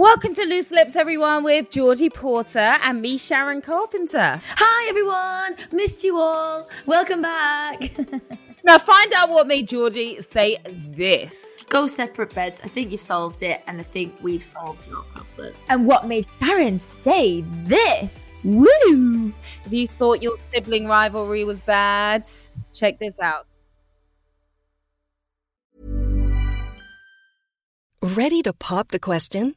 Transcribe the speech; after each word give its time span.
Welcome 0.00 0.34
to 0.36 0.46
Loose 0.46 0.70
Lips, 0.70 0.96
everyone, 0.96 1.44
with 1.44 1.68
Georgie 1.68 2.08
Porter 2.08 2.58
and 2.58 3.02
me, 3.02 3.18
Sharon 3.18 3.60
Carpenter. 3.60 4.40
Hi, 4.56 4.88
everyone. 4.88 5.56
Missed 5.72 6.04
you 6.04 6.16
all. 6.18 6.66
Welcome 6.86 7.20
back. 7.20 7.82
now, 8.64 8.78
find 8.78 9.12
out 9.12 9.28
what 9.28 9.46
made 9.46 9.68
Georgie 9.68 10.22
say 10.22 10.56
this. 10.64 11.66
Go 11.68 11.86
separate 11.86 12.34
beds. 12.34 12.62
I 12.64 12.68
think 12.68 12.90
you've 12.90 13.02
solved 13.02 13.42
it, 13.42 13.60
and 13.66 13.78
I 13.78 13.82
think 13.82 14.14
we've 14.22 14.42
solved 14.42 14.88
your 14.88 15.02
problem. 15.02 15.52
And 15.68 15.86
what 15.86 16.06
made 16.06 16.26
Sharon 16.40 16.78
say 16.78 17.42
this? 17.64 18.32
Woo! 18.42 19.34
If 19.66 19.70
you 19.70 19.86
thought 19.86 20.22
your 20.22 20.38
sibling 20.50 20.86
rivalry 20.86 21.44
was 21.44 21.60
bad, 21.60 22.26
check 22.72 22.98
this 22.98 23.20
out. 23.20 23.46
Ready 28.02 28.40
to 28.40 28.54
pop 28.54 28.88
the 28.88 28.98
question? 28.98 29.56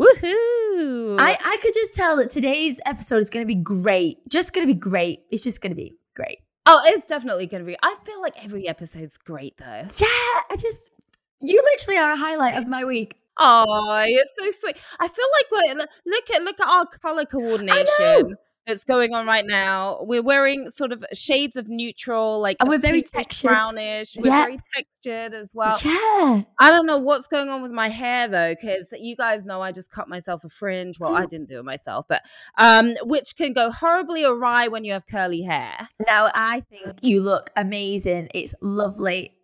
Woohoo! 0.00 1.20
I, 1.20 1.36
I 1.44 1.58
could 1.60 1.74
just 1.74 1.94
tell 1.94 2.16
that 2.16 2.30
today's 2.30 2.80
episode 2.86 3.18
is 3.18 3.28
going 3.28 3.42
to 3.44 3.46
be 3.46 3.54
great. 3.54 4.26
Just 4.30 4.54
going 4.54 4.66
to 4.66 4.72
be 4.72 4.78
great. 4.78 5.24
It's 5.30 5.42
just 5.42 5.60
going 5.60 5.72
to 5.72 5.76
be 5.76 5.94
great. 6.16 6.38
oh, 6.64 6.80
it's 6.86 7.04
definitely 7.04 7.46
going 7.46 7.62
to 7.62 7.66
be. 7.66 7.76
I 7.82 7.94
feel 8.04 8.18
like 8.22 8.42
every 8.42 8.66
episode's 8.66 9.18
great, 9.18 9.58
though. 9.58 9.84
Yeah, 9.98 10.40
I 10.50 10.56
just, 10.58 10.88
you 11.42 11.62
literally 11.72 11.98
are 11.98 12.12
a 12.12 12.16
highlight 12.16 12.56
of 12.56 12.66
my 12.66 12.82
week. 12.82 13.16
Oh, 13.38 14.04
you're 14.08 14.24
so 14.38 14.50
sweet. 14.52 14.76
I 14.98 15.06
feel 15.08 15.26
like 15.38 15.46
we're 15.52 15.86
look 16.06 16.30
at 16.30 16.42
look 16.44 16.60
at 16.60 16.68
our 16.68 16.86
color 16.86 17.24
coordination 17.26 18.36
that's 18.66 18.84
going 18.84 19.14
on 19.14 19.26
right 19.26 19.44
now. 19.46 19.98
We're 20.02 20.22
wearing 20.22 20.70
sort 20.70 20.92
of 20.92 21.04
shades 21.12 21.56
of 21.56 21.68
neutral, 21.68 22.40
like 22.40 22.56
And 22.60 22.68
we're 22.68 22.78
very 22.78 23.02
textured. 23.02 23.48
brownish. 23.50 24.16
We're 24.16 24.28
Yeah. 24.28 24.44
very 24.44 24.58
textured 24.74 25.34
as 25.34 25.52
well. 25.54 25.78
yeah. 25.84 26.42
I 26.58 26.70
don't 26.70 26.86
know 26.86 26.98
what's 26.98 27.26
going 27.26 27.48
on 27.48 27.62
with 27.62 27.72
my 27.72 27.88
hair 27.88 28.28
though, 28.28 28.54
because 28.54 28.92
you 28.98 29.16
guys 29.16 29.46
know 29.46 29.60
I 29.60 29.72
just 29.72 29.90
cut 29.90 30.08
myself 30.08 30.44
a 30.44 30.48
fringe. 30.48 31.00
Well, 31.00 31.16
I 31.16 31.26
didn't 31.26 31.48
do 31.48 31.58
it 31.58 31.64
myself, 31.64 32.06
but 32.08 32.22
um, 32.58 32.94
which 33.02 33.34
can 33.36 33.52
go 33.52 33.70
horribly 33.72 34.24
awry 34.24 34.68
when 34.68 34.84
you 34.84 34.92
have 34.92 35.06
curly 35.06 35.42
hair. 35.42 35.88
Now 36.06 36.30
I 36.34 36.60
think 36.70 36.98
you 37.02 37.20
look 37.22 37.50
amazing. 37.56 38.28
It's 38.34 38.54
lovely. 38.60 39.34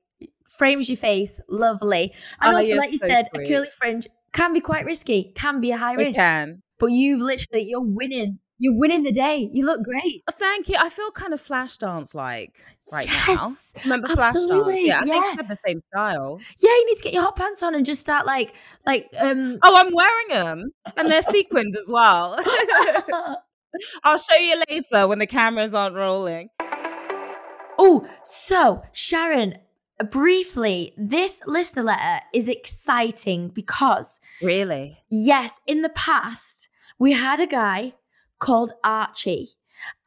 Frames 0.49 0.89
your 0.89 0.97
face, 0.97 1.41
lovely. 1.49 2.15
And 2.41 2.55
Oh, 2.55 2.59
also, 2.59 2.77
like 2.77 2.93
you 2.93 2.99
so 2.99 3.09
said, 3.09 3.27
sweet. 3.35 3.47
a 3.47 3.49
curly 3.53 3.69
fringe 3.77 4.07
can 4.33 4.53
be 4.53 4.61
quite 4.61 4.85
risky, 4.85 5.33
can 5.35 5.61
be 5.61 5.73
a 5.73 5.77
high 5.77 5.97
We 5.97 6.05
risk. 6.05 6.19
can. 6.19 6.63
But 6.79 6.89
you've 6.93 7.21
literally, 7.21 7.65
you're 7.69 7.81
winning. 7.81 8.39
You're 8.59 8.75
winning 8.79 9.03
the 9.03 9.13
day. 9.13 9.51
You 9.53 9.67
look 9.67 9.83
great. 9.83 10.23
Oh, 10.29 10.33
Thank 10.33 10.69
you. 10.69 10.77
I 10.79 10.89
feel 10.89 11.11
kind 11.11 11.35
of 11.35 11.43
Flashdance 11.43 12.15
like 12.15 12.55
right 12.93 13.07
now. 13.07 13.25
Yes, 13.29 13.75
Remember 13.85 14.09
Flashdance? 14.09 14.19
absolutely, 14.29 14.87
Yeah, 14.87 15.01
I 15.01 15.03
think 15.03 15.15
yeah. 15.15 15.31
she 15.31 15.37
had 15.37 15.49
the 15.49 15.59
same 15.67 15.81
style. 15.93 16.41
Yeah, 16.59 16.71
you 16.71 16.87
need 16.87 16.97
to 16.97 17.03
get 17.03 17.13
your 17.13 17.23
hot 17.23 17.37
pants 17.37 17.63
on 17.63 17.75
and 17.75 17.85
just 17.85 18.01
start 18.01 18.25
like, 18.27 18.55
like, 18.87 19.09
um. 19.19 19.59
Oh, 19.63 19.75
I'm 19.77 19.93
wearing 19.93 20.29
them, 20.29 20.71
and 20.97 21.11
they're 21.11 21.23
sequined 21.23 21.77
as 21.77 21.91
well. 21.93 22.39
I'll 24.05 24.17
show 24.19 24.37
you 24.37 24.63
later 24.71 25.07
when 25.07 25.19
the 25.19 25.27
cameras 25.27 25.75
aren't 25.75 25.95
rolling. 25.97 26.49
oh, 27.79 28.07
so 28.23 28.83
Sharon, 28.93 29.59
briefly, 30.11 30.95
this 30.97 31.43
listener 31.47 31.83
letter 31.83 32.21
is 32.33 32.49
exciting 32.49 33.49
because 33.49 34.21
Really? 34.41 34.99
yes, 35.11 35.61
in 35.67 35.83
the 35.83 35.91
past 35.91 36.69
we 36.99 37.13
had 37.13 37.41
a 37.41 37.47
guy 37.47 37.93
called 38.39 38.73
Archie, 38.85 39.51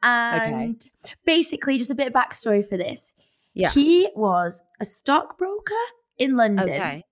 and 0.02 0.80
basically, 1.24 1.78
just 1.78 1.90
a 1.90 1.94
bit 1.94 2.06
of 2.08 2.12
backstory 2.12 2.66
for 2.66 2.76
this. 2.76 3.12
Yeah. 3.52 3.70
he 3.70 4.08
was 4.14 4.62
a 4.80 4.84
stockbroker 4.84 5.74
in 6.18 6.36
London. 6.36 6.68
Okay. 6.70 7.04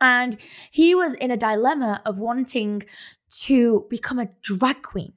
And 0.00 0.36
he 0.70 0.94
was 0.96 1.14
in 1.14 1.30
a 1.30 1.36
dilemma 1.36 2.02
of 2.04 2.18
wanting 2.18 2.82
to 3.42 3.86
become 3.88 4.18
a 4.18 4.28
drag 4.42 4.82
queen. 4.82 5.12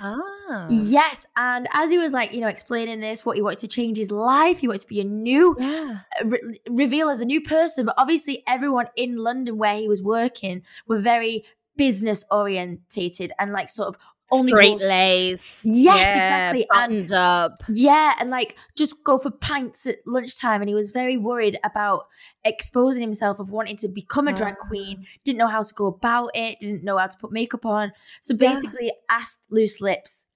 Ah. 0.00 0.66
Yes. 0.70 1.26
And 1.36 1.68
as 1.72 1.90
he 1.90 1.98
was 1.98 2.12
like, 2.12 2.32
you 2.32 2.40
know, 2.40 2.48
explaining 2.48 3.00
this, 3.00 3.26
what 3.26 3.36
he 3.36 3.42
wanted 3.42 3.58
to 3.60 3.68
change 3.68 3.98
his 3.98 4.10
life, 4.10 4.60
he 4.60 4.66
wanted 4.68 4.80
to 4.82 4.86
be 4.86 5.00
a 5.00 5.04
new, 5.04 5.54
Yeah. 5.58 5.98
re- 6.24 6.60
reveal 6.70 7.10
as 7.10 7.20
a 7.20 7.26
new 7.26 7.40
person. 7.42 7.84
But 7.84 7.96
obviously, 7.98 8.42
everyone 8.46 8.86
in 8.96 9.16
London 9.18 9.58
where 9.58 9.76
he 9.76 9.88
was 9.88 10.02
working 10.02 10.62
were 10.86 10.98
very 11.00 11.44
business 11.76 12.24
orientated 12.30 13.32
and 13.38 13.52
like 13.52 13.68
sort 13.68 13.88
of 13.88 13.96
only 14.32 14.48
Straight 14.48 14.80
lace. 14.80 15.62
Yes, 15.64 15.96
yeah, 15.96 16.50
exactly. 16.52 16.66
And 16.74 17.12
up. 17.12 17.52
Yeah, 17.68 18.14
and 18.18 18.30
like 18.30 18.56
just 18.76 19.02
go 19.04 19.18
for 19.18 19.30
pints 19.30 19.86
at 19.86 19.96
lunchtime. 20.06 20.62
And 20.62 20.68
he 20.68 20.74
was 20.74 20.90
very 20.90 21.16
worried 21.16 21.58
about 21.64 22.06
exposing 22.44 23.02
himself 23.02 23.40
of 23.40 23.50
wanting 23.50 23.76
to 23.78 23.88
become 23.88 24.28
a 24.28 24.32
drag 24.32 24.56
Ah. 24.62 24.66
queen, 24.68 25.06
didn't 25.24 25.38
know 25.38 25.48
how 25.48 25.62
to 25.62 25.74
go 25.74 25.86
about 25.86 26.30
it, 26.34 26.58
didn't 26.60 26.84
know 26.84 26.96
how 26.98 27.06
to 27.06 27.18
put 27.18 27.32
makeup 27.32 27.66
on. 27.66 27.92
So 28.20 28.34
Yeah. 28.34 28.52
basically 28.54 28.92
asked 29.10 29.40
Loose 29.50 29.80
Lips 29.80 30.26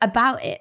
about 0.00 0.42
it. 0.44 0.60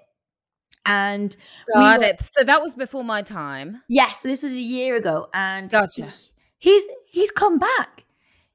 And 0.86 1.36
we 1.74 1.80
were- 1.82 2.04
it. 2.04 2.22
So 2.22 2.44
that 2.44 2.62
was 2.62 2.76
before 2.76 3.04
my 3.06 3.22
time. 3.22 3.82
yes, 3.88 4.22
this 4.22 4.44
was 4.44 4.54
a 4.54 4.62
year 4.62 4.96
ago. 4.96 5.30
And 5.34 5.70
Gotcha. 5.70 6.10
he's 6.58 6.86
he's 7.08 7.32
come 7.32 7.58
back. 7.58 8.04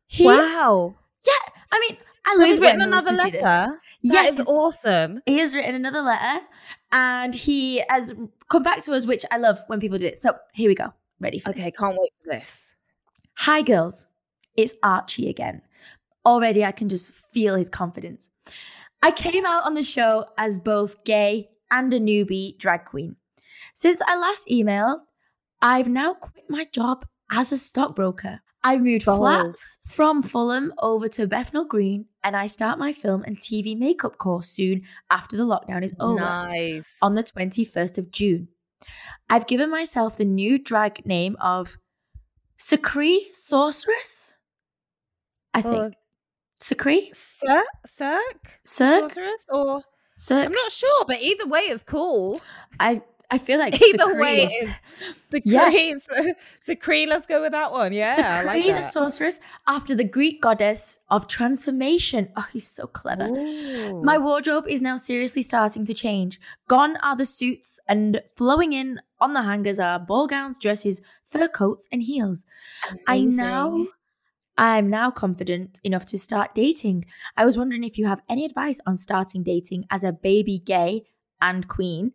He, 0.07 0.25
wow. 0.27 0.95
Yeah, 1.27 1.53
I 1.73 1.81
mean, 1.81 1.97
So 2.33 2.39
love 2.41 2.49
he's 2.49 2.61
written 2.61 2.81
another 2.83 3.11
listeners 3.11 3.25
do 3.27 3.31
this. 3.33 3.43
letter. 3.43 3.81
Yes, 4.03 4.15
That 4.15 4.29
is 4.29 4.35
he's- 4.37 4.47
awesome. 4.49 5.23
he 5.27 5.39
has 5.39 5.55
written 5.55 5.75
another 5.75 6.03
letter 6.03 6.45
and 6.93 7.35
he 7.35 7.83
has 7.89 8.15
come 8.49 8.63
back 8.63 8.81
to 8.83 8.93
us, 8.95 9.07
which 9.07 9.25
I 9.31 9.39
love 9.39 9.59
when 9.69 9.81
people 9.81 9.99
do 9.99 10.07
it. 10.07 10.19
So 10.19 10.37
here 10.55 10.69
we 10.69 10.75
go. 10.75 10.93
Ready 11.21 11.39
for 11.39 11.51
Okay, 11.51 11.59
this. 11.63 11.67
Okay, 11.69 11.77
can't 11.79 11.97
wait 11.99 12.13
for 12.23 12.31
this. 12.31 12.73
Hi, 13.39 13.63
girls. 13.63 14.07
It's 14.57 14.75
Archie 14.83 15.29
again. 15.29 15.63
Already, 16.27 16.65
I 16.65 16.73
can 16.73 16.89
just 16.89 17.11
feel 17.13 17.55
his 17.55 17.69
confidence. 17.69 18.31
I 19.03 19.11
came 19.13 19.47
out 19.47 19.65
on 19.65 19.75
the 19.75 19.85
show 19.85 20.27
as 20.37 20.59
both 20.59 21.05
gay 21.05 21.51
and 21.71 21.93
a 21.95 22.01
newbie 22.01 22.59
drag 22.59 22.85
queen. 22.85 23.17
Since 23.75 24.03
I 24.07 24.17
last 24.19 24.49
emailed, 24.49 24.99
I've 25.63 25.89
now 25.89 26.15
quit 26.15 26.45
my 26.51 26.67
job 26.73 27.07
as 27.31 27.53
a 27.53 27.59
stockbroker. 27.59 28.41
I 28.65 28.79
moved 28.79 29.05
Bold. 29.07 29.21
flats 29.21 29.79
from 29.87 30.23
Fulham 30.23 30.75
over 30.79 31.07
to 31.11 31.27
Bethnal 31.29 31.65
Green, 31.65 32.07
and 32.25 32.37
I 32.37 32.47
start 32.47 32.79
my 32.79 32.93
film 32.93 33.23
and 33.25 33.39
TV 33.39 33.77
makeup 33.79 34.19
course 34.19 34.49
soon 34.49 34.83
after 35.11 35.37
the 35.37 35.45
lockdown 35.45 35.83
is 35.83 35.95
over 36.01 36.21
Nice. 36.21 36.97
on 37.03 37.15
the 37.15 37.23
21st 37.23 37.99
of 37.99 38.11
June. 38.11 38.49
I've 39.29 39.47
given 39.47 39.71
myself 39.71 40.17
the 40.17 40.25
new 40.25 40.59
drag 40.59 41.05
name 41.07 41.37
of 41.41 41.77
Sakri 42.59 43.19
Sorceress. 43.33 44.33
I 45.55 45.63
think. 45.63 45.75
Or 45.77 45.91
Sakri? 46.61 47.15
Cirque? 47.15 47.65
Cirque? 47.87 48.59
Cirque? 48.65 49.11
Sorceress? 49.11 49.45
Or 49.51 49.83
Cirque? 50.17 50.47
I'm 50.47 50.53
not 50.53 50.73
sure, 50.73 51.05
but 51.07 51.21
either 51.23 51.47
way 51.47 51.61
is 51.61 51.83
cool. 51.83 52.41
I, 52.81 53.03
I 53.31 53.39
feel 53.39 53.59
like 53.59 53.75
Either 53.83 54.15
Sakri 54.15 54.21
way 54.21 54.43
is- 54.45 54.75
the 55.31 55.43
Yeah. 55.45 55.71
Sakri, 56.61 57.07
let's 57.07 57.27
go 57.33 57.43
with 57.43 57.53
that 57.53 57.73
one. 57.73 57.93
Yeah, 57.93 58.41
I 58.41 58.43
like 58.45 58.65
the 58.65 58.83
sorceress 58.83 59.39
after 59.67 59.95
the 59.95 60.05
Greek 60.05 60.41
goddess 60.41 60.99
of 61.11 61.29
transformation. 61.29 62.31
Oh, 62.37 62.47
he's 62.53 62.67
so 62.67 62.87
clever. 62.87 63.27
Ooh. 63.27 64.03
My 64.03 64.17
wardrobe 64.17 64.67
is 64.67 64.81
now 64.81 64.97
seriously 64.97 65.43
starting 65.43 65.85
to 65.85 65.95
change. 65.95 66.41
Gone 66.69 66.97
are 66.99 67.17
the 67.17 67.27
suits, 67.27 67.79
and 67.87 68.23
flowing 68.37 68.73
in 68.73 69.01
on 69.21 69.35
the 69.35 69.43
hangers 69.43 69.79
are 69.79 69.99
ball 69.99 70.27
gowns, 70.27 70.59
dresses, 70.59 71.03
fur 71.25 71.49
coats, 71.49 71.87
and 71.93 72.03
heels. 72.03 72.47
I 73.07 73.21
now 73.21 73.87
I'm 74.57 74.89
now 74.91 75.11
confident 75.11 75.81
enough 75.85 76.05
to 76.07 76.19
start 76.19 76.55
dating. 76.55 77.05
I 77.37 77.45
was 77.45 77.59
wondering 77.59 77.85
if 77.85 77.97
you 77.99 78.07
have 78.07 78.23
any 78.29 78.45
advice 78.45 78.81
on 78.87 78.97
starting 78.97 79.43
dating 79.43 79.85
as 79.91 80.03
a 80.03 80.13
baby 80.13 80.59
gay 80.59 81.05
and 81.41 81.69
queen. 81.69 82.13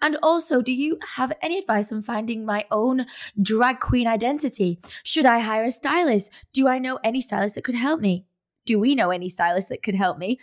And 0.00 0.16
also, 0.22 0.60
do 0.62 0.72
you 0.72 0.98
have 1.16 1.32
any 1.42 1.58
advice 1.58 1.92
on 1.92 2.02
finding 2.02 2.44
my 2.44 2.64
own 2.70 3.06
drag 3.40 3.80
queen 3.80 4.06
identity? 4.06 4.80
Should 5.02 5.26
I 5.26 5.40
hire 5.40 5.64
a 5.64 5.70
stylist? 5.70 6.32
Do 6.52 6.68
I 6.68 6.78
know 6.78 6.98
any 7.02 7.20
stylist 7.20 7.54
that 7.54 7.64
could 7.64 7.74
help 7.74 8.00
me? 8.00 8.26
Do 8.66 8.78
we 8.78 8.94
know 8.94 9.10
any 9.10 9.30
stylist 9.30 9.70
that 9.70 9.82
could 9.82 9.94
help 9.94 10.18
me? 10.18 10.38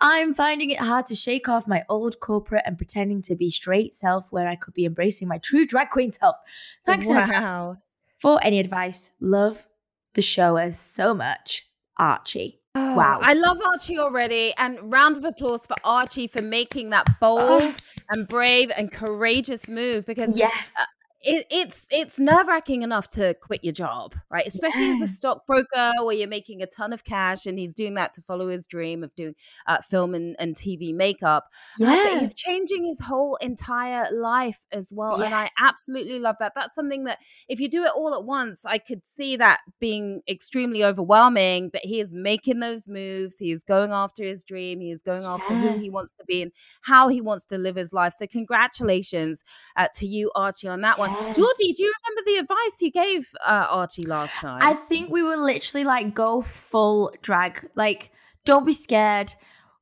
I'm 0.00 0.34
finding 0.34 0.70
it 0.70 0.78
hard 0.78 1.06
to 1.06 1.14
shake 1.14 1.48
off 1.48 1.66
my 1.66 1.84
old 1.88 2.20
corporate 2.20 2.62
and 2.66 2.76
pretending 2.76 3.22
to 3.22 3.34
be 3.34 3.50
straight 3.50 3.94
self 3.94 4.30
where 4.30 4.46
I 4.46 4.54
could 4.54 4.74
be 4.74 4.84
embracing 4.84 5.28
my 5.28 5.38
true 5.38 5.66
drag 5.66 5.90
queen 5.90 6.10
self. 6.10 6.36
Thanks 6.84 7.08
wow. 7.08 7.78
for 8.18 8.38
any 8.44 8.60
advice. 8.60 9.10
Love 9.20 9.66
the 10.14 10.22
show 10.22 10.56
as 10.56 10.78
so 10.78 11.14
much. 11.14 11.66
Archie. 11.98 12.60
Oh, 12.74 12.94
wow. 12.94 13.18
I 13.22 13.32
love 13.34 13.58
Archie 13.64 13.98
already. 13.98 14.52
And 14.56 14.92
round 14.92 15.16
of 15.16 15.24
applause 15.24 15.66
for 15.66 15.76
Archie 15.84 16.26
for 16.26 16.42
making 16.42 16.90
that 16.90 17.06
bold 17.20 17.40
Oh. 17.42 17.74
and 18.10 18.28
brave 18.28 18.70
and 18.76 18.92
courageous 18.92 19.68
move 19.68 20.06
because 20.06 20.36
Yes. 20.36 20.74
It, 21.22 21.46
it's 21.50 21.88
it's 21.90 22.18
nerve 22.18 22.46
wracking 22.46 22.82
enough 22.82 23.08
to 23.10 23.34
quit 23.34 23.64
your 23.64 23.72
job, 23.72 24.14
right? 24.30 24.46
Especially 24.46 24.88
as 24.90 25.00
a 25.00 25.06
stockbroker 25.08 25.92
where 26.04 26.14
you're 26.14 26.28
making 26.28 26.62
a 26.62 26.66
ton 26.66 26.92
of 26.92 27.04
cash, 27.04 27.46
and 27.46 27.58
he's 27.58 27.74
doing 27.74 27.94
that 27.94 28.12
to 28.14 28.22
follow 28.22 28.48
his 28.48 28.66
dream 28.66 29.02
of 29.02 29.14
doing 29.16 29.34
uh, 29.66 29.78
film 29.78 30.14
and, 30.14 30.36
and 30.38 30.54
TV 30.54 30.94
makeup. 30.94 31.46
Uh, 31.80 31.84
Yeah. 31.86 32.02
but 32.04 32.20
he's 32.20 32.34
changing 32.34 32.84
his 32.84 33.00
whole 33.00 33.36
entire 33.36 34.06
life 34.12 34.60
as 34.70 34.92
well, 34.92 35.20
and 35.20 35.34
I 35.34 35.50
absolutely 35.58 36.20
love 36.20 36.36
that. 36.38 36.52
That's 36.54 36.74
something 36.74 37.04
that 37.04 37.18
if 37.48 37.58
you 37.58 37.68
do 37.68 37.84
it 37.84 37.92
all 37.96 38.14
at 38.14 38.24
once, 38.24 38.64
I 38.64 38.78
could 38.78 39.06
see 39.06 39.36
that 39.36 39.60
being 39.80 40.22
extremely 40.28 40.84
overwhelming. 40.84 41.70
But 41.70 41.82
he 41.84 41.98
is 42.00 42.14
making 42.14 42.60
those 42.60 42.86
moves. 42.88 43.38
He 43.38 43.50
is 43.50 43.64
going 43.64 43.90
after 43.92 44.22
his 44.24 44.44
dream. 44.44 44.80
He 44.80 44.90
is 44.92 45.02
going 45.02 45.24
after 45.24 45.54
who 45.54 45.78
he 45.80 45.90
wants 45.90 46.12
to 46.12 46.24
be 46.26 46.42
and 46.42 46.52
how 46.82 47.08
he 47.08 47.20
wants 47.20 47.44
to 47.46 47.58
live 47.58 47.74
his 47.76 47.92
life. 47.92 48.12
So 48.14 48.26
congratulations 48.26 49.42
uh, 49.76 49.88
to 49.94 50.06
you, 50.06 50.30
Archie, 50.34 50.68
on 50.68 50.80
that 50.82 50.98
one. 50.98 51.07
Yeah. 51.10 51.32
Georgie, 51.32 51.72
do 51.72 51.82
you 51.82 51.92
remember 52.04 52.22
the 52.26 52.36
advice 52.36 52.82
you 52.82 52.90
gave 52.90 53.28
uh, 53.46 53.66
Archie 53.70 54.04
last 54.06 54.34
time? 54.40 54.60
I 54.62 54.74
think 54.74 55.10
we 55.10 55.22
were 55.22 55.36
literally 55.36 55.84
like 55.84 56.14
go 56.14 56.42
full 56.42 57.12
drag. 57.22 57.68
Like, 57.74 58.10
don't 58.44 58.64
be 58.66 58.72
scared. 58.72 59.32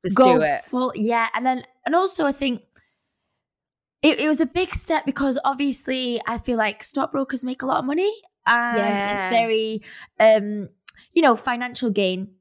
Just 0.04 0.16
go 0.16 0.36
do 0.38 0.42
it. 0.42 0.60
full 0.62 0.92
yeah. 0.94 1.28
And 1.34 1.44
then 1.44 1.64
and 1.84 1.94
also 1.94 2.26
I 2.26 2.32
think 2.32 2.62
it, 4.02 4.20
it 4.20 4.28
was 4.28 4.40
a 4.40 4.46
big 4.46 4.74
step 4.74 5.04
because 5.04 5.38
obviously 5.44 6.20
I 6.26 6.38
feel 6.38 6.58
like 6.58 6.84
stockbrokers 6.84 7.42
make 7.44 7.62
a 7.62 7.66
lot 7.66 7.78
of 7.78 7.84
money 7.84 8.12
and 8.46 8.78
Yeah. 8.78 9.24
it's 9.26 9.30
very 9.34 9.82
um 10.20 10.68
you 11.12 11.22
know 11.22 11.34
financial 11.36 11.90
gain. 11.90 12.35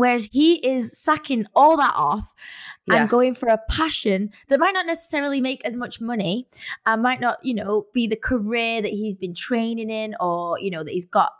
Whereas 0.00 0.28
he 0.32 0.54
is 0.66 0.98
sacking 0.98 1.46
all 1.54 1.76
that 1.76 1.92
off 1.94 2.32
Yeah. 2.86 2.96
and 3.02 3.08
going 3.10 3.34
for 3.34 3.48
a 3.48 3.58
passion 3.68 4.30
that 4.48 4.58
might 4.60 4.74
not 4.74 4.86
necessarily 4.86 5.40
make 5.40 5.64
as 5.64 5.76
much 5.76 6.00
money 6.00 6.48
and 6.86 7.02
might 7.02 7.20
not, 7.20 7.38
you 7.42 7.54
know, 7.54 7.86
be 7.94 8.06
the 8.06 8.16
career 8.16 8.80
that 8.82 8.92
he's 8.92 9.16
been 9.16 9.34
training 9.34 9.90
in 9.90 10.14
or, 10.20 10.58
you 10.58 10.70
know, 10.70 10.82
that 10.84 10.92
he's 10.92 11.06
got 11.06 11.30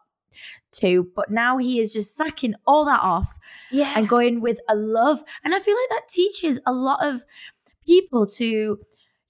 to. 0.72 1.08
But 1.16 1.30
now 1.30 1.56
he 1.58 1.80
is 1.80 1.92
just 1.92 2.14
sacking 2.14 2.54
all 2.66 2.84
that 2.84 3.00
off 3.02 3.38
Yeah. 3.72 3.92
and 3.96 4.08
going 4.08 4.40
with 4.40 4.60
a 4.68 4.74
love. 4.76 5.22
And 5.44 5.54
I 5.54 5.58
feel 5.58 5.74
like 5.74 5.88
that 6.00 6.08
teaches 6.08 6.60
a 6.66 6.72
lot 6.72 7.04
of 7.04 7.24
people 7.86 8.26
to, 8.26 8.78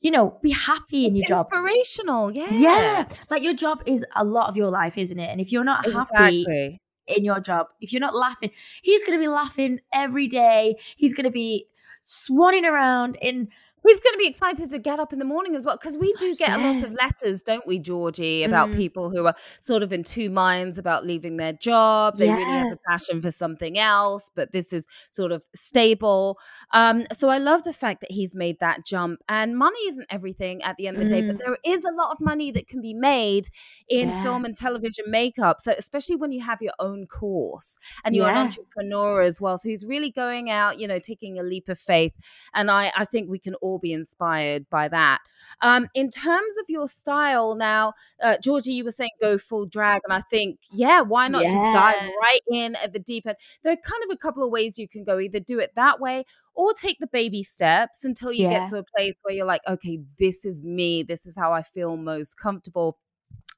you 0.00 0.10
know, 0.10 0.38
be 0.42 0.50
happy 0.50 1.04
in 1.06 1.10
it's 1.16 1.28
your 1.28 1.38
job. 1.38 1.46
inspirational. 1.52 2.32
Yeah. 2.32 2.48
Yeah. 2.52 3.08
Like 3.30 3.42
your 3.42 3.54
job 3.54 3.82
is 3.86 4.04
a 4.16 4.24
lot 4.24 4.48
of 4.48 4.56
your 4.56 4.70
life, 4.70 4.98
isn't 4.98 5.18
it? 5.18 5.30
And 5.30 5.40
if 5.40 5.52
you're 5.52 5.64
not 5.64 5.84
happy 5.86 6.40
Exactly. 6.42 6.80
In 7.16 7.24
your 7.24 7.40
job, 7.40 7.66
if 7.80 7.92
you're 7.92 8.00
not 8.00 8.14
laughing, 8.14 8.50
he's 8.82 9.04
going 9.04 9.18
to 9.18 9.22
be 9.22 9.28
laughing 9.28 9.80
every 9.92 10.28
day. 10.28 10.76
He's 10.96 11.14
going 11.14 11.24
to 11.24 11.30
be 11.30 11.66
swanning 12.04 12.64
around 12.64 13.16
in 13.20 13.48
He's 13.86 14.00
going 14.00 14.14
to 14.14 14.18
be 14.18 14.26
excited 14.26 14.70
to 14.70 14.78
get 14.78 15.00
up 15.00 15.12
in 15.12 15.18
the 15.18 15.24
morning 15.24 15.56
as 15.56 15.64
well 15.64 15.76
because 15.76 15.96
we 15.96 16.12
do 16.14 16.34
get 16.36 16.58
a 16.58 16.62
lot 16.62 16.82
of 16.82 16.92
letters, 16.92 17.42
don't 17.42 17.66
we, 17.66 17.78
Georgie, 17.78 18.42
about 18.44 18.70
Mm. 18.70 18.76
people 18.76 19.10
who 19.10 19.26
are 19.26 19.34
sort 19.60 19.82
of 19.82 19.92
in 19.92 20.02
two 20.02 20.28
minds 20.30 20.78
about 20.78 21.06
leaving 21.06 21.36
their 21.36 21.52
job. 21.52 22.16
They 22.18 22.32
really 22.32 22.56
have 22.56 22.70
a 22.72 22.76
passion 22.88 23.20
for 23.20 23.30
something 23.30 23.78
else, 23.78 24.30
but 24.34 24.52
this 24.52 24.72
is 24.72 24.86
sort 25.10 25.32
of 25.32 25.44
stable. 25.54 26.38
Um, 26.72 27.04
so 27.12 27.28
I 27.30 27.38
love 27.38 27.64
the 27.64 27.72
fact 27.72 28.00
that 28.02 28.10
he's 28.10 28.34
made 28.34 28.58
that 28.60 28.84
jump. 28.84 29.20
And 29.28 29.56
money 29.56 29.78
isn't 29.88 30.06
everything 30.10 30.62
at 30.62 30.76
the 30.76 30.86
end 30.86 30.96
of 30.96 31.08
the 31.08 31.14
day, 31.14 31.22
but 31.22 31.36
Mm. 31.36 31.40
there 31.44 31.56
is 31.64 31.84
a 31.84 31.92
lot 31.92 32.12
of 32.12 32.20
money 32.20 32.50
that 32.52 32.66
can 32.68 32.80
be 32.80 32.92
made 32.94 33.46
in 33.88 34.08
Yeah. 34.08 34.22
film 34.22 34.44
and 34.44 34.54
television 34.54 35.04
makeup. 35.10 35.60
So 35.60 35.72
especially 35.76 36.16
when 36.16 36.32
you 36.32 36.40
have 36.42 36.60
your 36.60 36.74
own 36.78 37.06
course 37.06 37.78
and 38.04 38.14
you're 38.14 38.28
an 38.28 38.36
entrepreneur 38.36 39.22
as 39.22 39.40
well. 39.40 39.56
So 39.58 39.68
he's 39.68 39.84
really 39.86 40.10
going 40.10 40.50
out, 40.50 40.78
you 40.78 40.86
know, 40.88 40.98
taking 40.98 41.38
a 41.38 41.42
leap 41.42 41.68
of 41.68 41.78
faith 41.78 42.12
and 42.54 42.70
I, 42.70 42.92
I 42.96 43.04
think 43.04 43.30
we 43.30 43.38
can 43.38 43.54
all 43.56 43.69
be 43.78 43.92
inspired 43.92 44.68
by 44.70 44.88
that. 44.88 45.18
Um, 45.62 45.88
in 45.94 46.10
terms 46.10 46.56
of 46.58 46.66
your 46.68 46.88
style 46.88 47.54
now, 47.54 47.94
uh, 48.22 48.36
Georgie, 48.42 48.72
you 48.72 48.84
were 48.84 48.90
saying 48.90 49.10
go 49.20 49.38
full 49.38 49.66
drag, 49.66 50.00
and 50.04 50.12
I 50.12 50.20
think, 50.22 50.58
yeah, 50.72 51.00
why 51.00 51.28
not 51.28 51.42
just 51.42 51.70
dive 51.72 51.94
right 52.02 52.40
in 52.50 52.74
at 52.76 52.92
the 52.92 52.98
deep 52.98 53.26
end? 53.26 53.36
There 53.62 53.72
are 53.72 53.76
kind 53.76 54.02
of 54.04 54.10
a 54.12 54.16
couple 54.16 54.44
of 54.44 54.50
ways 54.50 54.78
you 54.78 54.88
can 54.88 55.04
go. 55.04 55.18
Either 55.18 55.40
do 55.40 55.58
it 55.58 55.72
that 55.76 56.00
way 56.00 56.24
or 56.54 56.74
take 56.74 56.98
the 56.98 57.06
baby 57.06 57.42
steps 57.42 58.04
until 58.04 58.32
you 58.32 58.44
Yeah. 58.44 58.50
get 58.50 58.66
to 58.66 58.76
a 58.78 58.84
place 58.96 59.14
where 59.22 59.34
you're 59.34 59.46
like, 59.46 59.62
okay, 59.66 60.00
this 60.18 60.44
is 60.44 60.62
me. 60.62 61.02
This 61.02 61.26
is 61.26 61.36
how 61.36 61.52
I 61.52 61.62
feel 61.62 61.96
most 61.96 62.36
comfortable. 62.38 62.98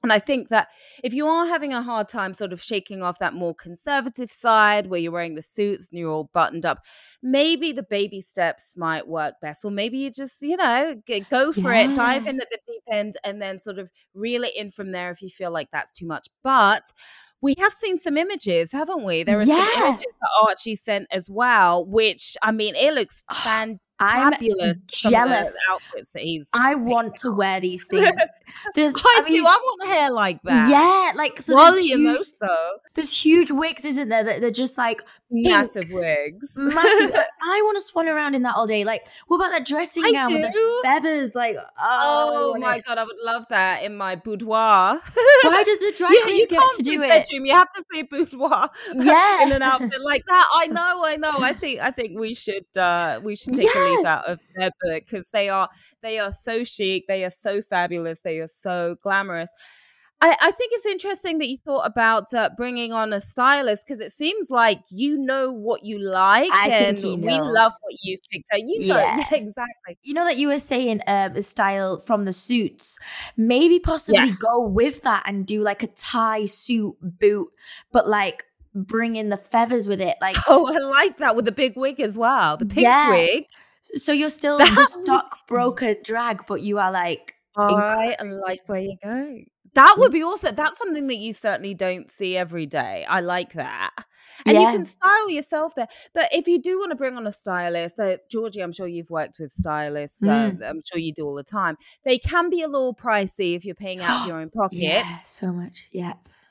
And 0.03 0.13
I 0.13 0.19
think 0.19 0.49
that 0.49 0.69
if 1.05 1.15
you 1.15 1.29
are 1.29 1.47
having 1.47 1.73
a 1.73 1.83
hard 1.83 2.09
time 2.09 2.35
sort 2.35 2.53
of 2.53 2.61
shaking 2.61 3.03
off 3.03 3.21
that 3.21 3.35
more 3.35 3.55
conservative 3.55 4.33
side 4.33 4.89
where 4.89 4.99
you're 4.99 5.13
wearing 5.13 5.37
the 5.37 5.43
suits 5.43 5.91
and 5.91 5.99
you're 6.01 6.11
all 6.11 6.29
buttoned 6.35 6.67
up, 6.67 6.85
maybe 7.23 7.71
the 7.71 7.85
baby 7.85 8.21
steps 8.21 8.77
might 8.77 9.07
work 9.07 9.35
best. 9.41 9.65
Or 9.65 9.71
maybe 9.71 9.99
you 9.99 10.11
just, 10.11 10.43
you 10.43 10.57
know, 10.57 10.97
go 11.31 11.53
for 11.53 11.73
it, 11.73 11.95
dive 11.95 12.25
Yeah. 12.25 12.31
in 12.31 12.41
at 12.41 12.49
the 12.51 12.59
deep 12.67 12.83
end, 12.91 13.15
and 13.23 13.41
then 13.41 13.61
sort 13.61 13.79
of 13.79 13.91
reel 14.13 14.43
it 14.43 14.57
in 14.57 14.73
from 14.73 14.91
there 14.91 15.13
if 15.13 15.23
you 15.23 15.31
feel 15.31 15.53
like 15.53 15.69
that's 15.73 15.93
too 15.93 16.07
much. 16.07 16.27
But 16.43 16.83
we 17.41 17.55
have 17.59 17.73
seen 17.73 17.99
some 17.99 18.17
images, 18.17 18.73
haven't 18.73 19.05
we? 19.05 19.23
There 19.23 19.41
are 19.41 19.47
some 19.47 19.69
images 19.77 20.15
that 20.21 20.31
Archie 20.49 20.77
sent 20.77 21.07
as 21.13 21.29
well, 21.31 21.85
which 21.85 22.37
I 22.43 22.51
mean, 22.53 22.75
it 22.77 22.95
looks 22.95 23.23
ah. 23.29 23.43
I'm 23.61 23.79
fantabulous. 24.09 24.75
some 24.93 25.15
of 25.15 25.19
jealous. 25.19 25.57
outfits 25.71 26.13
that 26.13 26.23
he's. 26.23 26.51
I 26.55 26.75
want 26.75 27.17
to 27.17 27.31
wear 27.33 27.61
these 27.61 27.87
things. 27.91 28.11
There's, 28.75 28.95
I, 28.97 29.21
I, 29.25 29.27
do. 29.27 29.35
mean, 29.35 29.47
I 29.47 29.59
want 29.63 29.89
hair 29.89 30.11
like 30.11 30.43
that. 30.45 30.71
yeah, 30.71 31.13
like 31.17 31.41
so. 31.41 31.55
There's 31.57 31.79
huge, 31.79 32.27
there's 32.95 33.25
huge 33.25 33.51
wigs, 33.51 33.85
isn't 33.85 34.09
there? 34.09 34.25
That 34.25 34.41
they're 34.41 34.51
just 34.51 34.77
like 34.79 35.03
Massive 35.35 35.89
wigs. 35.91 36.53
massive. 36.59 37.15
I 37.43 37.63
want 37.65 37.77
to 37.79 37.81
swan 37.81 38.07
around 38.07 38.35
in 38.35 38.43
that 38.43 38.55
all 38.55 38.67
day. 38.67 38.85
Like, 38.85 39.07
what 39.29 39.37
about 39.39 39.51
that 39.53 39.67
dressing 39.67 40.05
I 40.05 40.13
gown 40.13 40.35
with 40.35 40.53
the 40.53 40.81
feathers? 40.85 41.35
Like, 41.35 41.57
oh, 41.81 42.53
Oh 42.55 42.59
my 42.59 42.81
god, 42.81 42.99
I 42.99 43.05
would 43.05 43.17
love 43.25 43.45
that 43.49 43.83
in 43.83 43.97
my 43.97 44.15
boudoir. 44.15 45.01
Why 45.43 45.63
does 45.65 45.79
the 45.79 45.95
drag 45.97 46.13
you, 46.13 46.23
queens 46.25 46.47
get 46.49 46.59
can't 46.61 46.77
to 46.77 46.83
do 46.83 47.03
it? 47.03 47.09
bedroom. 47.09 47.47
You 47.47 47.55
have 47.55 47.71
to 47.71 47.85
say 47.91 48.03
boudoir. 48.03 48.69
Yeah. 48.95 49.45
in 49.45 49.53
an 49.53 49.63
outfit 49.63 50.01
like 50.05 50.25
that. 50.27 50.47
I 50.55 50.67
know, 50.67 51.03
I 51.05 51.17
know. 51.17 51.33
I 51.39 51.55
think, 51.55 51.81
I 51.81 51.91
think 51.91 52.19
we 52.21 52.35
should, 52.35 52.67
uh 52.77 53.21
we 53.25 53.35
should 53.35 53.55
take 53.55 53.75
a 53.75 53.79
leaf 53.79 53.92
Out 54.07 54.29
of 54.29 54.41
their 54.57 54.71
book 54.83 55.05
because 55.05 55.31
they 55.31 55.49
are, 55.49 55.69
they 56.03 56.19
are 56.19 56.33
so 56.33 56.65
chic. 56.65 57.07
They 57.09 57.25
are 57.25 57.31
so 57.31 57.63
fabulous. 57.63 58.23
They 58.23 58.39
are 58.41 58.49
so 58.49 58.97
glamorous. 59.03 59.53
I, 60.25 60.37
I 60.41 60.51
think 60.53 60.71
it's 60.73 60.87
interesting 60.87 61.39
that 61.39 61.49
you 61.49 61.57
thought 61.65 61.85
about 61.85 62.33
uh, 62.33 62.51
bringing 62.57 62.93
on 62.93 63.13
a 63.13 63.21
stylist 63.21 63.85
because 63.85 63.99
it 63.99 64.13
seems 64.13 64.51
like 64.51 64.79
you 64.89 65.19
know 65.19 65.51
what 65.51 65.85
you 65.85 65.99
like 65.99 66.49
I 66.53 66.69
and 66.69 67.03
we 67.03 67.41
love 67.41 67.73
what 67.81 67.95
you've 68.05 68.21
picked 68.31 68.49
out. 68.53 68.61
You 68.61 68.87
know, 68.87 68.95
Yeah. 69.01 69.25
exactly. 69.33 69.99
You 70.03 70.15
know 70.15 70.25
that 70.25 70.37
you 70.37 70.47
were 70.47 70.61
saying 70.61 71.01
um, 71.09 71.33
the 71.33 71.43
style 71.43 71.99
from 71.99 72.25
the 72.25 72.33
suits. 72.33 73.01
Maybe 73.37 73.81
possibly 73.81 74.29
Yeah. 74.29 74.35
go 74.41 74.61
with 74.61 75.03
that 75.03 75.25
and 75.27 75.45
do 75.45 75.61
like 75.61 75.83
a 75.83 75.89
tie 75.89 76.45
suit 76.45 76.95
boot, 77.03 77.49
but 77.91 78.09
like 78.09 78.45
bring 78.77 79.17
in 79.17 79.29
the 79.29 79.37
feathers 79.37 79.89
with 79.89 80.01
it. 80.01 80.17
Like, 80.21 80.37
Oh, 80.47 80.73
I 80.73 80.79
like 81.03 81.17
that 81.17 81.35
with 81.35 81.47
the 81.47 81.53
big 81.53 81.77
wig 81.77 81.99
as 82.01 82.17
well. 82.17 82.57
The 82.57 82.65
pink 82.67 82.85
Yeah. 82.85 83.11
wig. 83.11 83.47
So 83.83 84.13
you're 84.13 84.31
still 84.31 84.59
the 84.59 84.87
stockbroker 85.03 85.95
drag, 86.03 86.47
but 86.47 86.63
you 86.63 86.79
are 86.79 86.93
like, 86.93 87.35
I 87.57 88.17
like 88.23 88.61
where 88.67 88.81
you 88.81 88.97
go. 89.03 89.39
That 89.75 89.97
would 89.99 90.13
be 90.13 90.23
also 90.23 90.51
that's 90.53 90.77
something 90.77 91.07
that 91.07 91.17
you 91.17 91.33
certainly 91.33 91.73
don't 91.75 92.11
see 92.11 92.37
every 92.37 92.67
day. 92.67 93.07
I 93.09 93.21
like 93.21 93.55
that. 93.55 93.91
And 94.45 94.59
you 94.59 94.67
can 94.67 94.85
style 94.85 95.31
yourself 95.31 95.75
there. 95.75 95.89
But 96.15 96.29
if 96.33 96.49
you 96.49 96.61
do 96.61 96.79
want 96.79 96.91
to 96.91 96.97
bring 96.97 97.17
on 97.17 97.27
a 97.27 97.33
stylist, 97.33 97.97
so 97.97 98.19
Georgie, 98.31 98.61
I'm 98.61 98.73
sure 98.73 98.87
you've 98.87 99.11
worked 99.11 99.37
with 99.39 99.53
stylists. 99.53 100.25
Mm. 100.25 100.69
I'm 100.69 100.81
sure 100.85 100.99
you 100.99 101.13
do 101.13 101.25
all 101.25 101.35
the 101.35 101.45
time. 101.45 101.77
They 102.05 102.19
can 102.19 102.51
be 102.51 102.63
a 102.63 102.69
little 102.69 102.95
pricey 102.95 103.55
if 103.55 103.65
you're 103.65 103.75
paying 103.75 104.01
out 104.01 104.23
of 104.23 104.29
your 104.29 104.39
own 104.39 104.51
pocket. 104.55 104.79
yeah, 104.79 105.17
so 105.27 105.53
much. 105.53 105.89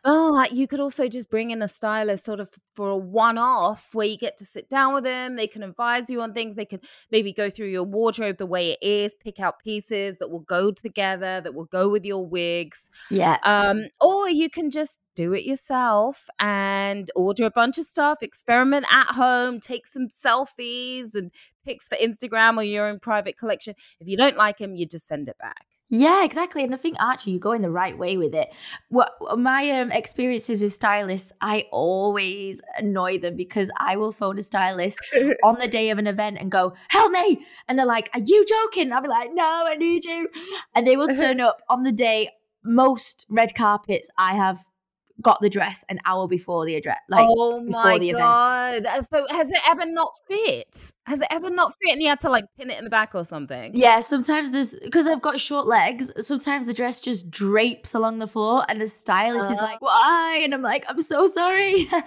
But 0.03 0.53
you 0.53 0.67
could 0.67 0.79
also 0.79 1.07
just 1.07 1.29
bring 1.29 1.51
in 1.51 1.61
a 1.61 1.67
stylist 1.67 2.25
sort 2.25 2.39
of 2.39 2.49
for 2.73 2.89
a 2.89 2.97
one 2.97 3.37
off 3.37 3.89
where 3.93 4.07
you 4.07 4.17
get 4.17 4.37
to 4.37 4.45
sit 4.45 4.69
down 4.69 4.93
with 4.93 5.03
them. 5.03 5.35
They 5.35 5.45
can 5.45 5.61
advise 5.61 6.09
you 6.09 6.21
on 6.21 6.33
things. 6.33 6.55
They 6.55 6.65
can 6.65 6.79
maybe 7.11 7.31
go 7.31 7.49
through 7.51 7.67
your 7.67 7.83
wardrobe 7.83 8.37
the 8.37 8.47
way 8.47 8.71
it 8.71 8.79
is, 8.81 9.15
pick 9.15 9.39
out 9.39 9.59
pieces 9.59 10.17
that 10.17 10.29
will 10.31 10.39
go 10.39 10.71
together, 10.71 11.41
that 11.41 11.53
will 11.53 11.65
go 11.65 11.87
with 11.87 12.03
your 12.05 12.25
wigs. 12.25 12.89
Yeah. 13.11 13.37
Um, 13.43 13.89
or 13.99 14.29
you 14.29 14.49
can 14.49 14.71
just 14.71 14.99
do 15.15 15.33
it 15.33 15.43
yourself 15.43 16.27
and 16.39 17.11
order 17.15 17.45
a 17.45 17.51
bunch 17.51 17.77
of 17.77 17.85
stuff, 17.85 18.23
experiment 18.23 18.87
at 18.91 19.07
home, 19.13 19.59
take 19.59 19.85
some 19.85 20.07
selfies 20.07 21.13
and 21.13 21.31
pics 21.63 21.87
for 21.87 21.97
Instagram 21.97 22.57
or 22.57 22.63
your 22.63 22.87
own 22.87 22.99
private 22.99 23.37
collection. 23.37 23.75
If 23.99 24.07
you 24.07 24.17
don't 24.17 24.37
like 24.37 24.57
them, 24.57 24.75
you 24.75 24.87
just 24.87 25.07
send 25.07 25.29
it 25.29 25.37
back. 25.37 25.67
Yeah, 25.93 26.23
exactly. 26.23 26.63
And 26.63 26.73
I 26.73 26.77
think 26.77 26.95
Archie, 27.01 27.31
you're 27.31 27.39
going 27.41 27.61
the 27.61 27.69
right 27.69 27.97
way 27.97 28.15
with 28.15 28.33
it. 28.33 28.55
What 28.87 29.11
my 29.37 29.69
um, 29.71 29.91
experiences 29.91 30.61
with 30.61 30.73
stylists, 30.73 31.33
I 31.41 31.65
always 31.69 32.61
annoy 32.77 33.17
them 33.17 33.35
because 33.35 33.69
I 33.77 33.97
will 33.97 34.13
phone 34.13 34.39
a 34.39 34.41
stylist 34.41 34.99
on 35.43 35.59
the 35.59 35.67
day 35.67 35.89
of 35.89 35.97
an 35.99 36.07
event 36.07 36.37
and 36.39 36.49
go, 36.49 36.73
"Help 36.87 37.11
me!" 37.11 37.45
And 37.67 37.77
they're 37.77 37.85
like, 37.85 38.09
"Are 38.13 38.21
you 38.21 38.45
joking?" 38.45 38.93
I'll 38.93 39.01
be 39.01 39.09
like, 39.09 39.31
"No, 39.33 39.63
I 39.65 39.75
need 39.75 40.05
you." 40.05 40.29
And 40.73 40.87
they 40.87 40.95
will 40.95 41.09
turn 41.15 41.41
up 41.41 41.61
on 41.69 41.83
the 41.83 41.91
day. 41.91 42.29
Most 42.63 43.25
red 43.27 43.55
carpets 43.55 44.09
I 44.17 44.35
have 44.35 44.59
got 45.21 45.41
the 45.41 45.49
dress 45.49 45.83
an 45.89 45.99
hour 46.05 46.27
before 46.27 46.65
the 46.65 46.75
address. 46.75 46.99
Like, 47.09 47.27
oh 47.29 47.61
my 47.61 47.97
god! 48.11 48.85
Event. 48.85 49.07
So 49.11 49.25
has 49.29 49.49
it 49.49 49.59
ever 49.67 49.85
not 49.85 50.11
fit? 50.27 50.93
Has 51.05 51.21
it 51.21 51.27
ever 51.31 51.49
not 51.49 51.73
fit, 51.81 51.93
and 51.93 52.01
you 52.01 52.09
had 52.09 52.19
to 52.21 52.29
like 52.29 52.45
pin 52.57 52.69
it 52.69 52.77
in 52.77 52.83
the 52.83 52.89
back 52.89 53.15
or 53.15 53.23
something? 53.23 53.71
Yeah, 53.75 53.99
sometimes 53.99 54.51
there's 54.51 54.73
because 54.73 55.07
I've 55.07 55.21
got 55.21 55.39
short 55.39 55.67
legs. 55.67 56.11
Sometimes 56.21 56.65
the 56.65 56.73
dress 56.73 57.01
just 57.01 57.29
drapes 57.29 57.93
along 57.93 58.19
the 58.19 58.27
floor, 58.27 58.65
and 58.67 58.81
the 58.81 58.87
stylist 58.87 59.45
uh, 59.47 59.51
is 59.51 59.57
like, 59.59 59.81
"Why?" 59.81 60.39
And 60.43 60.53
I'm 60.53 60.61
like, 60.61 60.85
"I'm 60.87 61.01
so 61.01 61.27
sorry." 61.27 61.89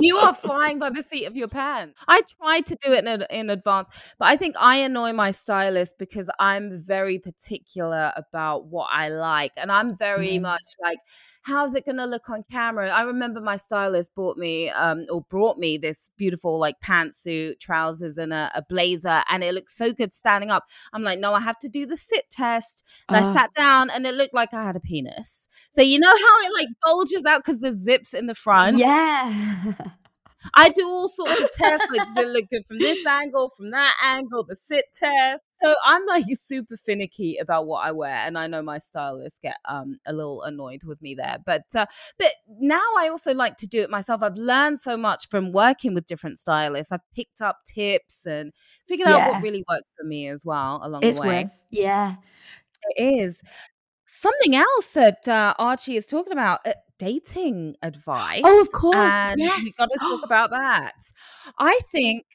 you 0.00 0.16
are 0.16 0.34
flying 0.34 0.78
by 0.78 0.90
the 0.90 1.02
seat 1.02 1.26
of 1.26 1.36
your 1.36 1.48
pants. 1.48 2.00
I 2.08 2.22
tried 2.40 2.66
to 2.66 2.76
do 2.84 2.92
it 2.92 3.06
in, 3.06 3.24
in 3.30 3.50
advance, 3.50 3.88
but 4.18 4.28
I 4.28 4.36
think 4.36 4.56
I 4.58 4.76
annoy 4.76 5.12
my 5.12 5.30
stylist 5.30 5.98
because 5.98 6.30
I'm 6.38 6.78
very 6.78 7.18
particular 7.18 8.12
about 8.16 8.66
what 8.66 8.88
I 8.90 9.08
like. 9.10 9.52
And 9.56 9.70
I'm 9.70 9.96
very 9.96 10.38
mm. 10.38 10.42
much 10.42 10.74
like, 10.82 10.98
how's 11.42 11.74
it 11.74 11.84
going 11.84 11.96
to 11.96 12.06
look 12.06 12.28
on 12.28 12.44
camera? 12.50 12.90
I 12.90 13.02
remember 13.02 13.40
my 13.40 13.56
stylist 13.56 14.14
bought 14.14 14.36
me 14.36 14.70
um, 14.70 15.06
or 15.10 15.22
brought 15.22 15.58
me 15.58 15.78
this 15.78 16.10
beautiful 16.16 16.58
like 16.58 16.80
pantsuit, 16.80 17.60
trousers, 17.60 18.18
and 18.18 18.32
a, 18.32 18.50
a, 18.54 18.62
blazer, 18.62 19.22
and 19.28 19.42
it 19.42 19.54
looked 19.54 19.70
so 19.70 19.92
good 19.92 20.12
standing 20.12 20.50
up. 20.50 20.64
I'm 20.92 21.02
like, 21.02 21.18
no, 21.18 21.34
I 21.34 21.40
have 21.40 21.58
to 21.60 21.68
do 21.68 21.86
the 21.86 21.96
sit 21.96 22.30
test. 22.30 22.84
And 23.08 23.24
uh. 23.24 23.28
I 23.28 23.32
sat 23.32 23.52
down, 23.54 23.90
and 23.90 24.06
it 24.06 24.14
looked 24.14 24.34
like 24.34 24.52
I 24.52 24.64
had 24.64 24.76
a 24.76 24.80
penis. 24.80 25.48
So 25.70 25.82
you 25.82 25.98
know 25.98 26.08
how 26.08 26.40
it 26.40 26.52
like 26.58 26.68
bulges 26.84 27.24
out 27.24 27.38
because 27.44 27.60
there's 27.60 27.76
zips 27.76 28.14
in 28.14 28.26
the 28.26 28.34
front. 28.34 28.78
Yeah. 28.78 29.74
I 30.54 30.70
do 30.70 30.86
all 30.88 31.08
sorts 31.08 31.40
of 31.40 31.50
tests. 31.52 31.86
Like, 31.90 32.06
does 32.06 32.16
it 32.16 32.28
look 32.28 32.48
good 32.50 32.64
from 32.66 32.78
this 32.78 33.04
angle, 33.06 33.52
from 33.56 33.70
that 33.70 33.94
angle, 34.04 34.44
the 34.44 34.56
sit 34.60 34.84
test? 34.94 35.44
So 35.62 35.74
I'm 35.84 36.06
like 36.06 36.24
super 36.36 36.76
finicky 36.76 37.36
about 37.36 37.66
what 37.66 37.84
I 37.84 37.92
wear, 37.92 38.14
and 38.14 38.38
I 38.38 38.46
know 38.46 38.62
my 38.62 38.78
stylists 38.78 39.38
get 39.42 39.56
um, 39.68 39.98
a 40.06 40.12
little 40.12 40.42
annoyed 40.42 40.84
with 40.84 41.02
me 41.02 41.14
there. 41.14 41.36
But 41.44 41.64
uh, 41.74 41.86
but 42.18 42.28
now 42.58 42.80
I 42.98 43.08
also 43.08 43.34
like 43.34 43.56
to 43.56 43.66
do 43.66 43.82
it 43.82 43.90
myself. 43.90 44.22
I've 44.22 44.36
learned 44.36 44.80
so 44.80 44.96
much 44.96 45.28
from 45.28 45.52
working 45.52 45.92
with 45.94 46.06
different 46.06 46.38
stylists. 46.38 46.92
I've 46.92 47.00
picked 47.14 47.42
up 47.42 47.58
tips 47.64 48.26
and 48.26 48.52
figured 48.88 49.08
yeah. 49.08 49.16
out 49.16 49.32
what 49.32 49.42
really 49.42 49.64
works 49.68 49.88
for 49.98 50.06
me 50.06 50.28
as 50.28 50.44
well 50.46 50.80
along 50.82 51.04
it's 51.04 51.18
the 51.18 51.22
way. 51.22 51.44
Worth, 51.44 51.62
yeah, 51.70 52.14
it 52.96 53.18
is. 53.18 53.42
Something 54.06 54.56
else 54.56 54.92
that 54.94 55.28
uh, 55.28 55.54
Archie 55.58 55.96
is 55.96 56.06
talking 56.06 56.32
about. 56.32 56.60
Uh, 56.66 56.72
dating 57.00 57.76
advice. 57.82 58.42
Oh, 58.44 58.60
of 58.60 58.70
course. 58.72 59.12
And 59.12 59.40
yes. 59.40 59.60
we 59.64 59.72
got 59.78 59.88
to 59.90 59.98
talk 59.98 60.22
about 60.24 60.50
that. 60.50 60.92
I 61.58 61.80
think 61.90 62.26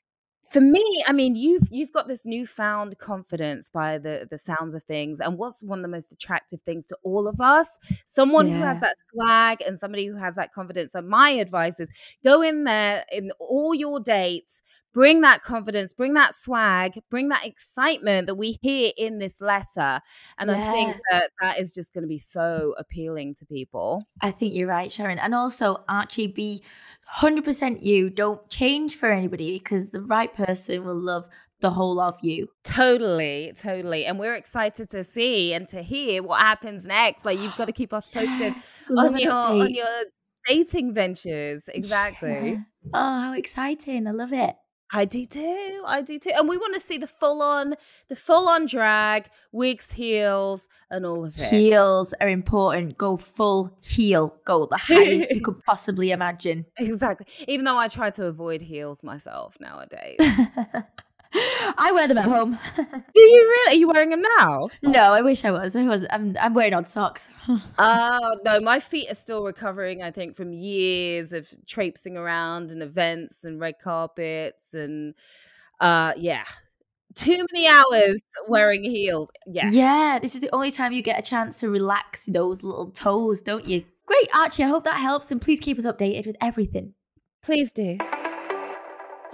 for 0.51 0.61
me, 0.61 0.83
I 1.07 1.11
mean, 1.11 1.35
you've 1.35 1.67
you've 1.71 1.91
got 1.91 2.07
this 2.07 2.25
newfound 2.25 2.97
confidence 2.97 3.69
by 3.69 3.97
the 3.97 4.27
the 4.29 4.37
sounds 4.37 4.73
of 4.73 4.83
things, 4.83 5.19
and 5.19 5.37
what's 5.37 5.63
one 5.63 5.79
of 5.79 5.83
the 5.83 5.89
most 5.89 6.11
attractive 6.11 6.61
things 6.61 6.87
to 6.87 6.97
all 7.03 7.27
of 7.27 7.41
us? 7.41 7.79
Someone 8.05 8.47
yeah. 8.47 8.55
who 8.55 8.61
has 8.61 8.79
that 8.81 8.95
swag 9.11 9.61
and 9.65 9.77
somebody 9.77 10.05
who 10.05 10.17
has 10.17 10.35
that 10.35 10.53
confidence. 10.53 10.91
So 10.93 11.01
my 11.01 11.29
advice 11.29 11.79
is 11.79 11.89
go 12.23 12.41
in 12.41 12.63
there 12.63 13.05
in 13.11 13.31
all 13.39 13.73
your 13.73 13.99
dates, 13.99 14.61
bring 14.95 15.19
that 15.21 15.43
confidence, 15.43 15.91
bring 15.91 16.13
that 16.13 16.33
swag, 16.33 16.93
bring 17.11 17.27
that 17.27 17.45
excitement 17.45 18.27
that 18.27 18.35
we 18.35 18.57
hear 18.61 18.91
in 18.97 19.19
this 19.19 19.41
letter. 19.41 19.99
And 20.37 20.49
yeah. 20.49 20.57
I 20.57 20.71
think 20.71 20.97
that 21.11 21.31
that 21.41 21.59
is 21.59 21.73
just 21.73 21.93
going 21.93 22.03
to 22.03 22.07
be 22.07 22.17
so 22.17 22.73
appealing 22.79 23.33
to 23.35 23.45
people. 23.45 24.07
I 24.21 24.31
think 24.31 24.55
you're 24.55 24.69
right, 24.69 24.89
Sharon. 24.91 25.19
And 25.19 25.35
also, 25.35 25.83
Archie, 25.89 26.27
be 26.27 26.63
100% 27.13 27.83
you. 27.83 28.09
Don't 28.09 28.47
change 28.49 28.95
for 28.95 29.11
anybody 29.11 29.59
because 29.59 29.89
the 29.89 30.01
right 30.01 30.33
person 30.33 30.83
will 30.83 30.99
love 30.99 31.27
the 31.61 31.71
whole 31.71 31.99
of 31.99 32.17
you. 32.21 32.47
Totally, 32.63 33.53
totally. 33.57 34.05
And 34.05 34.19
we're 34.19 34.35
excited 34.35 34.89
to 34.89 35.03
see 35.03 35.53
and 35.53 35.67
to 35.69 35.81
hear 35.81 36.21
what 36.21 36.41
happens 36.41 36.85
next. 36.85 37.25
Like 37.25 37.39
you've 37.39 37.55
got 37.55 37.65
to 37.65 37.73
keep 37.73 37.93
us 37.93 38.09
posted 38.09 38.53
yes, 38.55 38.79
on 38.95 39.17
your 39.17 39.31
on 39.31 39.73
your 39.73 40.03
dating 40.47 40.93
ventures. 40.93 41.69
Exactly. 41.73 42.51
Yeah. 42.51 42.57
Oh, 42.93 43.19
how 43.21 43.33
exciting. 43.33 44.07
I 44.07 44.11
love 44.11 44.33
it. 44.33 44.55
I 44.95 45.03
do 45.03 45.25
too. 45.25 45.83
I 45.85 46.01
do 46.01 46.17
too. 46.17 46.31
And 46.33 46.47
we 46.47 46.55
want 46.55 46.73
to 46.73 46.79
see 46.79 46.97
the 46.97 47.05
full 47.05 47.41
on, 47.41 47.73
the 48.07 48.15
full 48.15 48.47
on 48.47 48.65
drag, 48.65 49.27
wigs, 49.51 49.91
heels, 49.91 50.69
and 50.89 51.05
all 51.05 51.25
of 51.25 51.37
it. 51.37 51.49
Heels 51.49 52.13
are 52.21 52.29
important. 52.29 52.97
Go 52.97 53.17
full 53.17 53.77
heel. 53.81 54.33
Go 54.45 54.67
the 54.67 54.77
highest 54.77 55.31
you 55.31 55.41
could 55.41 55.61
possibly 55.65 56.11
imagine. 56.11 56.65
Exactly. 56.77 57.27
Even 57.45 57.65
though 57.65 57.77
I 57.77 57.89
try 57.89 58.09
to 58.11 58.27
avoid 58.27 58.61
heels 58.61 59.03
myself 59.03 59.57
nowadays. 59.59 60.17
I 61.77 61.91
wear 61.93 62.07
them 62.07 62.17
at 62.17 62.25
home. 62.25 62.57
Do 62.75 63.21
you 63.21 63.41
really? 63.41 63.75
Are 63.75 63.79
you 63.79 63.87
wearing 63.87 64.09
them 64.09 64.23
now? 64.39 64.69
No, 64.81 65.13
I 65.13 65.21
wish 65.21 65.43
I 65.45 65.51
was. 65.51 65.75
I 65.75 65.83
was. 65.83 66.05
I'm. 66.09 66.35
I'm 66.39 66.53
wearing 66.53 66.73
odd 66.73 66.87
socks. 66.87 67.29
Oh 67.77 68.35
no, 68.45 68.59
my 68.59 68.79
feet 68.79 69.11
are 69.11 69.15
still 69.15 69.43
recovering. 69.43 70.03
I 70.03 70.11
think 70.11 70.35
from 70.35 70.53
years 70.53 71.33
of 71.33 71.49
traipsing 71.65 72.17
around 72.17 72.71
and 72.71 72.81
events 72.81 73.43
and 73.43 73.59
red 73.59 73.79
carpets 73.79 74.73
and, 74.73 75.13
uh, 75.79 76.13
yeah, 76.17 76.45
too 77.15 77.45
many 77.51 77.67
hours 77.67 78.21
wearing 78.47 78.83
heels. 78.83 79.29
Yeah. 79.45 79.69
Yeah. 79.69 80.19
This 80.21 80.35
is 80.35 80.41
the 80.41 80.53
only 80.53 80.71
time 80.71 80.91
you 80.91 81.01
get 81.01 81.19
a 81.19 81.23
chance 81.23 81.57
to 81.59 81.69
relax 81.69 82.25
those 82.25 82.63
little 82.63 82.91
toes, 82.91 83.41
don't 83.41 83.65
you? 83.65 83.83
Great, 84.05 84.29
Archie. 84.35 84.63
I 84.63 84.67
hope 84.67 84.83
that 84.83 84.99
helps, 84.99 85.31
and 85.31 85.41
please 85.41 85.59
keep 85.59 85.79
us 85.79 85.85
updated 85.85 86.27
with 86.27 86.37
everything. 86.39 86.93
Please 87.41 87.71
do. 87.71 87.97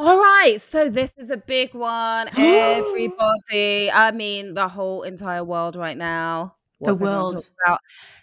All 0.02 0.18
right, 0.18 0.58
so 0.60 0.90
this 0.90 1.14
is 1.16 1.30
a 1.30 1.38
big 1.38 1.76
one. 1.76 2.28
Everybody, 2.36 3.92
I 3.92 4.10
mean, 4.10 4.56
the 4.56 4.68
whole 4.68 5.04
entire 5.04 5.44
world 5.44 5.76
right 5.76 5.96
now. 5.96 6.56
What's 6.80 6.98
the 6.98 7.06
world. 7.06 7.52
About? 7.64 7.80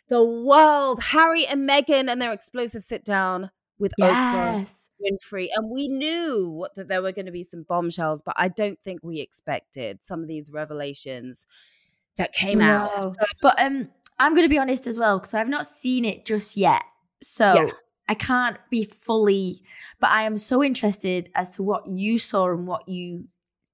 The 0.09 0.25
world. 0.25 1.01
Harry 1.01 1.47
and 1.47 1.71
Meghan 1.71 2.11
and 2.11 2.21
their 2.21 2.33
explosive 2.33 2.83
sit 2.83 3.05
down 3.05 3.53
with 3.79 3.93
yes. 3.97 4.91
Oprah 5.01 5.13
Winfrey. 5.13 5.49
And 5.55 5.71
we 5.71 5.87
knew 5.87 6.67
that 6.75 6.89
there 6.89 7.01
were 7.01 7.13
going 7.13 7.27
to 7.27 7.33
be 7.33 7.45
some 7.45 7.63
bombshells, 7.63 8.23
but 8.23 8.35
I 8.37 8.49
don't 8.49 8.81
think 8.83 9.05
we 9.05 9.21
expected 9.21 10.03
some 10.03 10.21
of 10.21 10.27
these 10.27 10.51
revelations 10.51 11.47
that 12.17 12.33
came 12.33 12.59
no. 12.59 12.67
out. 12.67 13.17
but 13.41 13.55
um, 13.63 13.89
I'm 14.19 14.35
going 14.35 14.45
to 14.45 14.51
be 14.51 14.59
honest 14.59 14.89
as 14.89 14.99
well, 14.99 15.21
because 15.21 15.33
I've 15.33 15.49
not 15.49 15.65
seen 15.65 16.05
it 16.05 16.25
just 16.25 16.57
yet. 16.57 16.83
So. 17.23 17.55
Yeah 17.55 17.71
I 18.09 18.15
can't 18.15 18.57
be 18.71 18.85
fully, 18.85 19.63
but 20.01 20.11
I 20.11 20.23
am 20.23 20.37
so 20.37 20.63
interested 20.63 21.31
as 21.35 21.51
to 21.57 21.63
what 21.63 21.87
you 21.87 22.19
saw 22.19 22.51
and 22.51 22.67
what 22.67 22.89
you 22.89 23.29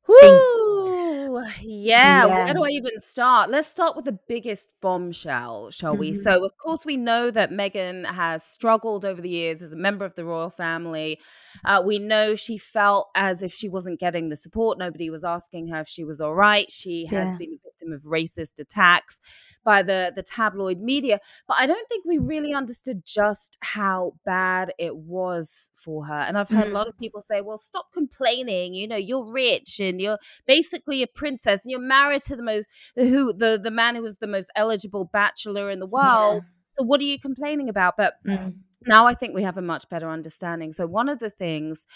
Woo! 0.06 1.42
Yeah. 1.62 2.26
yeah. 2.26 2.26
Where 2.26 2.54
do 2.54 2.64
I 2.64 2.68
even 2.68 2.98
start? 2.98 3.50
Let's 3.50 3.68
start 3.68 3.96
with 3.96 4.04
the 4.04 4.18
biggest 4.28 4.70
bombshell, 4.80 5.70
shall 5.70 5.92
mm-hmm. 5.92 6.00
we? 6.00 6.14
So, 6.14 6.44
of 6.44 6.56
course, 6.58 6.84
we 6.84 6.96
know 6.96 7.30
that 7.30 7.50
Meghan 7.50 8.06
has 8.06 8.44
struggled 8.44 9.04
over 9.04 9.20
the 9.20 9.30
years 9.30 9.62
as 9.62 9.72
a 9.72 9.76
member 9.76 10.04
of 10.04 10.14
the 10.14 10.24
royal 10.24 10.50
family. 10.50 11.18
Uh, 11.64 11.82
we 11.84 11.98
know 11.98 12.34
she 12.34 12.58
felt 12.58 13.08
as 13.14 13.42
if 13.42 13.52
she 13.52 13.68
wasn't 13.68 13.98
getting 13.98 14.28
the 14.28 14.36
support. 14.36 14.78
Nobody 14.78 15.10
was 15.10 15.24
asking 15.24 15.68
her 15.68 15.80
if 15.80 15.88
she 15.88 16.04
was 16.04 16.20
all 16.20 16.34
right. 16.34 16.70
She 16.70 17.06
has 17.06 17.30
yeah. 17.30 17.36
been 17.38 17.58
a 17.66 17.73
victim 17.74 17.92
of 17.92 18.02
racist 18.02 18.58
attacks 18.58 19.20
by 19.64 19.82
the 19.82 20.12
the 20.14 20.22
tabloid 20.22 20.80
media 20.80 21.18
but 21.48 21.56
i 21.58 21.66
don't 21.66 21.88
think 21.88 22.04
we 22.04 22.18
really 22.18 22.52
understood 22.52 23.02
just 23.04 23.56
how 23.60 24.12
bad 24.24 24.72
it 24.78 24.96
was 24.96 25.72
for 25.74 26.06
her 26.06 26.20
and 26.20 26.38
i've 26.38 26.48
heard 26.48 26.66
mm. 26.66 26.70
a 26.70 26.74
lot 26.74 26.86
of 26.86 26.96
people 26.98 27.20
say 27.20 27.40
well 27.40 27.58
stop 27.58 27.86
complaining 27.92 28.74
you 28.74 28.86
know 28.86 28.96
you're 28.96 29.24
rich 29.24 29.80
and 29.80 30.00
you're 30.00 30.18
basically 30.46 31.02
a 31.02 31.06
princess 31.06 31.64
and 31.64 31.70
you're 31.70 31.80
married 31.80 32.22
to 32.22 32.36
the 32.36 32.42
most 32.42 32.68
who 32.94 33.32
the 33.32 33.58
the 33.62 33.70
man 33.70 33.96
who 33.96 34.02
was 34.02 34.18
the 34.18 34.26
most 34.26 34.50
eligible 34.54 35.04
bachelor 35.12 35.70
in 35.70 35.80
the 35.80 35.86
world 35.86 36.44
yeah. 36.44 36.78
so 36.78 36.84
what 36.84 37.00
are 37.00 37.04
you 37.04 37.18
complaining 37.18 37.68
about 37.68 37.96
but 37.96 38.14
mm. 38.26 38.54
now 38.86 39.06
i 39.06 39.14
think 39.14 39.34
we 39.34 39.42
have 39.42 39.56
a 39.56 39.62
much 39.62 39.88
better 39.88 40.10
understanding 40.10 40.72
so 40.72 40.86
one 40.86 41.08
of 41.08 41.18
the 41.18 41.30
things 41.30 41.86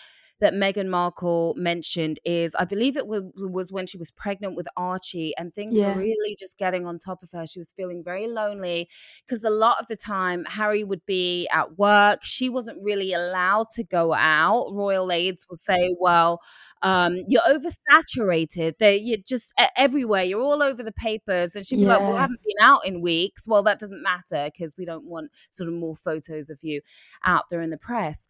that 0.41 0.55
Meghan 0.55 0.89
Markle 0.89 1.55
mentioned 1.57 2.19
is 2.25 2.55
I 2.59 2.65
believe 2.65 2.97
it 2.97 3.07
was 3.09 3.73
when 3.73 3.87
she 3.87 3.99
was 3.99 4.11
pregnant 4.11 4.55
with 4.57 4.69
Archie 4.77 5.35
and 5.37 5.53
things 5.53 5.77
Yeah. 5.77 5.95
were 5.95 6.01
really 6.01 6.37
just 6.39 6.59
getting 6.59 6.87
on 6.87 6.99
top 6.99 7.23
of 7.23 7.31
her. 7.33 7.45
She 7.47 7.59
was 7.59 7.73
feeling 7.73 8.03
very 8.05 8.27
lonely 8.29 8.89
because 9.27 9.45
a 9.45 9.51
lot 9.51 9.79
of 9.81 9.89
the 9.89 9.97
time 9.97 10.45
Harry 10.47 10.85
would 10.85 11.05
be 11.07 11.49
at 11.53 11.77
work. 11.79 12.21
She 12.23 12.49
wasn't 12.49 12.83
really 12.83 13.13
allowed 13.13 13.71
to 13.71 13.85
go 13.85 14.15
out. 14.15 14.73
Royal 14.73 15.11
aides 15.11 15.47
will 15.49 15.57
say, 15.57 15.95
well, 15.99 16.41
um, 16.83 17.19
you're 17.27 17.43
oversaturated. 17.43 18.79
They 18.79 18.97
you're 18.99 19.19
just 19.27 19.53
everywhere. 19.77 20.23
You're 20.25 20.41
all 20.41 20.63
over 20.63 20.83
the 20.83 20.93
papers. 20.93 21.57
And 21.57 21.67
she'd 21.67 21.77
be 21.77 21.85
like, 21.85 22.01
Well, 22.01 22.17
I 22.17 22.21
haven't 22.23 22.41
been 22.43 22.57
out 22.65 22.87
in 22.87 23.01
weeks. 23.01 23.49
Well, 23.49 23.63
that 23.65 23.79
doesn't 23.79 24.03
matter 24.03 24.49
because 24.53 24.77
we 24.79 24.85
don't 24.85 25.05
want 25.05 25.31
sort 25.51 25.69
of 25.69 25.75
more 25.75 25.97
photos 25.97 26.51
of 26.51 26.59
you 26.63 26.81
out 27.25 27.49
there 27.51 27.61
in 27.61 27.71
the 27.71 27.77
press. 27.77 28.29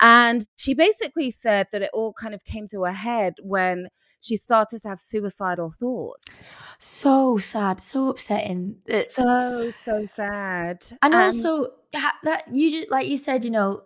And 0.00 0.46
she 0.56 0.74
basically 0.74 1.30
said 1.30 1.66
that 1.72 1.82
it 1.82 1.90
all 1.92 2.12
kind 2.12 2.34
of 2.34 2.44
came 2.44 2.66
to 2.68 2.84
a 2.84 2.92
head 2.92 3.34
when 3.42 3.88
she 4.20 4.36
started 4.36 4.80
to 4.80 4.88
have 4.88 5.00
suicidal 5.00 5.70
thoughts. 5.70 6.50
So 6.78 7.38
sad, 7.38 7.80
so 7.80 8.10
upsetting. 8.10 8.76
So, 9.08 9.70
so 9.70 10.04
sad. 10.04 10.82
and 11.02 11.14
also 11.14 11.68
that 11.92 12.44
you 12.52 12.70
just 12.70 12.90
like 12.90 13.08
you 13.08 13.16
said, 13.16 13.44
you 13.44 13.50
know, 13.50 13.82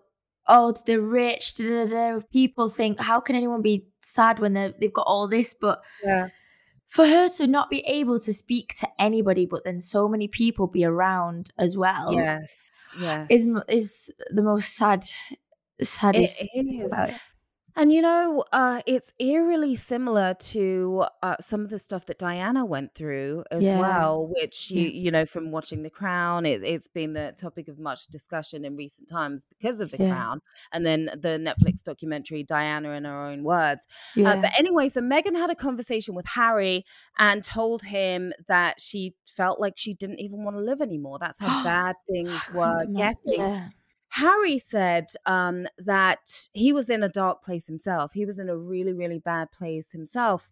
oh, 0.47 0.73
to 0.73 0.83
the 0.85 1.01
rich, 1.01 1.55
da, 1.57 1.65
da, 1.65 1.87
da, 1.87 2.21
people 2.33 2.69
think 2.69 3.01
how 3.01 3.21
can 3.21 3.37
anyone 3.37 3.63
be 3.63 3.87
sad 4.03 4.39
when 4.39 4.55
they 4.55 4.75
they've 4.81 4.93
got 4.93 5.07
all 5.07 5.29
this? 5.29 5.55
But 5.55 5.81
yeah. 6.03 6.29
for 6.87 7.07
her 7.07 7.29
to 7.31 7.47
not 7.47 7.71
be 7.71 7.81
able 7.87 8.19
to 8.21 8.33
speak 8.33 8.75
to 8.81 8.89
anybody, 8.99 9.47
but 9.47 9.65
then 9.65 9.81
so 9.81 10.09
many 10.09 10.29
people 10.29 10.67
be 10.67 10.85
around 10.85 11.51
as 11.59 11.77
well, 11.77 12.13
Yes. 12.13 12.71
Yes. 12.99 13.27
is 13.31 13.63
is 13.69 14.11
the 14.31 14.43
most 14.43 14.75
sad, 14.75 15.05
saddest 15.83 16.43
It 16.43 16.67
is. 16.67 16.95
And 17.77 17.91
you 17.93 18.03
know, 18.03 18.45
uh, 18.53 18.83
it's 18.87 19.13
eerily 19.19 19.75
similar 19.75 20.35
to 20.35 21.07
uh, 21.25 21.35
some 21.41 21.63
of 21.63 21.71
the 21.71 21.79
stuff 21.81 22.07
that 22.07 22.19
Diana 22.19 22.65
went 22.65 22.95
through 22.95 23.43
as 23.51 23.65
Yeah. 23.65 23.75
well, 23.75 24.29
which 24.29 24.71
you 24.71 24.87
you 24.87 25.11
know 25.11 25.27
from 25.27 25.51
watching 25.51 25.83
The 25.83 25.91
Crown, 25.91 26.47
it, 26.47 26.63
it's 26.63 26.87
been 26.87 27.15
the 27.15 27.35
topic 27.37 27.67
of 27.67 27.81
much 27.81 28.07
discussion 28.07 28.65
in 28.65 28.77
recent 28.77 29.09
times 29.09 29.45
because 29.45 29.81
of 29.81 29.91
The 29.91 29.99
Yeah. 29.99 30.09
Crown, 30.09 30.41
and 30.73 30.87
then 30.87 31.07
the 31.21 31.31
Netflix 31.37 31.83
documentary 31.83 32.45
Diana 32.45 32.91
in 32.93 33.05
Her 33.07 33.27
Own 33.27 33.43
Words. 33.43 33.89
Yeah, 34.15 34.33
Uh, 34.33 34.37
but 34.41 34.53
anyway, 34.57 34.89
so 34.89 35.01
Meghan 35.01 35.35
had 35.37 35.51
a 35.51 35.57
conversation 35.57 36.15
with 36.15 36.27
Harry 36.29 36.85
and 37.19 37.43
told 37.43 37.83
him 37.85 38.33
that 38.47 38.81
she 38.81 39.15
felt 39.27 39.59
like 39.59 39.75
she 39.77 39.95
didn't 39.95 40.21
even 40.21 40.45
want 40.45 40.55
to 40.57 40.61
live 40.63 40.81
anymore. 40.81 41.19
That's 41.19 41.41
how 41.41 41.51
bad 41.65 41.97
things 42.09 42.49
were 42.49 42.87
getting. 42.95 43.51
Harry 44.15 44.59
said 44.59 45.09
um, 45.27 45.67
that 45.77 46.47
he 46.53 46.73
was 46.73 46.89
in 46.89 47.03
a 47.03 47.09
dark 47.09 47.43
place 47.43 47.67
himself. 47.67 48.13
He 48.13 48.25
was 48.25 48.39
in 48.39 48.49
a 48.49 48.57
really, 48.57 48.93
really 48.93 49.19
bad 49.19 49.51
place 49.51 49.91
himself. 49.91 50.49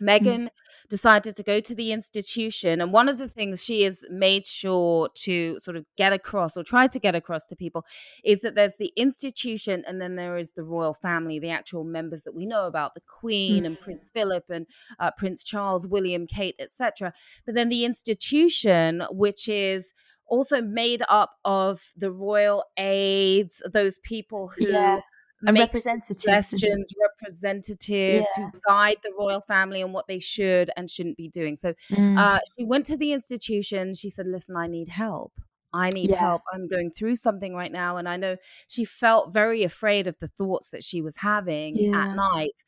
Meghan 0.00 0.50
decided 0.88 1.34
to 1.36 1.42
go 1.42 1.58
to 1.58 1.74
the 1.74 1.90
institution. 1.90 2.80
And 2.80 2.92
one 2.92 3.08
of 3.08 3.18
the 3.18 3.28
things 3.28 3.64
she 3.64 3.82
has 3.82 4.04
made 4.10 4.46
sure 4.46 5.08
to 5.14 5.58
sort 5.58 5.76
of 5.76 5.84
get 5.96 6.12
across 6.12 6.56
or 6.56 6.62
try 6.62 6.86
to 6.86 6.98
get 7.00 7.14
across 7.14 7.46
to 7.46 7.56
people 7.56 7.84
is 8.22 8.42
that 8.42 8.54
there's 8.54 8.76
the 8.76 8.92
institution 8.96 9.82
and 9.88 10.00
then 10.00 10.14
there 10.14 10.36
is 10.36 10.52
the 10.52 10.62
royal 10.62 10.94
family, 10.94 11.40
the 11.40 11.50
actual 11.50 11.82
members 11.82 12.22
that 12.22 12.34
we 12.34 12.46
know 12.46 12.66
about, 12.66 12.94
the 12.94 13.00
Queen 13.00 13.64
and 13.66 13.80
Prince 13.80 14.10
Philip 14.12 14.44
and 14.48 14.66
uh, 15.00 15.10
Prince 15.16 15.42
Charles, 15.42 15.88
William, 15.88 16.26
Kate, 16.26 16.56
etc. 16.60 17.12
But 17.46 17.54
then 17.54 17.68
the 17.68 17.84
institution, 17.84 19.02
which 19.10 19.48
is 19.48 19.92
also 20.28 20.60
made 20.62 21.02
up 21.08 21.32
of 21.44 21.92
the 21.96 22.10
royal 22.10 22.64
aides, 22.76 23.62
those 23.72 23.98
people 24.00 24.48
who 24.48 24.68
Yeah. 24.68 25.00
Make 25.42 25.56
representatives. 25.64 26.06
suggestions, 26.22 26.92
representatives 27.00 28.28
Yeah. 28.38 28.50
who 28.50 28.60
guide 28.66 28.96
the 29.02 29.12
royal 29.18 29.42
family 29.42 29.82
on 29.82 29.92
what 29.92 30.06
they 30.06 30.18
should 30.18 30.70
and 30.76 30.90
shouldn't 30.90 31.16
be 31.18 31.28
doing. 31.28 31.56
So 31.56 31.74
Mm. 31.90 32.18
uh, 32.18 32.40
she 32.56 32.64
went 32.64 32.86
to 32.86 32.96
the 32.96 33.12
institution. 33.12 33.92
She 33.94 34.08
said, 34.10 34.26
Listen, 34.26 34.56
I 34.56 34.66
need 34.66 34.88
help. 34.88 35.32
I 35.74 35.90
need 35.90 36.10
Yeah. 36.10 36.20
help. 36.20 36.42
I'm 36.52 36.68
going 36.68 36.90
through 36.90 37.16
something 37.16 37.54
right 37.54 37.70
now. 37.70 37.98
And 37.98 38.08
I 38.08 38.16
know 38.16 38.36
she 38.66 38.84
felt 38.86 39.32
very 39.32 39.62
afraid 39.62 40.06
of 40.06 40.18
the 40.20 40.28
thoughts 40.28 40.70
that 40.70 40.82
she 40.82 41.02
was 41.02 41.16
having 41.18 41.76
Yeah. 41.76 42.04
at 42.04 42.16
night. 42.16 42.64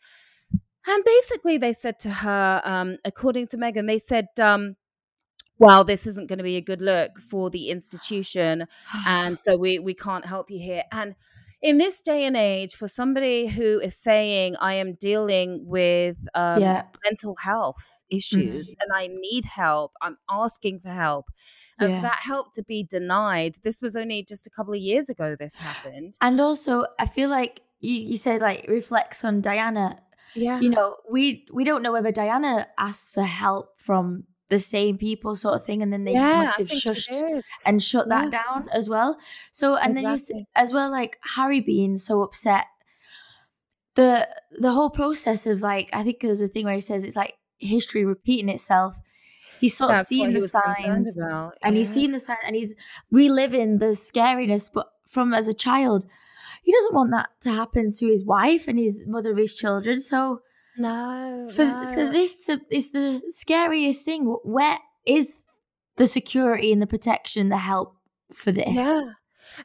And 0.86 1.04
basically, 1.04 1.58
they 1.58 1.72
said 1.72 1.98
to 2.00 2.10
her, 2.10 2.62
um, 2.64 2.98
according 3.04 3.46
to 3.48 3.56
Meghan, 3.56 3.86
they 3.86 3.98
said, 3.98 4.28
um, 4.40 4.76
well, 5.58 5.84
this 5.84 6.06
isn't 6.06 6.28
going 6.28 6.38
to 6.38 6.44
be 6.44 6.56
a 6.56 6.60
good 6.60 6.80
look 6.80 7.18
for 7.20 7.50
the 7.50 7.70
institution. 7.70 8.66
And 9.04 9.38
so 9.40 9.56
we, 9.56 9.78
we 9.78 9.94
can't 9.94 10.24
help 10.24 10.50
you 10.50 10.58
here. 10.58 10.84
And 10.92 11.14
in 11.60 11.78
this 11.78 12.00
day 12.02 12.24
and 12.24 12.36
age, 12.36 12.74
for 12.74 12.86
somebody 12.86 13.48
who 13.48 13.80
is 13.80 13.96
saying, 13.96 14.54
I 14.60 14.74
am 14.74 14.94
dealing 14.94 15.66
with 15.66 16.16
um, 16.34 16.60
Yeah. 16.62 16.82
mental 17.04 17.34
health 17.36 18.04
issues 18.10 18.66
and 18.80 18.92
I 18.94 19.08
need 19.08 19.44
help, 19.44 19.92
I'm 20.00 20.18
asking 20.30 20.80
for 20.80 20.90
help. 20.90 21.30
And 21.80 21.90
Yeah. 21.90 21.96
for 21.96 22.02
that 22.02 22.20
help 22.22 22.52
to 22.52 22.62
be 22.62 22.84
denied, 22.84 23.56
this 23.64 23.82
was 23.82 23.96
only 23.96 24.22
just 24.22 24.46
a 24.46 24.50
couple 24.50 24.72
of 24.74 24.80
years 24.80 25.08
ago 25.08 25.36
this 25.38 25.56
happened. 25.56 26.14
And 26.20 26.40
also, 26.40 26.84
I 26.98 27.06
feel 27.06 27.28
like 27.30 27.62
you, 27.80 27.94
you 27.94 28.16
said 28.16 28.40
like 28.40 28.66
reflects 28.68 29.24
on 29.24 29.40
Diana. 29.40 30.00
Yeah. 30.34 30.60
You 30.60 30.70
know, 30.70 30.96
we 31.10 31.46
we 31.52 31.64
don't 31.64 31.82
know 31.82 31.92
whether 31.92 32.12
Diana 32.12 32.68
asked 32.78 33.12
for 33.14 33.22
help 33.24 33.80
from 33.80 34.24
the 34.48 34.58
same 34.58 34.98
people, 34.98 35.34
sort 35.36 35.56
of 35.56 35.64
thing, 35.64 35.82
and 35.82 35.92
then 35.92 36.04
they 36.04 36.14
yeah, 36.14 36.32
must 36.32 36.58
have 36.58 36.68
shushed 36.68 37.22
and 37.64 37.82
shut 37.82 38.08
Yeah. 38.08 38.08
that 38.08 38.30
down 38.30 38.68
as 38.70 38.88
well. 38.88 39.18
So, 39.52 39.76
and 39.76 39.96
then 39.96 40.08
you 40.08 40.16
see, 40.18 40.46
as 40.54 40.72
well, 40.72 40.90
like 40.90 41.18
Harry 41.36 41.60
being 41.60 41.96
so 41.96 42.22
upset. 42.22 42.66
The 43.94 44.28
the 44.52 44.72
whole 44.72 44.90
process 44.90 45.46
of 45.46 45.60
like, 45.60 45.90
I 45.92 46.02
think 46.04 46.20
there's 46.20 46.40
a 46.40 46.48
thing 46.48 46.64
where 46.66 46.74
he 46.74 46.80
says 46.80 47.04
it's 47.04 47.16
like 47.16 47.34
history 47.58 48.04
repeating 48.04 48.48
itself. 48.48 48.96
He's 49.58 49.76
sort 49.76 49.92
of 49.92 49.98
That's 49.98 50.08
what 50.16 50.32
seeing 50.32 50.32
the 50.32 50.40
signs 50.40 51.16
about. 51.16 51.54
and 51.62 51.76
he's 51.76 51.92
seen 51.92 52.12
the 52.12 52.20
signs 52.20 52.40
and 52.46 52.56
he's 52.56 52.74
reliving 53.10 53.78
the 53.78 53.86
scariness 53.96 54.70
but 54.72 54.92
from 55.08 55.34
as 55.34 55.48
a 55.48 55.54
child 55.54 56.06
he 56.62 56.72
doesn't 56.72 56.94
want 56.94 57.10
that 57.12 57.30
to 57.42 57.50
happen 57.52 57.92
to 57.92 58.06
his 58.06 58.24
wife 58.24 58.68
and 58.68 58.78
his 58.78 59.04
mother 59.06 59.32
of 59.32 59.38
his 59.38 59.54
children 59.54 60.00
so 60.00 60.42
no, 60.78 61.48
for 61.54 61.64
no. 61.64 61.90
for 61.94 62.10
this 62.12 62.46
to 62.46 62.60
is 62.70 62.92
the 62.92 63.20
scariest 63.30 64.04
thing 64.04 64.24
where 64.44 64.78
is 65.06 65.34
the 65.96 66.06
security 66.06 66.72
and 66.72 66.80
the 66.80 66.86
protection 66.86 67.48
the 67.48 67.58
help 67.58 67.96
for 68.32 68.52
this 68.52 68.68
Yeah. 68.68 69.12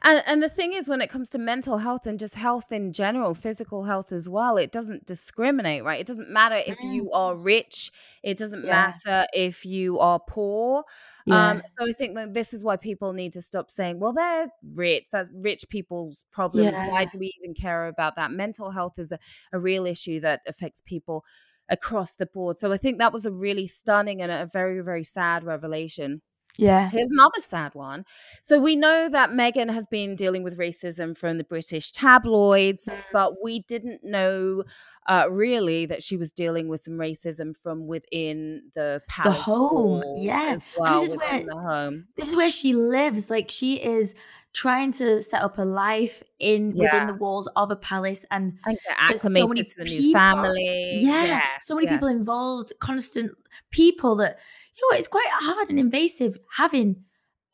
And 0.02 0.22
and 0.26 0.42
the 0.42 0.48
thing 0.48 0.72
is 0.72 0.88
when 0.88 1.00
it 1.00 1.10
comes 1.10 1.30
to 1.30 1.38
mental 1.38 1.78
health 1.78 2.06
and 2.06 2.18
just 2.18 2.34
health 2.36 2.72
in 2.72 2.92
general, 2.92 3.34
physical 3.34 3.84
health 3.84 4.12
as 4.12 4.28
well, 4.28 4.56
it 4.56 4.72
doesn't 4.72 5.06
discriminate, 5.06 5.84
right? 5.84 6.00
It 6.00 6.06
doesn't 6.06 6.30
matter 6.30 6.56
if 6.56 6.82
you 6.82 7.10
are 7.12 7.36
rich, 7.36 7.90
it 8.22 8.36
doesn't 8.38 8.62
Mm. 8.62 8.66
Yeah. 8.66 8.92
matter 9.04 9.26
if 9.32 9.64
you 9.64 9.98
are 9.98 10.20
poor. 10.20 10.84
Yeah. 11.26 11.52
Um 11.52 11.62
so 11.78 11.86
I 11.88 11.92
think 11.92 12.14
that 12.16 12.34
this 12.34 12.52
is 12.54 12.62
why 12.64 12.76
people 12.76 13.12
need 13.12 13.32
to 13.34 13.42
stop 13.42 13.70
saying, 13.70 14.00
well, 14.00 14.12
they're 14.12 14.48
rich, 14.74 15.06
that's 15.12 15.28
rich 15.34 15.64
people's 15.68 16.24
problems. 16.32 16.80
Why 16.82 17.04
do 17.04 17.18
we 17.18 17.32
even 17.42 17.54
care 17.54 17.86
about 17.88 18.16
that? 18.16 18.30
Mental 18.30 18.70
health 18.70 18.98
is 18.98 19.12
a, 19.12 19.18
a 19.52 19.58
real 19.58 19.86
issue 19.86 20.20
that 20.20 20.40
affects 20.46 20.80
people 20.80 21.24
across 21.68 22.16
the 22.16 22.26
board. 22.26 22.58
So 22.58 22.72
I 22.72 22.76
think 22.76 22.98
that 22.98 23.12
was 23.12 23.24
a 23.26 23.32
really 23.32 23.66
stunning 23.66 24.20
and 24.20 24.30
a 24.30 24.46
very, 24.46 24.80
very 24.82 25.04
sad 25.04 25.44
revelation. 25.44 26.20
Yeah 26.56 26.88
Here's 26.90 27.10
another 27.10 27.40
sad 27.40 27.74
one. 27.74 28.04
So 28.42 28.58
we 28.60 28.76
know 28.76 29.08
that 29.08 29.30
Meghan 29.30 29.72
has 29.72 29.86
been 29.86 30.14
dealing 30.16 30.42
with 30.42 30.58
racism 30.58 31.16
from 31.16 31.38
the 31.38 31.44
British 31.44 31.90
tabloids, 31.92 32.84
Mm. 32.88 33.00
but 33.12 33.32
we 33.42 33.60
didn't 33.60 34.04
know 34.04 34.64
uh, 35.08 35.26
really 35.30 35.84
that 35.86 36.02
she 36.02 36.16
was 36.16 36.32
dealing 36.32 36.68
with 36.68 36.80
some 36.80 36.94
racism 36.94 37.56
from 37.56 37.86
within 37.86 38.62
the 38.74 39.02
palace 39.08 39.36
The 39.38 39.42
home, 39.52 40.00
walls 40.00 40.24
yeah. 40.24 40.56
well 40.78 41.00
this 41.00 41.12
is 41.12 41.16
where- 41.18 41.44
the 41.44 41.56
home. 41.56 42.06
this 42.16 42.28
is 42.28 42.36
where 42.36 42.50
she 42.50 42.72
lives 42.74 43.28
like 43.30 43.50
she 43.50 43.74
is 43.82 44.14
trying 44.54 44.92
to 44.92 45.20
set 45.20 45.42
up 45.42 45.58
a 45.58 45.62
life 45.64 46.22
in 46.38 46.70
Yeah. 46.76 46.84
within 46.84 47.06
the 47.08 47.14
walls 47.14 47.48
of 47.56 47.70
a 47.72 47.76
palace 47.76 48.24
and 48.30 48.56
There's 48.64 49.20
so 49.22 49.28
many 49.28 49.62
to 49.64 49.74
the 49.76 49.84
new 49.84 49.90
people. 49.98 50.12
family. 50.20 50.98
Yeah, 51.00 51.24
Yes, 51.24 51.66
so 51.66 51.74
many 51.74 51.86
yes. 51.88 51.94
people 51.94 52.08
involved, 52.08 52.72
constant 52.78 53.32
people 53.72 54.14
that 54.16 54.38
you 54.76 54.90
know 54.90 54.96
it's 54.98 55.08
quite 55.08 55.28
hard 55.30 55.70
and 55.70 55.78
invasive 55.78 56.38
having 56.56 57.04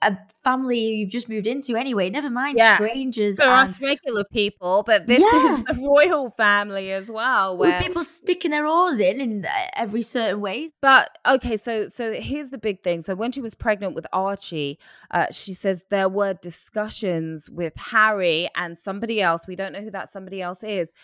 a 0.03 0.17
family 0.43 0.79
you've 0.95 1.11
just 1.11 1.29
moved 1.29 1.47
into 1.47 1.77
anyway. 1.77 2.09
Never 2.09 2.31
mind 2.31 2.57
Yeah. 2.59 2.77
strangers 2.77 3.37
For 3.37 3.43
and 3.43 3.61
us 3.61 3.83
regular 3.83 4.25
people, 4.33 4.83
but 4.83 5.07
this 5.07 5.21
Yeah. 5.21 5.47
is 5.49 5.59
the 5.59 5.75
royal 5.87 6.31
family 6.31 6.91
as 6.91 7.11
well. 7.11 7.59
with 7.59 7.79
people 7.83 8.03
sticking 8.03 8.51
their 8.53 8.67
oars 8.67 8.99
in 8.99 9.21
in 9.21 9.45
uh, 9.45 9.51
every 9.77 10.01
certain 10.01 10.41
way. 10.41 10.73
But 10.81 11.19
okay, 11.27 11.59
so 11.59 11.87
so 11.87 12.15
here's 12.15 12.49
the 12.51 12.57
big 12.57 12.83
thing. 12.83 13.03
So 13.03 13.15
when 13.15 13.31
she 13.31 13.43
was 13.43 13.55
pregnant 13.55 13.95
with 13.95 14.07
Archie, 14.11 14.79
uh, 15.11 15.27
she 15.31 15.53
says 15.53 15.85
there 15.91 16.09
were 16.09 16.33
discussions 16.33 17.51
with 17.51 17.75
Harry 17.77 18.49
and 18.57 18.79
somebody 18.79 19.21
else. 19.21 19.47
We 19.47 19.55
don't 19.55 19.75
know 19.75 19.83
who 19.83 19.91
that 19.91 20.09
somebody 20.09 20.41
else 20.41 20.65
is. 20.65 20.95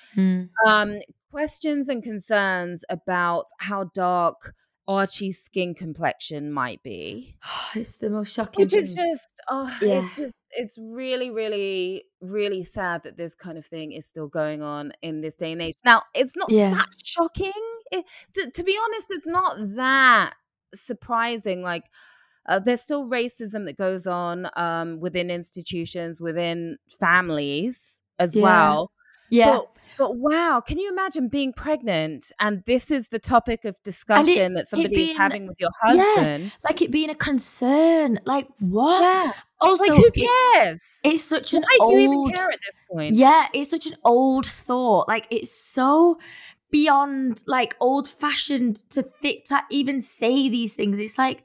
Um, 0.66 1.00
questions 1.30 1.90
and 1.90 2.02
concerns 2.02 2.82
about 2.88 3.46
how 3.58 3.90
dark 3.94 4.54
Archie's 4.88 5.42
skin 5.42 5.74
complexion 5.74 6.52
might 6.52 6.82
be, 6.82 7.36
it's 7.74 7.96
the 7.96 8.10
most 8.10 8.32
shocking. 8.34 8.62
which 8.64 8.74
is 8.74 8.94
thing. 8.94 9.06
just 9.12 9.40
oh, 9.48 9.76
Yeah. 9.82 9.98
it's 9.98 10.16
just 10.16 10.34
it's 10.52 10.78
really, 10.78 11.30
really, 11.30 12.04
really 12.22 12.62
sad 12.62 13.02
that 13.02 13.16
this 13.16 13.34
kind 13.34 13.58
of 13.58 13.66
thing 13.66 13.92
is 13.92 14.06
still 14.06 14.28
going 14.28 14.62
on 14.62 14.92
in 15.02 15.20
this 15.20 15.36
day 15.36 15.52
and 15.52 15.60
age. 15.60 15.74
Now, 15.84 16.02
it's 16.14 16.34
not 16.36 16.50
Yeah. 16.50 16.70
that 16.70 16.86
shocking. 17.04 17.52
It, 17.92 18.04
to, 18.34 18.50
to 18.50 18.62
be 18.64 18.76
honest, 18.84 19.10
it's 19.10 19.26
not 19.26 19.56
that 19.76 20.34
surprising. 20.74 21.62
Like, 21.62 21.84
uh, 22.48 22.58
there's 22.60 22.80
still 22.82 23.06
racism 23.08 23.66
that 23.66 23.76
goes 23.76 24.06
on 24.06 24.48
um, 24.56 24.98
within 25.00 25.30
institutions, 25.30 26.20
within 26.20 26.78
families 27.00 28.00
as 28.18 28.34
Yeah. 28.36 28.42
well. 28.42 28.90
Yeah. 29.30 29.58
But, 29.58 29.68
but 29.98 30.16
wow, 30.16 30.62
can 30.66 30.78
you 30.78 30.90
imagine 30.90 31.28
being 31.28 31.52
pregnant 31.52 32.32
and 32.40 32.62
this 32.64 32.90
is 32.90 33.08
the 33.08 33.18
topic 33.18 33.64
of 33.64 33.80
discussion 33.82 34.54
that 34.54 34.66
somebody 34.66 34.94
being- 34.94 35.10
is 35.10 35.18
having 35.18 35.46
with 35.46 35.60
your 35.60 35.70
yeah. 35.84 36.04
husband? 36.04 36.56
like 36.64 36.82
it 36.82 36.90
being 36.90 37.10
a 37.10 37.14
concern. 37.14 38.20
Like 38.24 38.48
what? 38.58 39.02
Yeah. 39.02 39.32
Also, 39.60 39.84
like, 39.84 39.96
who 39.96 40.06
it- 40.12 40.28
cares? 40.54 41.00
it's 41.04 41.24
such 41.24 41.54
an 41.54 41.62
Why 41.62 41.78
old. 41.80 41.92
do 41.92 41.98
you 41.98 42.12
even 42.24 42.34
care 42.34 42.50
at 42.50 42.58
this 42.66 42.78
point? 42.90 43.14
Yeah, 43.14 43.48
it's 43.54 43.70
such 43.70 43.86
an 43.86 43.96
old 44.04 44.46
thought. 44.46 45.08
Like 45.08 45.26
it's 45.30 45.50
so 45.50 46.18
beyond 46.70 47.42
like 47.46 47.76
old 47.80 48.08
fashioned 48.08 48.76
to 48.90 49.02
think 49.02 49.44
to 49.44 49.62
even 49.70 50.00
say 50.00 50.48
these 50.48 50.74
things. 50.74 50.98
It's 50.98 51.16
like 51.16 51.42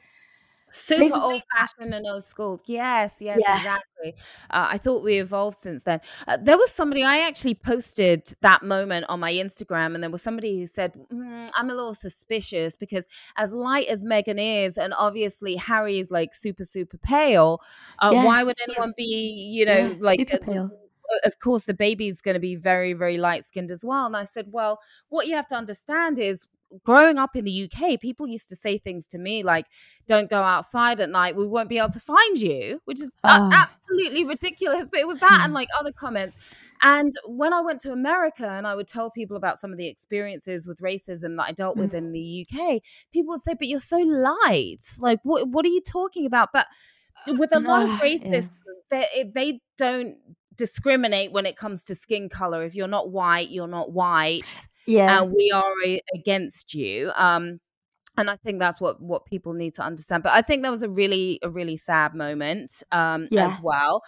Super 0.72 1.02
Basically- 1.02 1.22
old 1.34 1.44
fashioned 1.56 1.94
and 1.94 2.08
old 2.08 2.24
school. 2.24 2.62
Yes, 2.66 3.22
yes, 3.22 3.40
Yeah. 3.42 3.58
exactly. 3.58 4.14
Uh, 4.50 4.68
I 4.72 4.78
thought 4.78 5.04
we 5.04 5.20
evolved 5.20 5.58
since 5.58 5.84
then. 5.84 6.00
Uh, 6.28 6.38
there 6.42 6.58
was 6.58 6.72
somebody, 6.72 7.04
I 7.04 7.20
actually 7.20 7.56
posted 7.56 8.34
that 8.42 8.64
moment 8.64 9.06
on 9.10 9.20
my 9.20 9.34
Instagram, 9.34 9.94
and 9.94 10.02
there 10.04 10.10
was 10.10 10.22
somebody 10.22 10.58
who 10.60 10.66
said, 10.66 10.94
"Mm, 11.14 11.50
I'm 11.58 11.70
a 11.70 11.74
little 11.74 11.94
suspicious 11.94 12.76
because 12.78 13.08
as 13.36 13.54
light 13.54 13.88
as 13.88 14.04
Meghan 14.04 14.40
is, 14.66 14.78
and 14.78 14.94
obviously 14.98 15.56
Harry 15.58 16.00
is 16.00 16.10
like 16.10 16.34
super, 16.34 16.64
super 16.64 16.98
pale, 16.98 17.62
uh, 18.00 18.12
Yeah, 18.14 18.24
why 18.26 18.44
would 18.44 18.58
anyone 18.68 18.94
be, 18.98 19.04
you 19.06 19.66
know, 19.66 19.78
yeah, 19.90 19.94
like. 20.00 20.20
super 20.20 20.36
uh, 20.44 20.46
pale. 20.54 20.72
of 21.26 21.40
course 21.40 21.66
the 21.66 21.74
baby's 21.74 22.22
going 22.22 22.36
to 22.36 22.40
be 22.40 22.56
very 22.56 22.94
very 22.94 23.18
light 23.18 23.44
skinned 23.44 23.70
as 23.70 23.84
well 23.84 24.06
and 24.06 24.16
i 24.16 24.24
said 24.24 24.46
well 24.50 24.80
what 25.10 25.28
you 25.28 25.36
have 25.36 25.46
to 25.46 25.56
understand 25.56 26.18
is 26.18 26.48
growing 26.84 27.18
up 27.18 27.36
in 27.36 27.44
the 27.46 27.64
uk 27.70 28.00
people 28.00 28.28
used 28.28 28.48
to 28.50 28.56
say 28.56 28.78
things 28.78 29.08
to 29.08 29.18
me 29.18 29.44
like 29.44 29.66
don't 30.08 30.30
go 30.30 30.42
outside 30.42 31.00
at 31.00 31.10
night 31.10 31.36
we 31.36 31.46
won't 31.48 31.68
be 31.70 31.78
able 31.78 31.90
to 31.90 32.00
find 32.00 32.40
you 32.40 32.82
which 32.86 33.00
is 33.02 33.18
a- 33.24 33.30
Oh. 33.42 33.50
absolutely 33.54 34.24
ridiculous 34.26 34.88
but 34.90 35.00
it 35.00 35.08
was 35.08 35.20
that 35.20 35.42
and 35.44 35.54
like 35.54 35.68
other 35.80 35.92
comments. 35.92 36.36
And 36.84 37.12
when 37.28 37.54
i 37.54 37.62
went 37.62 37.80
to 37.82 37.92
america 37.92 38.48
and 38.48 38.66
i 38.66 38.74
would 38.76 38.88
tell 38.88 39.12
people 39.12 39.38
about 39.38 39.58
some 39.58 39.72
of 39.72 39.78
the 39.78 39.88
experiences 39.88 40.68
with 40.68 40.80
racism 40.80 41.38
that 41.38 41.46
i 41.48 41.52
dealt 41.52 41.78
with 41.78 41.94
in 41.94 42.12
the 42.12 42.46
uk 42.50 42.82
people 43.12 43.32
would 43.34 43.42
say 43.42 43.54
but 43.54 43.68
you're 43.68 43.80
so 43.80 43.98
light. 43.98 44.84
Like 45.00 45.20
what, 45.24 45.48
what 45.50 45.66
are 45.66 45.70
you 45.70 45.82
talking 45.82 46.26
about? 46.26 46.50
But 46.54 46.68
with 47.28 47.54
a 47.56 47.60
lot 47.60 47.84
of 47.84 47.90
Ah, 47.90 48.00
yeah. 48.04 48.42
they, 48.90 49.32
they 49.34 49.60
don't 49.78 50.16
discriminate 50.66 51.30
when 51.36 51.46
it 51.52 51.56
comes 51.64 51.84
to 51.86 51.94
skin 51.96 52.30
color. 52.30 52.60
If 52.64 52.74
you're 52.76 52.96
not 52.98 53.06
white 53.20 53.50
you're 53.56 53.74
not 53.80 53.88
white 54.02 54.56
yeah, 54.86 55.10
and 55.24 55.32
we 55.38 55.46
are 55.62 55.74
a- 55.86 56.02
against 56.20 56.74
you 56.74 57.12
um 57.28 57.60
and 58.18 58.30
i 58.30 58.36
think 58.44 58.60
that's 58.60 58.80
what 58.86 58.96
what 59.12 59.26
people 59.26 59.54
need 59.54 59.74
to 59.80 59.84
understand. 59.90 60.24
But 60.24 60.34
i 60.34 60.42
think 60.48 60.64
that 60.64 60.72
was 60.78 60.84
a 60.84 60.90
really 61.02 61.40
a 61.42 61.50
really 61.60 61.78
sad 61.78 62.14
moment 62.26 62.70
um 62.92 63.28
Yeah. 63.32 63.46
as 63.48 63.58
well. 63.70 64.02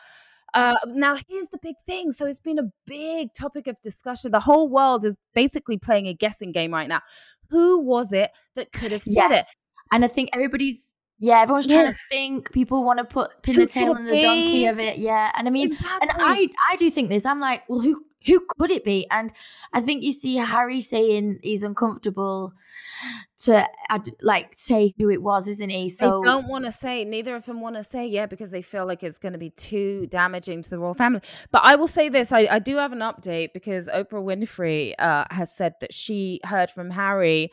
Uh, 0.56 0.76
now 1.06 1.16
here's 1.28 1.50
the 1.50 1.58
big 1.68 1.78
thing. 1.84 2.12
So 2.12 2.28
it's 2.28 2.40
been 2.50 2.60
a 2.60 2.70
big 2.86 3.30
topic 3.34 3.66
of 3.66 3.82
discussion. 3.82 4.30
The 4.30 4.40
whole 4.50 4.70
world 4.70 5.04
is 5.04 5.18
basically 5.34 5.80
playing 5.80 6.06
a 6.08 6.14
guessing 6.14 6.52
game 6.52 6.72
right 6.80 6.88
now. 6.88 7.02
Who 7.50 7.80
was 7.94 8.14
it 8.14 8.30
that 8.56 8.72
could 8.72 8.92
have 8.92 9.02
said 9.02 9.32
it. 9.32 9.46
And 9.92 10.06
I 10.06 10.08
think 10.08 10.30
everybody's 10.32 10.92
yeah, 11.20 11.42
everyone's 11.42 11.68
trying 11.68 11.86
Yeah. 11.86 11.92
to 11.92 11.98
think. 12.10 12.52
People 12.52 12.84
want 12.84 13.00
to 13.00 13.06
put 13.06 13.42
pin 13.44 13.56
Who 13.56 13.62
the 13.62 13.68
tail 13.68 13.92
on 13.92 14.06
the 14.06 14.22
donkey 14.22 14.66
of 14.66 14.80
it. 14.80 14.98
Yeah, 14.98 15.32
and 15.36 15.48
I 15.48 15.52
mean, 15.52 15.68
exactly. 15.72 16.10
and 16.10 16.12
I 16.20 16.48
I 16.72 16.76
do 16.76 16.90
think 16.90 17.10
this. 17.10 17.26
I'm 17.26 17.40
like, 17.40 17.64
well, 17.70 17.80
who 17.80 18.04
who 18.26 18.46
could 18.58 18.72
it 18.72 18.86
be? 18.86 19.06
And 19.12 19.32
I 19.74 19.82
think 19.82 20.04
you 20.04 20.14
see 20.14 20.36
Harry 20.38 20.80
saying 20.80 21.40
he's 21.44 21.64
uncomfortable 21.64 22.54
to 23.40 23.68
like 24.22 24.54
say 24.56 24.94
who 24.98 25.10
it 25.10 25.22
was, 25.22 25.48
isn't 25.50 25.70
he? 25.70 25.90
So 25.90 26.22
they 26.22 26.26
don't 26.26 26.48
want 26.48 26.64
to 26.64 26.72
say 26.72 27.04
neither 27.04 27.36
of 27.36 27.46
them 27.46 27.60
want 27.60 27.76
to 27.76 27.84
say 27.84 28.08
yeah 28.08 28.26
because 28.26 28.52
they 28.52 28.62
feel 28.62 28.86
like 28.86 29.04
it's 29.04 29.18
going 29.18 29.34
to 29.34 29.40
be 29.40 29.50
too 29.50 30.08
damaging 30.08 30.62
to 30.62 30.70
the 30.70 30.80
royal 30.80 30.94
family 30.94 31.20
but 31.52 31.62
i 31.66 31.76
will 31.76 31.88
say 31.88 32.08
this 32.08 32.32
i, 32.32 32.48
I 32.50 32.60
do 32.60 32.78
have 32.78 32.94
an 32.94 33.00
update 33.00 33.52
because 33.54 33.90
oprah 33.90 34.24
winfrey 34.24 34.94
uh, 35.00 35.26
has 35.32 35.54
said 35.54 35.74
that 35.82 35.94
she 35.94 36.40
heard 36.46 36.72
from 36.72 36.90
harry 36.90 37.52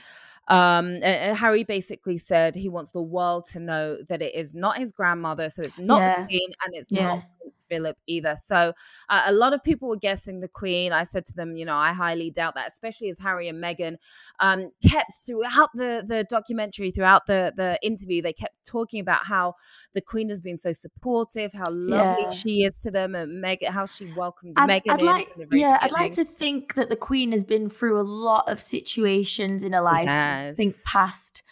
um 0.50 1.00
harry 1.02 1.62
basically 1.64 2.18
said 2.18 2.56
he 2.56 2.68
wants 2.68 2.92
the 2.92 3.00
world 3.02 3.44
to 3.46 3.60
know 3.60 3.96
that 4.08 4.20
it 4.22 4.34
is 4.34 4.54
not 4.54 4.76
his 4.76 4.92
grandmother 4.92 5.48
so 5.50 5.62
it's 5.62 5.78
not 5.78 6.00
Yeah. 6.00 6.20
the 6.22 6.26
queen 6.26 6.48
and 6.66 6.74
it's 6.74 6.90
Yeah. 6.90 7.04
not 7.04 7.24
philip 7.68 7.96
either 8.06 8.34
so 8.36 8.72
uh, 9.08 9.22
a 9.26 9.32
lot 9.32 9.52
of 9.52 9.62
people 9.62 9.88
were 9.88 9.96
guessing 9.96 10.40
the 10.40 10.48
queen 10.48 10.92
i 10.92 11.02
said 11.02 11.24
to 11.24 11.34
them 11.34 11.56
you 11.56 11.64
know 11.64 11.76
i 11.76 11.92
highly 11.92 12.30
doubt 12.30 12.54
that 12.54 12.66
especially 12.66 13.08
as 13.08 13.18
harry 13.18 13.48
and 13.48 13.62
meghan 13.62 13.96
um, 14.40 14.70
kept 14.88 15.20
throughout 15.24 15.68
the 15.74 16.02
the 16.06 16.24
documentary, 16.24 16.90
throughout 16.90 17.26
the 17.26 17.52
the 17.56 17.78
interview, 17.82 18.22
they 18.22 18.32
kept 18.32 18.54
talking 18.64 19.00
about 19.00 19.26
how 19.26 19.54
the 19.94 20.00
Queen 20.00 20.28
has 20.28 20.40
been 20.40 20.56
so 20.56 20.72
supportive, 20.72 21.52
how 21.52 21.70
lovely 21.70 22.22
Yeah. 22.22 22.28
she 22.28 22.62
is 22.64 22.78
to 22.80 22.90
them, 22.90 23.14
and 23.14 23.40
Meg, 23.40 23.64
how 23.66 23.86
she 23.86 24.06
welcomed 24.12 24.54
I'd, 24.56 24.68
Meghan 24.68 24.92
I'd 24.92 25.02
like, 25.02 25.32
from 25.32 25.40
the 25.42 25.46
very 25.46 25.60
yeah, 25.60 25.78
I'd 25.80 25.92
like 25.92 26.12
to 26.12 26.24
think 26.24 26.74
that 26.74 26.88
the 26.88 26.96
Queen 26.96 27.32
has 27.32 27.44
been 27.44 27.68
through 27.68 28.00
a 28.00 28.02
lot 28.02 28.48
of 28.48 28.60
situations 28.60 29.62
in 29.62 29.72
her 29.72 29.82
life 29.82 30.06
to 30.06 30.54
think 30.56 30.74
past 30.86 31.42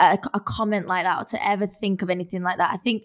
a, 0.00 0.18
a 0.34 0.40
comment 0.40 0.86
like 0.86 1.04
that 1.04 1.20
or 1.20 1.24
to 1.24 1.46
ever 1.46 1.66
think 1.66 2.02
of 2.02 2.10
anything 2.10 2.42
like 2.42 2.58
that. 2.58 2.72
I 2.72 2.76
think 2.76 3.04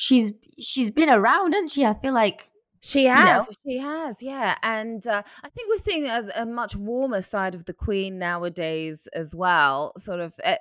she's 0.00 0.32
she's 0.58 0.90
been 0.90 1.10
around, 1.10 1.52
hasn't 1.52 1.70
she? 1.70 1.84
I 1.84 1.92
feel 1.92 2.14
like 2.14 2.49
She 2.82 3.04
know? 3.04 3.14
has, 3.14 3.58
she 3.66 3.78
has, 3.78 4.22
yeah, 4.22 4.56
and 4.62 5.06
uh, 5.06 5.22
I 5.44 5.48
think 5.50 5.68
we're 5.68 5.76
seeing 5.76 6.06
a, 6.06 6.22
a 6.34 6.46
much 6.46 6.74
warmer 6.74 7.20
side 7.20 7.54
of 7.54 7.66
the 7.66 7.74
Queen 7.74 8.18
nowadays 8.18 9.06
as 9.12 9.34
well. 9.34 9.92
Sort 9.98 10.20
of, 10.20 10.32
uh, 10.42 10.54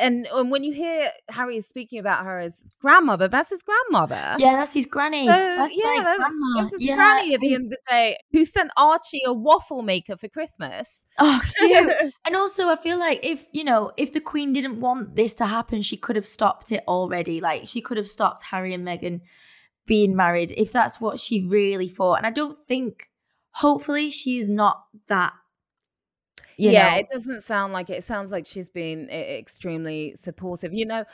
and, 0.00 0.26
and 0.32 0.50
when 0.50 0.64
you 0.64 0.72
hear 0.72 1.10
Harry 1.28 1.58
is 1.58 1.68
speaking 1.68 1.98
about 1.98 2.24
her 2.24 2.40
as 2.40 2.72
grandmother, 2.80 3.28
that's 3.28 3.50
his 3.50 3.62
grandmother. 3.62 4.36
yeah, 4.38 4.56
that's 4.56 4.72
his 4.72 4.86
granny. 4.86 5.26
So, 5.26 5.32
that's 5.32 5.76
yeah, 5.76 5.84
like 5.84 6.04
that's, 6.04 6.18
grandma. 6.18 6.46
that's 6.56 6.70
his 6.72 6.82
yeah. 6.82 6.94
granny 6.96 7.34
at 7.34 7.40
the 7.40 7.54
end 7.54 7.64
of 7.64 7.70
the 7.70 7.78
day, 7.86 8.16
who 8.32 8.46
sent 8.46 8.70
Archie 8.78 9.20
a 9.26 9.32
waffle 9.34 9.82
maker 9.82 10.16
for 10.16 10.28
Christmas. 10.28 11.04
Oh, 11.18 11.42
cute. 11.58 12.14
and 12.24 12.34
also, 12.34 12.68
I 12.68 12.76
feel 12.76 12.98
like 12.98 13.20
if 13.22 13.46
you 13.52 13.64
know, 13.64 13.92
if 13.98 14.14
the 14.14 14.20
Queen 14.20 14.54
didn't 14.54 14.80
want 14.80 15.16
this 15.16 15.34
to 15.34 15.46
happen, 15.46 15.82
she 15.82 15.98
could 15.98 16.16
have 16.16 16.26
stopped 16.26 16.72
it 16.72 16.82
already. 16.88 17.42
Like 17.42 17.66
she 17.66 17.82
could 17.82 17.98
have 17.98 18.06
stopped 18.06 18.44
Harry 18.44 18.72
and 18.72 18.86
Meghan 18.86 19.20
being 19.92 20.16
married 20.16 20.50
if 20.56 20.72
that's 20.72 21.00
what 21.00 21.20
she 21.20 21.36
really 21.46 21.88
thought. 21.88 22.14
And 22.20 22.26
I 22.26 22.30
don't 22.30 22.58
think. 22.66 23.10
Hopefully, 23.56 24.10
she's 24.10 24.48
not 24.48 24.76
that. 25.08 25.34
You 26.56 26.70
yeah, 26.70 26.90
know, 26.92 26.96
it 27.00 27.06
doesn't 27.12 27.42
sound 27.42 27.74
like 27.74 27.90
it. 27.90 27.98
It 27.98 28.04
sounds 28.04 28.32
like 28.32 28.46
she's 28.46 28.70
been 28.70 29.10
extremely 29.10 30.14
supportive. 30.14 30.72
You 30.72 30.86
know, 30.86 31.04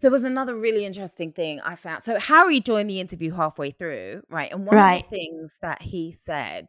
there 0.00 0.10
was 0.10 0.24
another 0.24 0.56
really 0.56 0.84
interesting 0.84 1.30
thing 1.32 1.60
I 1.64 1.76
found. 1.76 2.02
So 2.02 2.18
Harry 2.18 2.58
joined 2.60 2.90
the 2.90 3.00
interview 3.00 3.30
halfway 3.32 3.70
through, 3.70 4.22
right? 4.28 4.50
And 4.52 4.66
one 4.66 4.76
Right. 4.76 5.04
of 5.04 5.10
the 5.10 5.16
things 5.16 5.58
that 5.62 5.82
he 5.82 6.10
said, 6.10 6.66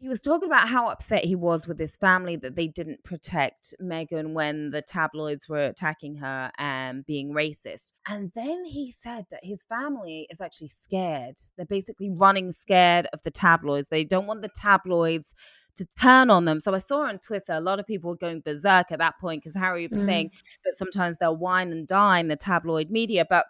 he 0.00 0.08
was 0.08 0.20
talking 0.22 0.48
about 0.48 0.68
how 0.68 0.88
upset 0.88 1.24
he 1.24 1.36
was 1.36 1.68
with 1.68 1.78
his 1.78 1.94
family 1.96 2.34
that 2.36 2.56
they 2.56 2.66
didn't 2.66 3.04
protect 3.04 3.74
Meghan 3.82 4.32
when 4.32 4.70
the 4.70 4.80
tabloids 4.80 5.46
were 5.46 5.66
attacking 5.66 6.16
her 6.16 6.50
and 6.58 7.04
being 7.04 7.32
racist. 7.34 7.92
And 8.08 8.32
then 8.34 8.64
he 8.64 8.90
said 8.90 9.26
that 9.30 9.44
his 9.44 9.62
family 9.62 10.26
is 10.30 10.40
actually 10.40 10.68
scared. 10.68 11.36
They're 11.56 11.66
basically 11.66 12.10
running 12.10 12.50
scared 12.50 13.08
of 13.12 13.20
the 13.22 13.30
tabloids. 13.30 13.90
They 13.90 14.04
don't 14.04 14.26
want 14.26 14.40
the 14.40 14.48
tabloids 14.48 15.34
to 15.76 15.86
turn 16.00 16.30
on 16.30 16.46
them. 16.46 16.60
So 16.60 16.74
I 16.74 16.78
saw 16.78 17.02
on 17.02 17.18
Twitter 17.18 17.52
a 17.52 17.60
lot 17.60 17.78
of 17.78 17.86
people 17.86 18.10
were 18.10 18.16
going 18.16 18.40
berserk 18.40 18.90
at 18.90 18.98
that 19.00 19.18
point 19.20 19.42
because 19.42 19.54
Harry 19.54 19.86
was 19.86 20.00
Mm. 20.00 20.06
saying 20.06 20.30
that 20.64 20.74
sometimes 20.74 21.18
they'll 21.18 21.36
wine 21.36 21.72
and 21.72 21.86
dine 21.86 22.28
the 22.28 22.36
tabloid 22.36 22.90
media, 22.90 23.26
but 23.28 23.46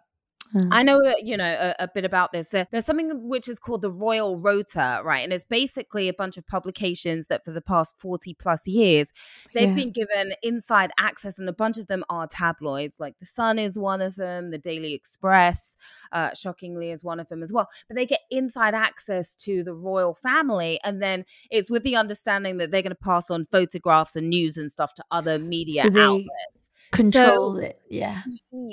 Mm. 0.54 0.68
I 0.72 0.82
know, 0.82 0.98
uh, 1.04 1.12
you 1.22 1.36
know, 1.36 1.44
a, 1.78 1.84
a 1.84 1.88
bit 1.88 2.04
about 2.04 2.32
this. 2.32 2.52
Uh, 2.52 2.64
there's 2.72 2.86
something 2.86 3.28
which 3.28 3.48
is 3.48 3.58
called 3.58 3.82
the 3.82 3.90
Royal 3.90 4.38
Rota, 4.38 5.00
right? 5.04 5.22
And 5.24 5.32
it's 5.32 5.44
basically 5.44 6.08
a 6.08 6.12
bunch 6.14 6.36
of 6.36 6.46
publications 6.46 7.26
that 7.28 7.44
for 7.44 7.52
the 7.52 7.60
past 7.60 7.94
40 7.98 8.34
plus 8.34 8.66
years, 8.66 9.12
they've 9.54 9.68
Yeah. 9.68 9.74
been 9.74 9.92
given 9.92 10.32
inside 10.42 10.90
access, 10.98 11.38
and 11.38 11.48
a 11.48 11.52
bunch 11.52 11.78
of 11.78 11.86
them 11.86 12.04
are 12.10 12.26
tabloids. 12.26 12.98
Like 12.98 13.18
The 13.18 13.26
Sun 13.26 13.58
is 13.58 13.78
one 13.78 14.00
of 14.00 14.16
them, 14.16 14.50
The 14.50 14.58
Daily 14.58 14.92
Express, 14.94 15.76
uh, 16.12 16.30
shockingly, 16.34 16.90
is 16.90 17.04
one 17.04 17.20
of 17.20 17.28
them 17.28 17.42
as 17.42 17.52
well. 17.52 17.68
But 17.88 17.96
they 17.96 18.06
get 18.06 18.20
inside 18.30 18.74
access 18.74 19.34
to 19.36 19.62
the 19.62 19.74
royal 19.74 20.14
family, 20.14 20.80
and 20.82 21.02
then 21.02 21.24
it's 21.50 21.70
with 21.70 21.82
the 21.84 21.96
understanding 21.96 22.56
that 22.58 22.70
they're 22.70 22.82
going 22.82 22.90
to 22.90 22.94
pass 22.96 23.30
on 23.30 23.46
photographs 23.52 24.16
and 24.16 24.28
news 24.28 24.56
and 24.56 24.70
stuff 24.70 24.94
to 24.94 25.04
other 25.10 25.38
media 25.38 25.82
So 25.82 25.88
outlets. 26.00 26.70
control 26.90 27.54
so, 27.56 27.60
it. 27.60 27.80
Yeah. 27.88 28.22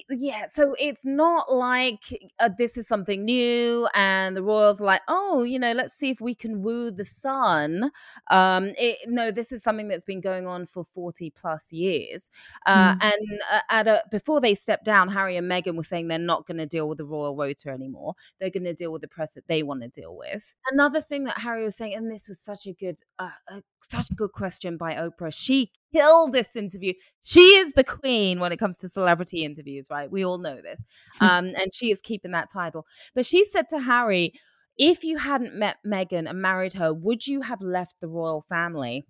Yeah. 0.10 0.46
So 0.48 0.76
it's 0.80 1.06
not 1.06 1.54
like 1.54 1.67
uh, 2.40 2.50
this 2.58 2.78
is 2.78 2.88
something 2.88 3.26
new 3.26 3.88
and 3.94 4.36
the 4.36 4.44
royals 4.44 4.82
are 4.82 4.86
like, 4.86 5.02
oh, 5.08 5.44
you 5.44 5.60
know, 5.60 5.72
let's 5.74 5.94
see 5.94 6.10
if 6.10 6.22
we 6.22 6.36
can 6.36 6.62
woo 6.62 6.92
the 6.92 7.06
sun. 7.06 7.92
Um, 8.30 8.74
it, 8.78 8.98
no, 9.08 9.32
this 9.32 9.52
is 9.52 9.64
something 9.64 9.88
that's 9.88 10.04
been 10.04 10.22
going 10.22 10.48
on 10.48 10.66
for 10.66 10.84
40 10.84 11.32
plus 11.32 11.72
years. 11.72 12.30
Uh, 12.66 12.96
mm. 12.96 13.04
And 13.04 13.40
uh, 13.52 13.60
at 13.70 13.88
a, 13.88 14.04
before 14.12 14.42
they 14.42 14.56
stepped 14.56 14.86
down, 14.86 15.10
Harry 15.10 15.38
and 15.38 15.50
Meghan 15.50 15.76
were 15.76 15.84
saying 15.84 16.08
they're 16.08 16.20
not 16.20 16.46
going 16.46 16.58
to 16.58 16.66
deal 16.66 16.88
with 16.88 16.98
the 16.98 17.06
royal 17.06 17.36
rota 17.36 17.70
anymore. 17.70 18.14
They're 18.40 18.50
going 18.50 18.64
to 18.64 18.74
deal 18.74 18.92
with 18.92 19.02
the 19.02 19.08
press 19.08 19.34
that 19.34 19.48
they 19.48 19.64
want 19.64 19.82
to 19.82 19.90
deal 19.90 20.16
with. 20.16 20.56
Another 20.72 21.02
thing 21.02 21.26
that 21.26 21.40
Harry 21.40 21.64
was 21.64 21.76
saying, 21.76 21.94
and 21.94 22.12
this 22.12 22.28
was 22.28 22.40
such 22.40 22.66
a 22.68 22.74
good, 22.74 23.00
uh, 23.20 23.30
such 23.80 24.10
a 24.12 24.16
good 24.16 24.32
question 24.32 24.78
by 24.78 24.94
Oprah. 24.94 25.34
She 25.34 25.72
killed 25.94 26.34
this 26.34 26.56
interview. 26.56 26.94
She 27.24 27.40
is 27.40 27.74
the 27.74 27.84
queen 27.84 28.40
when 28.40 28.52
it 28.52 28.58
comes 28.58 28.78
to 28.80 28.90
celebrity 28.90 29.44
interviews, 29.44 29.88
right? 29.90 30.12
We 30.12 30.26
all 30.26 30.38
know 30.38 30.62
this. 30.62 30.84
Um, 31.20 31.48
and 31.48 31.74
she 31.74 31.92
is 31.92 32.00
keeping 32.00 32.32
that 32.32 32.48
title. 32.52 32.86
But 33.16 33.26
she 33.26 33.44
said 33.44 33.68
to 33.70 33.80
Harry, 33.80 34.34
if 34.78 35.04
you 35.04 35.18
hadn't 35.18 35.56
met 35.56 35.78
Meghan 35.86 36.30
and 36.30 36.42
married 36.42 36.76
her, 36.76 36.94
would 36.94 37.26
you 37.26 37.42
have 37.42 37.62
left 37.62 37.96
the 38.00 38.08
royal 38.08 38.44
family? 38.48 39.06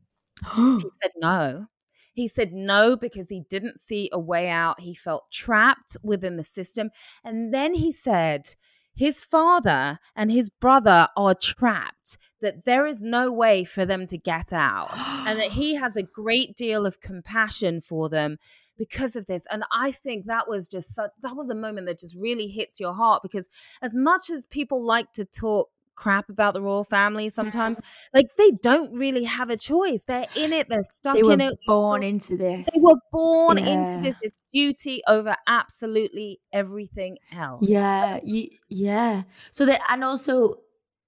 he 0.55 0.79
said 1.01 1.11
no. 1.17 1.67
He 2.13 2.27
said 2.27 2.53
no 2.53 2.95
because 2.95 3.29
he 3.29 3.43
didn't 3.49 3.77
see 3.77 4.09
a 4.11 4.19
way 4.19 4.49
out. 4.49 4.79
He 4.79 4.95
felt 4.95 5.31
trapped 5.31 5.97
within 6.01 6.37
the 6.37 6.43
system. 6.43 6.89
And 7.23 7.53
then 7.53 7.75
he 7.75 7.91
said, 7.91 8.47
his 8.95 9.23
father 9.23 9.99
and 10.15 10.31
his 10.31 10.49
brother 10.49 11.07
are 11.15 11.35
trapped, 11.35 12.17
that 12.41 12.65
there 12.65 12.85
is 12.85 13.03
no 13.03 13.31
way 13.31 13.63
for 13.63 13.85
them 13.85 14.05
to 14.07 14.17
get 14.17 14.53
out, 14.53 14.91
and 15.27 15.39
that 15.39 15.51
he 15.51 15.75
has 15.79 15.95
a 15.95 16.03
great 16.03 16.55
deal 16.55 16.85
of 16.85 17.01
compassion 17.01 17.81
for 17.81 18.09
them 18.09 18.37
because 18.77 19.15
of 19.15 19.25
this. 19.25 19.45
And 19.49 19.63
I 19.71 19.91
think 19.91 20.25
that 20.25 20.47
was 20.47 20.67
just 20.67 20.93
so, 20.93 21.09
that 21.21 21.35
was 21.35 21.49
a 21.49 21.55
moment 21.55 21.87
that 21.87 21.99
just 21.99 22.15
really 22.15 22.47
hits 22.47 22.79
your 22.79 22.93
heart 22.93 23.23
because 23.23 23.49
as 23.81 23.95
much 23.95 24.29
as 24.29 24.45
people 24.45 24.85
like 24.85 25.11
to 25.13 25.25
talk 25.25 25.69
crap 25.97 26.29
about 26.29 26.53
the 26.53 26.61
royal 26.61 26.85
family 26.85 27.29
sometimes. 27.29 27.81
Like 28.13 28.27
they 28.37 28.51
don't 28.51 28.93
really 28.93 29.25
have 29.25 29.49
a 29.49 29.57
choice. 29.57 30.05
They're 30.05 30.27
in 30.35 30.53
it. 30.53 30.69
They're 30.69 30.83
stuck 30.83 31.15
they 31.15 31.21
in 31.21 31.41
it. 31.41 31.55
Born 31.65 32.03
so, 32.03 32.07
into 32.07 32.37
this. 32.37 32.67
They 32.73 32.79
were 32.79 32.99
born 33.11 33.57
yeah. 33.57 33.69
into 33.69 34.01
this. 34.01 34.15
This 34.21 34.31
duty 34.53 35.01
over 35.07 35.35
absolutely 35.47 36.39
everything 36.53 37.17
else. 37.33 37.67
Yeah. 37.67 38.17
So, 38.17 38.21
you, 38.23 38.49
yeah. 38.69 39.23
So 39.51 39.65
that 39.65 39.81
and 39.89 40.03
also 40.03 40.57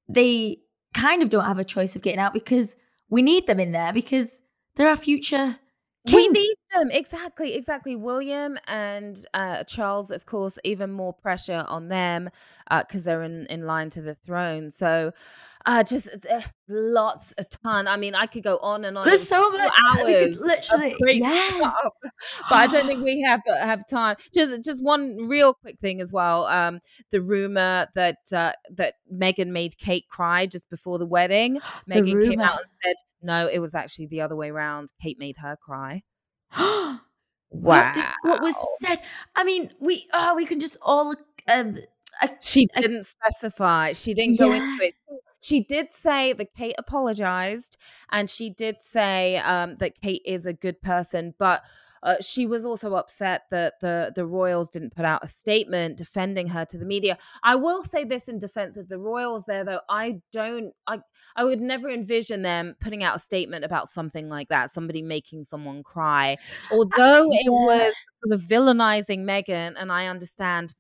they 0.10 0.58
kind 0.94 1.22
of 1.22 1.30
don't 1.30 1.46
have 1.46 1.60
a 1.60 1.64
choice 1.64 1.96
of 1.96 2.02
getting 2.02 2.20
out 2.20 2.34
because 2.34 2.76
we 3.10 3.22
need 3.22 3.48
them 3.48 3.60
in 3.60 3.72
there 3.72 3.94
because 3.94 4.42
they're 4.76 4.88
our 4.88 4.98
future 4.98 5.60
King. 6.08 6.16
We 6.16 6.28
need 6.30 6.56
them 6.74 6.92
exactly, 6.92 7.56
exactly. 7.56 7.96
William 7.96 8.58
and 8.68 9.18
uh, 9.34 9.64
Charles, 9.66 10.12
of 10.12 10.26
course, 10.26 10.58
even 10.64 10.92
more 10.92 11.14
pressure 11.14 11.66
on 11.68 11.90
them 11.90 12.30
because 12.70 13.08
uh, 13.08 13.12
they're 13.12 13.24
in 13.24 13.46
in 13.48 13.66
line 13.66 13.90
to 13.92 14.02
the 14.02 14.16
throne. 14.16 14.70
So, 14.70 15.12
uh, 15.70 15.84
just 15.84 16.10
uh, 16.32 16.42
lots, 16.68 17.36
a 17.38 17.44
ton. 17.44 17.88
I 17.88 17.96
mean, 17.96 18.16
I 18.16 18.26
could 18.26 18.42
go 18.42 18.58
on 18.58 18.86
and 18.86 18.98
on. 18.98 19.06
There's 19.06 19.28
so 19.28 19.52
much 19.52 19.72
hours, 19.88 20.42
literally, 20.42 20.96
yeah. 21.20 21.52
But 22.50 22.56
I 22.56 22.66
don't 22.66 22.88
think 22.88 23.04
we 23.04 23.22
have 23.22 23.42
uh, 23.48 23.56
have 23.58 23.84
time. 23.88 24.16
Just 24.34 24.64
just 24.64 24.84
one 24.84 25.28
real 25.28 25.54
quick 25.54 25.78
thing 25.80 26.02
as 26.02 26.12
well. 26.12 26.46
Um, 26.46 26.80
the 27.12 27.22
rumor 27.22 27.86
that 27.94 28.18
uh, 28.34 28.54
that 28.72 28.96
Meghan 29.14 29.50
made 29.50 29.78
Kate 29.78 30.08
cry 30.10 30.48
just 30.48 30.72
before 30.72 30.98
the 30.98 31.06
wedding. 31.06 31.60
The 31.88 32.04
rumor. 32.04 32.22
came 32.22 32.42
out 32.42 32.58
and 32.58 32.70
said, 32.84 32.96
"No, 33.22 33.48
it 33.48 33.60
was 33.60 33.76
actually 33.76 34.08
the 34.08 34.22
other 34.22 34.36
way 34.36 34.50
around. 34.50 34.90
Kate 35.02 35.20
made 35.20 35.38
her 35.38 35.56
cry." 35.56 36.02
wow. 36.58 37.00
What, 37.52 37.96
did, 37.96 38.06
what, 38.22 38.44
was 38.44 38.56
said? 38.80 39.02
I 39.36 39.44
mean, 39.44 39.72
we 39.80 40.08
oh, 40.14 40.36
we 40.36 40.46
can 40.46 40.60
just 40.60 40.78
all. 40.84 41.16
Um, 41.48 41.80
she 42.42 42.68
didn't 42.76 43.04
specify. 43.04 43.94
She 43.94 44.14
didn't 44.14 44.34
yeah. 44.34 44.46
go 44.46 44.54
into 44.54 44.84
it. 44.84 44.94
She 45.40 45.62
did 45.62 45.94
say 45.94 46.34
that 46.34 46.54
Kate 46.54 46.76
apologized, 46.78 47.78
and 48.12 48.30
she 48.30 48.50
did 48.50 48.82
say 48.82 49.38
um, 49.38 49.78
that 49.78 50.00
Kate 50.02 50.22
is 50.26 50.46
a 50.46 50.54
good 50.54 50.82
person, 50.82 51.34
but 51.38 51.64
uh, 52.04 52.16
she 52.22 52.46
was 52.46 52.66
also 52.66 52.96
upset 52.96 53.44
that 53.52 53.80
the 53.82 54.12
the 54.16 54.26
royals 54.26 54.70
didn't 54.70 54.96
put 54.96 55.06
out 55.06 55.24
a 55.24 55.28
statement 55.28 55.98
defending 55.98 56.48
her 56.48 56.66
to 56.66 56.78
the 56.78 56.86
media. 56.86 57.18
I 57.44 57.56
will 57.56 57.82
say 57.82 58.04
this 58.04 58.30
in 58.30 58.40
defense 58.40 58.78
of 58.78 58.88
the 58.88 58.98
royals 58.98 59.46
there 59.46 59.64
though. 59.64 59.82
I 59.90 60.22
don't 60.32 60.74
I 60.88 61.00
I 61.36 61.44
would 61.44 61.62
never 61.62 61.90
envision 61.90 62.42
them 62.42 62.76
putting 62.80 63.04
out 63.04 63.16
a 63.16 63.20
statement 63.20 63.66
about 63.66 63.90
something 63.90 64.30
like 64.30 64.50
that 64.50 64.70
somebody 64.70 65.02
making 65.02 65.46
someone 65.46 65.84
cry. 65.84 66.38
Although 66.72 67.30
it 67.32 67.52
was 67.52 67.94
sort 68.24 68.34
of 68.34 68.42
villainizing 68.42 69.20
Meghan 69.20 69.76
and 69.78 69.92
I 69.92 70.08
understand 70.08 70.74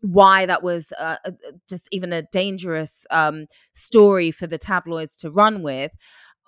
why 0.00 0.46
that 0.46 0.62
was 0.62 0.92
uh, 0.98 1.16
uh, 1.24 1.30
just 1.68 1.88
even 1.92 2.12
a 2.12 2.22
dangerous 2.22 3.06
um, 3.10 3.46
story 3.72 4.30
for 4.30 4.46
the 4.46 4.58
tabloids 4.58 5.16
to 5.16 5.30
run 5.30 5.62
with. 5.62 5.92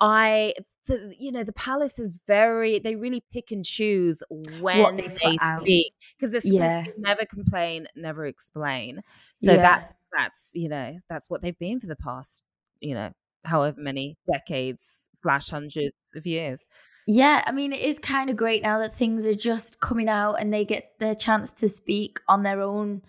I 0.00 0.54
the 0.88 1.14
you 1.18 1.30
know 1.30 1.44
the 1.44 1.52
palace 1.52 1.98
is 1.98 2.18
very 2.26 2.78
they 2.78 2.96
really 2.96 3.22
pick 3.32 3.52
and 3.52 3.64
choose 3.64 4.22
when 4.60 4.96
they, 4.96 5.08
they 5.08 5.38
speak 5.60 5.92
because 6.18 6.32
they're 6.32 6.40
yeah. 6.44 6.84
never 6.96 7.24
complain 7.26 7.86
never 7.94 8.26
explain 8.26 9.02
so 9.36 9.52
yeah. 9.52 9.62
that 9.62 9.96
that's 10.16 10.52
you 10.54 10.68
know 10.68 10.98
that's 11.08 11.30
what 11.30 11.42
they've 11.42 11.58
been 11.58 11.78
for 11.78 11.86
the 11.86 11.96
past 11.96 12.42
you 12.80 12.94
know 12.94 13.10
however 13.44 13.80
many 13.80 14.16
decades 14.30 15.08
slash 15.14 15.50
hundreds 15.50 15.92
of 16.16 16.26
years 16.26 16.66
yeah 17.06 17.42
i 17.46 17.52
mean 17.52 17.72
it 17.72 17.80
is 17.80 17.98
kind 17.98 18.28
of 18.28 18.36
great 18.36 18.62
now 18.62 18.78
that 18.78 18.94
things 18.94 19.26
are 19.26 19.34
just 19.34 19.80
coming 19.80 20.08
out 20.08 20.34
and 20.34 20.52
they 20.52 20.64
get 20.64 20.92
their 20.98 21.14
chance 21.14 21.52
to 21.52 21.68
speak 21.68 22.18
on 22.28 22.42
their 22.42 22.60
own 22.60 23.02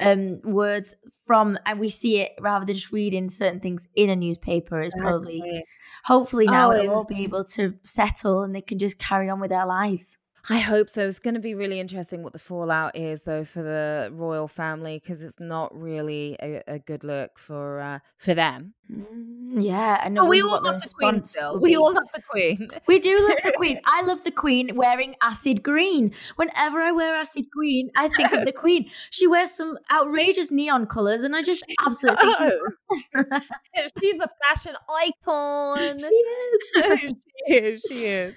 um, 0.00 0.40
words 0.42 0.94
from, 1.26 1.58
and 1.66 1.78
we 1.78 1.88
see 1.88 2.18
it 2.20 2.32
rather 2.40 2.64
than 2.64 2.74
just 2.74 2.92
reading 2.92 3.28
certain 3.28 3.60
things 3.60 3.86
in 3.94 4.10
a 4.10 4.16
newspaper 4.16 4.82
is 4.82 4.94
probably, 4.98 5.64
hopefully 6.04 6.46
now 6.46 6.72
oh, 6.72 6.76
it 6.76 6.88
will 6.88 7.06
be 7.06 7.22
able 7.24 7.44
to 7.44 7.74
settle 7.84 8.42
and 8.42 8.54
they 8.54 8.62
can 8.62 8.78
just 8.78 8.98
carry 8.98 9.28
on 9.28 9.40
with 9.40 9.50
their 9.50 9.66
lives. 9.66 10.18
I 10.48 10.58
hope 10.58 10.88
so. 10.88 11.06
It's 11.06 11.18
going 11.18 11.34
to 11.34 11.40
be 11.40 11.54
really 11.54 11.80
interesting 11.80 12.22
what 12.22 12.32
the 12.32 12.38
fallout 12.38 12.96
is, 12.96 13.24
though, 13.24 13.44
for 13.44 13.62
the 13.62 14.10
royal 14.12 14.48
family 14.48 14.98
because 14.98 15.22
it's 15.22 15.38
not 15.38 15.78
really 15.78 16.36
a, 16.40 16.62
a, 16.66 16.78
good 16.78 17.04
look 17.04 17.38
for 17.38 17.80
uh, 17.80 17.98
for 18.16 18.32
them. 18.32 18.74
Mm, 18.90 19.62
yeah, 19.62 20.00
I 20.02 20.08
know. 20.08 20.24
we 20.24 20.40
all 20.40 20.62
love 20.62 20.80
the 20.80 20.92
queen. 20.94 21.24
Still, 21.24 21.60
we 21.60 21.76
all 21.76 21.92
love 21.92 22.08
the 22.14 22.22
queen. 22.22 22.68
We 22.86 22.98
do 22.98 23.28
love 23.28 23.38
the 23.44 23.52
queen. 23.56 23.80
I 23.84 24.02
love 24.02 24.24
the 24.24 24.30
queen 24.30 24.74
wearing 24.74 25.14
acid 25.22 25.62
green. 25.62 26.12
Whenever 26.36 26.80
I 26.80 26.92
wear 26.92 27.14
acid 27.14 27.50
green, 27.50 27.90
I 27.96 28.08
think 28.08 28.32
of 28.32 28.44
the 28.44 28.52
queen. 28.64 28.88
She 29.10 29.26
wears 29.26 29.50
some 29.50 29.78
outrageous 29.92 30.50
neon 30.50 30.86
colors, 30.86 31.22
and 31.22 31.36
I 31.36 31.42
just 31.42 31.64
she 31.68 31.76
absolutely 31.84 32.32
she's 34.00 34.20
a 34.20 34.30
fashion 34.48 34.74
icon. 35.04 36.00
She 36.00 36.06
is. 36.06 36.62
she 36.72 37.54
is. 37.54 37.86
She 37.88 38.04
is. 38.06 38.34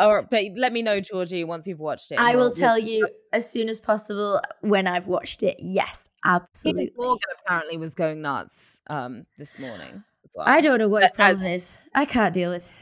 Or, 0.00 0.22
but 0.22 0.42
let 0.56 0.72
me 0.72 0.82
know, 0.82 1.00
Georgie, 1.00 1.44
once 1.44 1.66
you've 1.66 1.80
watched 1.80 2.10
it. 2.10 2.18
I 2.18 2.34
will 2.36 2.50
tell 2.50 2.78
you 2.78 3.06
as 3.32 3.48
soon 3.48 3.68
as 3.68 3.80
possible 3.80 4.40
when 4.60 4.86
I've 4.86 5.06
watched 5.06 5.42
it. 5.42 5.56
Yes, 5.60 6.10
absolutely. 6.24 6.86
Piers 6.86 6.96
Morgan 6.96 7.28
apparently 7.40 7.76
was 7.76 7.94
going 7.94 8.20
nuts 8.20 8.80
um, 8.88 9.24
this 9.38 9.58
morning 9.58 10.02
as 10.24 10.32
well. 10.34 10.46
I 10.48 10.60
don't 10.60 10.78
know 10.78 10.88
what 10.88 11.02
his 11.02 11.12
problem 11.12 11.46
as, 11.46 11.62
is. 11.62 11.78
I 11.94 12.06
can't 12.06 12.34
deal 12.34 12.50
with. 12.50 12.72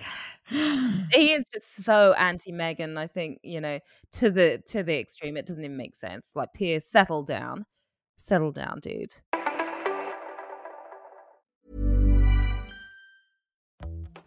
he 0.48 1.33
is 1.33 1.44
just 1.53 1.83
so 1.83 2.12
anti 2.14 2.53
Meghan. 2.53 2.98
I 2.98 3.07
think 3.07 3.40
you 3.42 3.61
know 3.61 3.79
to 4.12 4.31
the 4.31 4.62
to 4.66 4.83
the 4.83 4.98
extreme. 4.98 5.37
It 5.37 5.46
doesn't 5.46 5.64
even 5.64 5.77
make 5.77 5.94
sense. 5.94 6.33
Like 6.35 6.53
Piers, 6.55 6.85
settle 6.85 7.22
down, 7.22 7.66
settle 8.16 8.53
down, 8.53 8.81
dude. 8.81 9.12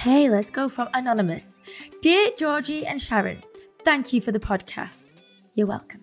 Hey, 0.00 0.30
let's 0.30 0.48
go 0.48 0.70
from 0.70 0.88
Anonymous. 0.94 1.60
Dear 2.00 2.30
Georgie 2.34 2.86
and 2.86 2.98
Sharon, 2.98 3.42
thank 3.84 4.14
you 4.14 4.22
for 4.22 4.32
the 4.32 4.40
podcast. 4.40 5.12
You're 5.54 5.66
welcome. 5.66 6.02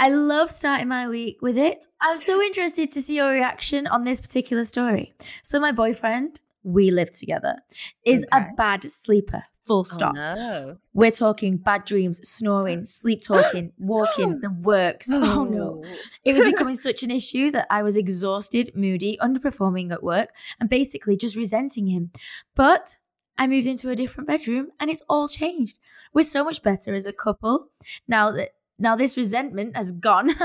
I 0.00 0.08
love 0.08 0.50
starting 0.50 0.88
my 0.88 1.06
week 1.08 1.40
with 1.40 1.56
it. 1.56 1.86
I'm 2.00 2.18
so 2.18 2.42
interested 2.42 2.90
to 2.90 3.00
see 3.00 3.14
your 3.14 3.30
reaction 3.30 3.86
on 3.86 4.02
this 4.02 4.20
particular 4.20 4.64
story. 4.64 5.14
So, 5.44 5.60
my 5.60 5.70
boyfriend, 5.70 6.40
we 6.64 6.90
live 6.90 7.12
together, 7.12 7.58
is 8.04 8.26
Okay. 8.32 8.46
a 8.50 8.54
bad 8.56 8.92
sleeper, 8.92 9.44
full 9.64 9.80
oh, 9.80 9.84
stop. 9.84 10.16
Oh, 10.18 10.34
no. 10.34 10.76
We're 10.92 11.12
talking 11.12 11.58
bad 11.58 11.84
dreams, 11.84 12.28
snoring, 12.28 12.84
sleep 12.84 13.22
talking, 13.22 13.70
walking, 13.78 14.40
the 14.42 14.50
works. 14.50 15.08
Oh 15.08 15.44
no. 15.44 15.84
It 16.24 16.34
was 16.34 16.42
becoming 16.42 16.74
such 16.74 17.04
an 17.04 17.12
issue 17.12 17.52
that 17.52 17.68
I 17.70 17.84
was 17.84 17.96
exhausted, 17.96 18.72
moody, 18.74 19.16
underperforming 19.22 19.92
at 19.92 20.02
work, 20.02 20.30
and 20.58 20.68
basically 20.68 21.16
just 21.16 21.36
resenting 21.36 21.86
him. 21.86 22.10
But 22.56 22.96
I 23.38 23.46
moved 23.46 23.66
into 23.66 23.90
a 23.90 23.96
different 23.96 24.28
bedroom 24.28 24.68
and 24.78 24.90
it's 24.90 25.02
all 25.08 25.28
changed. 25.28 25.78
We're 26.12 26.22
so 26.22 26.44
much 26.44 26.62
better 26.62 26.94
as 26.94 27.06
a 27.06 27.12
couple 27.12 27.68
now 28.06 28.30
that 28.32 28.50
now 28.78 28.96
this 28.96 29.16
resentment 29.16 29.76
has 29.76 29.92
gone. 29.92 30.30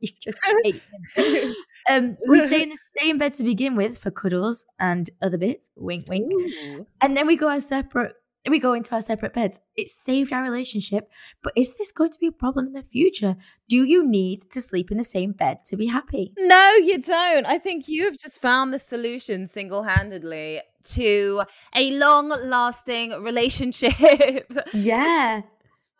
You 0.00 0.08
just 0.20 0.38
hate 0.62 0.80
him. 1.16 1.54
Um, 1.90 2.16
we 2.28 2.38
stay 2.38 2.62
in 2.62 2.68
the 2.68 2.78
same 2.96 3.18
bed 3.18 3.34
to 3.34 3.42
begin 3.42 3.74
with 3.74 3.98
for 3.98 4.12
cuddles 4.12 4.64
and 4.78 5.10
other 5.20 5.36
bits. 5.36 5.68
Wink, 5.74 6.08
wink. 6.08 6.32
Ooh. 6.32 6.86
And 7.00 7.16
then 7.16 7.26
we 7.26 7.34
go 7.34 7.48
our 7.48 7.58
separate. 7.58 8.14
We 8.48 8.58
go 8.58 8.72
into 8.72 8.94
our 8.94 9.00
separate 9.00 9.34
beds. 9.34 9.60
It 9.76 9.88
saved 9.88 10.32
our 10.32 10.42
relationship, 10.42 11.08
but 11.42 11.52
is 11.56 11.74
this 11.74 11.92
going 11.92 12.10
to 12.10 12.18
be 12.18 12.26
a 12.26 12.32
problem 12.32 12.66
in 12.66 12.72
the 12.72 12.82
future? 12.82 13.36
Do 13.68 13.84
you 13.84 14.04
need 14.06 14.50
to 14.50 14.60
sleep 14.60 14.90
in 14.90 14.98
the 14.98 15.04
same 15.04 15.32
bed 15.32 15.64
to 15.66 15.76
be 15.76 15.86
happy? 15.86 16.32
No, 16.36 16.72
you 16.74 16.98
don't. 16.98 17.46
I 17.46 17.58
think 17.58 17.86
you 17.86 18.04
have 18.04 18.18
just 18.18 18.40
found 18.40 18.74
the 18.74 18.78
solution 18.78 19.46
single 19.46 19.84
handedly 19.84 20.60
to 20.84 21.42
a 21.74 21.98
long 21.98 22.30
lasting 22.44 23.10
relationship. 23.22 24.52
Yeah. 24.72 25.42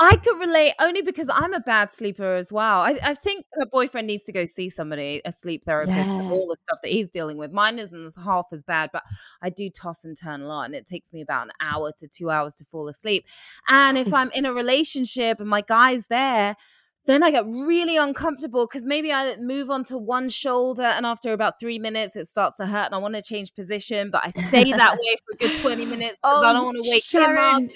I 0.02 0.16
could 0.16 0.38
relate 0.40 0.72
only 0.80 1.02
because 1.02 1.30
I'm 1.32 1.52
a 1.54 1.60
bad 1.60 1.90
sleeper 1.92 2.34
as 2.34 2.52
well. 2.52 2.80
I, 2.80 2.98
I 3.04 3.14
think 3.14 3.44
her 3.54 3.66
boyfriend 3.66 4.06
needs 4.06 4.24
to 4.24 4.32
go 4.32 4.46
see 4.46 4.68
somebody, 4.68 5.22
a 5.24 5.30
sleep 5.32 5.64
therapist, 5.64 6.10
Yeah. 6.10 6.18
for 6.28 6.32
all 6.32 6.46
the 6.48 6.56
stuff 6.64 6.80
that 6.82 6.90
he's 6.90 7.08
dealing 7.08 7.36
with. 7.36 7.52
Mine 7.52 7.78
isn't 7.78 8.14
half 8.24 8.46
as 8.52 8.62
bad, 8.62 8.90
but 8.92 9.02
I 9.42 9.50
do 9.50 9.70
toss 9.70 10.04
and 10.04 10.16
turn 10.16 10.42
a 10.42 10.46
lot, 10.46 10.64
and 10.66 10.74
it 10.74 10.86
takes 10.86 11.12
me 11.12 11.20
about 11.20 11.46
an 11.46 11.52
hour 11.60 11.92
to 11.98 12.08
two 12.08 12.30
hours 12.30 12.54
to 12.56 12.64
fall 12.64 12.88
asleep. 12.88 13.26
And 13.68 13.96
if 13.96 14.12
I'm 14.14 14.30
in 14.32 14.44
a 14.44 14.52
relationship 14.52 15.38
and 15.40 15.48
my 15.48 15.60
guy's 15.60 16.08
there, 16.08 16.56
then 17.06 17.22
I 17.22 17.30
get 17.30 17.44
really 17.46 17.96
uncomfortable 17.96 18.66
because 18.66 18.84
maybe 18.86 19.12
I 19.12 19.36
move 19.38 19.70
onto 19.70 19.96
one 19.98 20.28
shoulder 20.28 20.84
and 20.84 21.04
after 21.04 21.32
about 21.32 21.58
three 21.58 21.78
minutes 21.78 22.14
it 22.14 22.26
starts 22.26 22.56
to 22.56 22.66
hurt 22.66 22.86
and 22.86 22.94
I 22.94 22.98
want 22.98 23.14
to 23.14 23.22
change 23.22 23.54
position, 23.54 24.10
but 24.10 24.22
I 24.24 24.30
stay 24.30 24.70
that 24.72 24.92
way 24.98 25.16
for 25.26 25.34
a 25.34 25.48
good 25.48 25.56
20 25.60 25.84
minutes 25.86 26.18
because 26.22 26.42
I 26.42 26.52
don't 26.52 26.64
want 26.64 26.76
to 26.82 26.88
wake 26.90 27.10
him 27.12 27.22
up. 27.36 27.62
Oh, 27.62 27.68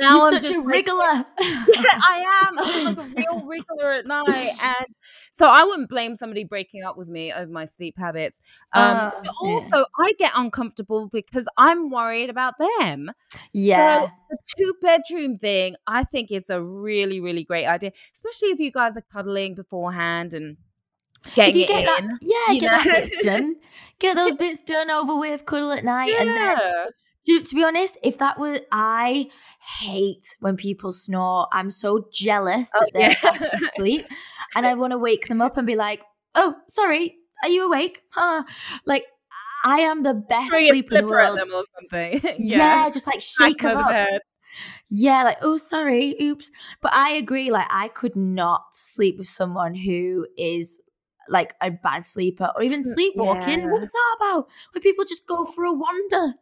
Now 0.00 0.16
You're 0.18 0.26
I'm 0.26 0.32
such 0.34 0.42
just 0.42 0.56
a 0.56 0.60
like- 0.60 0.86
wriggler. 0.86 1.24
yeah, 1.40 1.98
I 2.08 2.46
am. 2.46 2.58
I'm 2.58 2.84
like 2.84 2.98
a 3.06 3.14
real 3.16 3.42
wriggler 3.48 3.98
at 3.98 4.06
night. 4.06 4.50
And 4.62 4.86
so 5.30 5.48
I 5.48 5.64
wouldn't 5.64 5.88
blame 5.88 6.14
somebody 6.16 6.44
breaking 6.44 6.82
up 6.84 6.98
with 6.98 7.08
me 7.08 7.32
over 7.32 7.50
my 7.50 7.64
sleep 7.64 7.94
habits. 7.98 8.40
Um, 8.72 8.84
Oh, 8.94 9.20
but 9.24 9.32
yeah. 9.42 9.48
also, 9.50 9.86
I 9.98 10.12
get 10.18 10.32
uncomfortable 10.36 11.08
because 11.08 11.48
I'm 11.56 11.90
worried 11.90 12.28
about 12.30 12.54
them. 12.58 13.10
yeah. 13.52 14.02
So 14.06 14.10
the 14.30 14.38
two 14.58 14.74
bedroom 14.82 15.38
thing, 15.38 15.76
I 15.86 16.04
think 16.04 16.30
is 16.30 16.50
a 16.50 16.62
really, 16.62 17.20
really 17.20 17.44
great 17.44 17.66
idea, 17.66 17.92
especially 18.12 18.48
if 18.48 18.58
you 18.60 18.70
guys 18.74 18.96
are 18.96 19.04
cuddling 19.12 19.54
beforehand 19.54 20.34
and 20.34 20.56
getting 21.34 21.62
it 21.62 21.68
get 21.68 21.78
in. 22.00 22.08
that, 22.08 22.18
yeah, 22.20 22.60
get 22.60 22.84
that 22.84 22.84
bits 23.10 23.24
done. 23.24 23.56
Get 24.00 24.16
those 24.16 24.34
bits 24.34 24.58
done 24.66 24.90
over 24.90 25.14
with, 25.16 25.46
cuddle 25.46 25.70
at 25.70 25.84
night, 25.84 26.12
and 26.18 26.28
then 26.28 26.58
To, 27.26 27.42
to 27.42 27.54
be 27.54 27.64
honest, 27.64 27.96
if 28.02 28.18
that 28.18 28.38
were, 28.38 28.60
I 28.72 29.30
hate 29.80 30.36
when 30.40 30.56
people 30.56 30.92
snore. 30.92 31.46
I'm 31.52 31.70
so 31.70 32.08
jealous 32.12 32.70
Oh, 32.74 32.80
that 32.80 32.90
they're 32.92 33.10
yeah. 33.10 33.14
fast 33.14 33.54
asleep, 33.54 34.04
and 34.56 34.66
I 34.66 34.74
want 34.80 34.90
to 34.90 34.98
wake 34.98 35.28
them 35.28 35.40
up 35.40 35.56
and 35.56 35.66
be 35.66 35.76
like, 35.76 36.02
"Oh, 36.34 36.56
sorry, 36.68 37.16
are 37.44 37.48
you 37.48 37.64
awake?" 37.66 38.02
Huh? 38.10 38.42
Like 38.84 39.04
I 39.64 39.78
am 39.78 40.02
the 40.02 40.12
best 40.14 40.50
sleeper 40.50 40.74
in 40.74 40.74
the 40.74 40.88
slipper 40.88 41.20
at 41.20 41.32
world. 41.32 41.38
them 41.40 41.54
or 41.54 41.62
something. 41.78 42.20
Yeah. 42.38 42.90
just 42.90 43.06
like 43.06 43.22
shake 43.22 43.62
them 43.62 43.78
up. 43.78 44.20
Yeah, 44.88 45.24
like 45.24 45.38
oh, 45.42 45.56
sorry, 45.56 46.16
oops. 46.20 46.50
But 46.80 46.92
I 46.94 47.12
agree. 47.12 47.50
Like 47.50 47.68
I 47.70 47.88
could 47.88 48.16
not 48.16 48.74
sleep 48.74 49.18
with 49.18 49.28
someone 49.28 49.74
who 49.74 50.26
is 50.36 50.80
like 51.28 51.54
a 51.60 51.70
bad 51.70 52.06
sleeper 52.06 52.50
or 52.54 52.62
even 52.62 52.84
sleepwalking. 52.84 53.60
yeah. 53.60 53.70
What's 53.70 53.92
that 53.92 54.16
about? 54.18 54.48
Where 54.72 54.82
people 54.82 55.04
just 55.04 55.26
go 55.26 55.44
for 55.46 55.64
a 55.64 55.72
wander. 55.72 56.34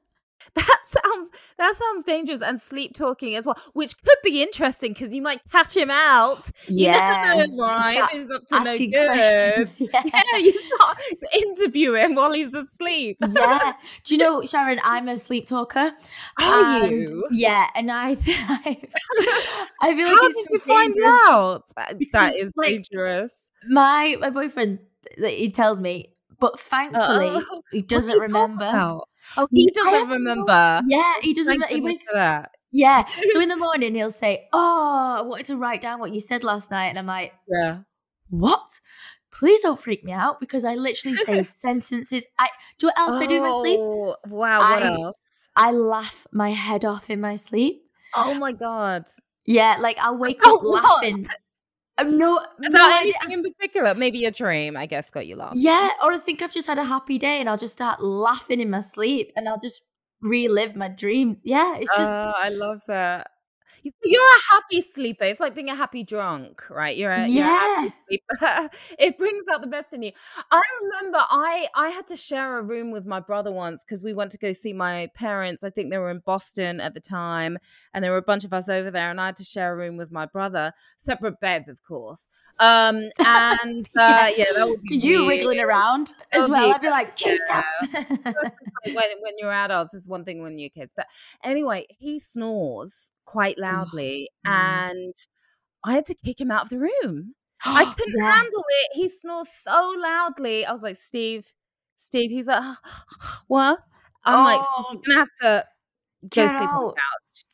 That 0.55 0.79
sounds 0.85 1.31
that 1.57 1.75
sounds 1.75 2.05
dangerous 2.05 2.43
and 2.43 2.61
sleep 2.61 2.95
talking 2.95 3.35
as 3.35 3.47
well, 3.47 3.57
which 3.73 3.97
could 4.03 4.19
be 4.23 4.43
interesting 4.43 4.93
because 4.93 5.15
you 5.15 5.23
might 5.23 5.41
catch 5.51 5.75
him 5.77 5.91
out. 5.91 6.51
You 6.69 6.87
Yeah. 6.89 7.35
never 7.35 7.51
know, 7.53 7.63
right? 7.67 8.09
He's 8.13 8.31
up 8.31 8.47
to 8.49 8.61
no 8.65 8.77
good. 8.79 8.93
questions. 8.93 9.81
Yeah. 9.95 10.03
Yeah, 10.05 10.39
you 10.39 10.53
start 10.53 10.99
interviewing 11.35 12.03
him 12.03 12.15
while 12.15 12.33
he's 12.33 12.53
asleep. 12.53 13.17
yeah. 13.27 13.73
Do 14.05 14.15
you 14.15 14.19
know, 14.19 14.43
Sharon, 14.45 14.81
I'm 14.85 15.09
a 15.09 15.17
sleep 15.17 15.47
talker. 15.47 15.93
Are 16.39 16.85
and- 16.85 16.91
you? 16.93 17.25
Yeah. 17.31 17.69
And 17.75 17.91
I, 17.91 18.11
I 18.11 18.15
feel 19.95 20.07
like 20.07 20.17
How 20.17 20.29
did 20.29 20.35
so 20.35 20.45
you 20.51 20.59
find 20.61 20.95
dangerous. 20.95 21.21
out? 21.29 21.65
That 22.13 22.35
is 22.37 22.53
like, 22.57 22.71
dangerous. 22.71 23.51
My, 23.69 24.17
my 24.21 24.31
boyfriend, 24.31 24.81
he 25.17 25.51
tells 25.51 25.81
me, 25.81 26.13
but 26.43 26.59
thankfully, 26.61 27.31
Oh, 27.51 27.63
he 27.71 27.81
doesn't 27.83 28.19
remember. 28.19 28.65
Oh, 29.37 29.49
he 29.53 29.71
I 29.71 29.73
doesn't 29.73 30.09
remember. 30.09 30.83
Yeah, 30.89 31.15
he 31.23 31.33
doesn't. 31.33 31.61
Thank 31.61 31.73
He 31.73 31.81
wakes 31.81 32.11
that. 32.13 32.51
Yeah. 32.73 33.05
So 33.33 33.41
in 33.45 33.49
the 33.49 33.57
morning, 33.57 33.95
he'll 33.95 34.11
say, 34.11 34.49
Oh, 34.53 35.15
I 35.19 35.23
wanted 35.23 35.47
to 35.47 35.57
write 35.57 35.81
down 35.81 36.01
what 36.01 36.13
you 36.13 36.21
said 36.21 36.43
last 36.43 36.71
night. 36.73 36.89
And 36.89 36.99
I'm 36.99 37.07
like, 37.07 37.33
Yeah. 37.49 37.79
What? 38.29 38.81
Please 39.31 39.63
don't 39.63 39.79
freak 39.79 40.05
me 40.05 40.13
out 40.13 40.41
because 40.41 40.65
I 40.65 40.75
literally 40.75 41.17
say 41.17 41.45
sentences. 41.65 42.27
I 42.39 42.49
do 42.79 42.89
what 42.89 42.99
else 42.99 43.15
I 43.23 43.27
do 43.27 43.37
in 43.37 43.43
my 43.43 43.53
sleep? 43.53 43.81
Oh, 43.81 44.17
Wow. 44.29 44.59
What 44.59 44.83
I- 44.83 44.93
else? 44.93 45.49
I 45.55 45.71
laugh 45.71 46.27
my 46.33 46.51
head 46.51 46.85
off 46.85 47.09
in 47.09 47.21
my 47.21 47.37
sleep. 47.37 47.85
Oh 48.17 48.35
my 48.35 48.53
god. 48.53 49.05
Yeah, 49.47 49.77
like 49.81 49.99
I'll 50.01 50.19
wake 50.19 50.41
Oh, 50.45 50.57
up 50.57 50.63
what? 50.65 50.83
laughing. 50.83 51.27
No, 52.01 52.41
no 52.59 52.69
About 52.69 53.01
anything 53.03 53.33
in 53.33 53.43
particular? 53.43 53.95
Maybe 53.95 54.25
a 54.25 54.31
dream, 54.31 54.77
I 54.77 54.87
guess, 54.87 55.11
got 55.11 55.27
you 55.27 55.37
laughing. 55.37 55.61
Yeah, 55.61 55.91
or 56.03 56.13
I 56.13 56.19
think 56.19 56.43
I've 56.43 56.53
just 56.53 56.67
had 56.67 56.79
a 56.79 56.85
happy 56.85 57.19
day 57.19 57.39
and 57.41 57.49
I'll 57.49 57.59
just 57.59 57.75
start 57.75 58.03
laughing 58.03 58.61
in 58.61 58.71
my 58.71 58.81
sleep 58.81 59.33
and 59.37 59.49
I'll 59.49 59.61
just 59.61 59.85
relive 60.21 60.77
my 60.77 60.89
dream. 60.89 61.39
Yeah, 61.43 61.77
it's 61.77 61.91
just 61.97 62.11
Oh, 62.11 62.33
I 62.37 62.49
love 62.49 62.81
that. 62.89 63.32
You're 64.05 64.23
a 64.23 64.41
happy 64.53 64.83
sleeper. 64.83 65.25
It's 65.25 65.41
like 65.41 65.55
being 65.55 65.69
a 65.69 65.75
happy 65.75 66.05
drunk, 66.05 66.69
right? 66.71 66.97
You're 66.97 67.11
a, 67.11 67.27
you're 67.27 67.45
a 67.45 67.49
happy 67.49 67.93
sleeper. 68.09 68.71
it 68.99 69.19
brings 69.19 69.47
out 69.53 69.61
the 69.61 69.67
best 69.67 69.93
in 69.93 70.03
you. 70.03 70.13
I 70.51 70.61
remember 70.83 71.19
I 71.19 71.67
I 71.75 71.89
had 71.89 72.07
to 72.09 72.17
share 72.17 72.59
a 72.59 72.63
room 72.63 72.91
with 72.91 73.07
my 73.07 73.21
brother 73.21 73.51
once 73.51 73.83
because 73.83 74.03
we 74.03 74.15
went 74.15 74.31
to 74.33 74.39
go 74.39 74.53
see 74.53 74.73
my 74.73 75.09
parents. 75.15 75.65
I 75.65 75.71
think 75.71 75.91
they 75.91 75.99
were 75.99 76.11
in 76.11 76.21
Boston 76.25 76.81
at 76.81 76.95
the 76.95 77.01
time, 77.01 77.59
and 77.93 78.05
there 78.05 78.13
were 78.13 78.19
a 78.19 78.23
bunch 78.23 78.45
of 78.45 78.53
us 78.53 78.69
over 78.69 78.91
there, 78.91 79.11
and 79.11 79.21
I 79.21 79.27
had 79.27 79.37
to 79.37 79.45
share 79.45 79.73
a 79.73 79.77
room 79.77 79.97
with 79.97 80.13
my 80.13 80.27
brother, 80.27 80.73
separate 80.97 81.41
beds, 81.41 81.69
of 81.69 81.83
course. 81.83 82.29
Um, 82.59 83.11
and 83.19 83.89
uh, 83.99 84.31
yeah, 84.37 84.53
that 84.55 84.69
would 84.69 84.83
be 84.83 84.97
you 84.97 85.27
weird. 85.27 85.39
wiggling 85.41 85.61
around 85.61 86.13
as 86.33 86.49
well. 86.49 86.69
be- 86.69 86.75
I'd 86.75 86.81
be 86.81 86.91
like, 86.91 87.17
change 87.17 87.41
that. 87.49 87.65
when, 88.85 89.09
when 89.21 89.33
you're 89.39 89.53
adults 89.53 89.95
is 89.95 90.09
one 90.09 90.25
thing 90.25 90.43
when 90.43 90.59
you're 90.59 90.71
kids. 90.71 90.93
But 90.97 91.07
anyway, 91.43 91.87
he 91.99 92.19
snores 92.21 93.11
quite 93.25 93.59
loudly, 93.77 94.31
mm. 94.47 94.51
and 94.51 95.15
I 95.85 95.95
had 95.95 96.07
to 96.07 96.15
kick 96.25 96.41
him 96.41 96.51
out 96.51 96.63
of 96.65 96.69
the 96.71 96.79
room. 96.79 97.35
I 97.65 97.85
couldn't 97.97 98.15
Yeah. 98.21 98.33
handle 98.33 98.65
it. 98.83 98.89
He 98.95 99.09
snores 99.09 99.49
so 99.53 99.95
loudly. 99.99 100.65
I 100.65 100.73
was 100.73 100.83
like, 100.83 100.97
Steve, 100.97 101.47
Steve. 101.99 102.31
He's 102.31 102.47
like, 102.47 102.63
what? 103.49 103.79
I'm 104.25 104.45
like, 104.45 104.61
Oh, 104.63 104.85
you're 104.93 105.03
gonna 105.07 105.19
have 105.19 105.29
to 105.43 105.65
go 106.29 106.47
sleep 106.47 106.61
on 106.69 106.75
the 106.85 106.89
out. 106.91 106.95
couch. 106.97 107.45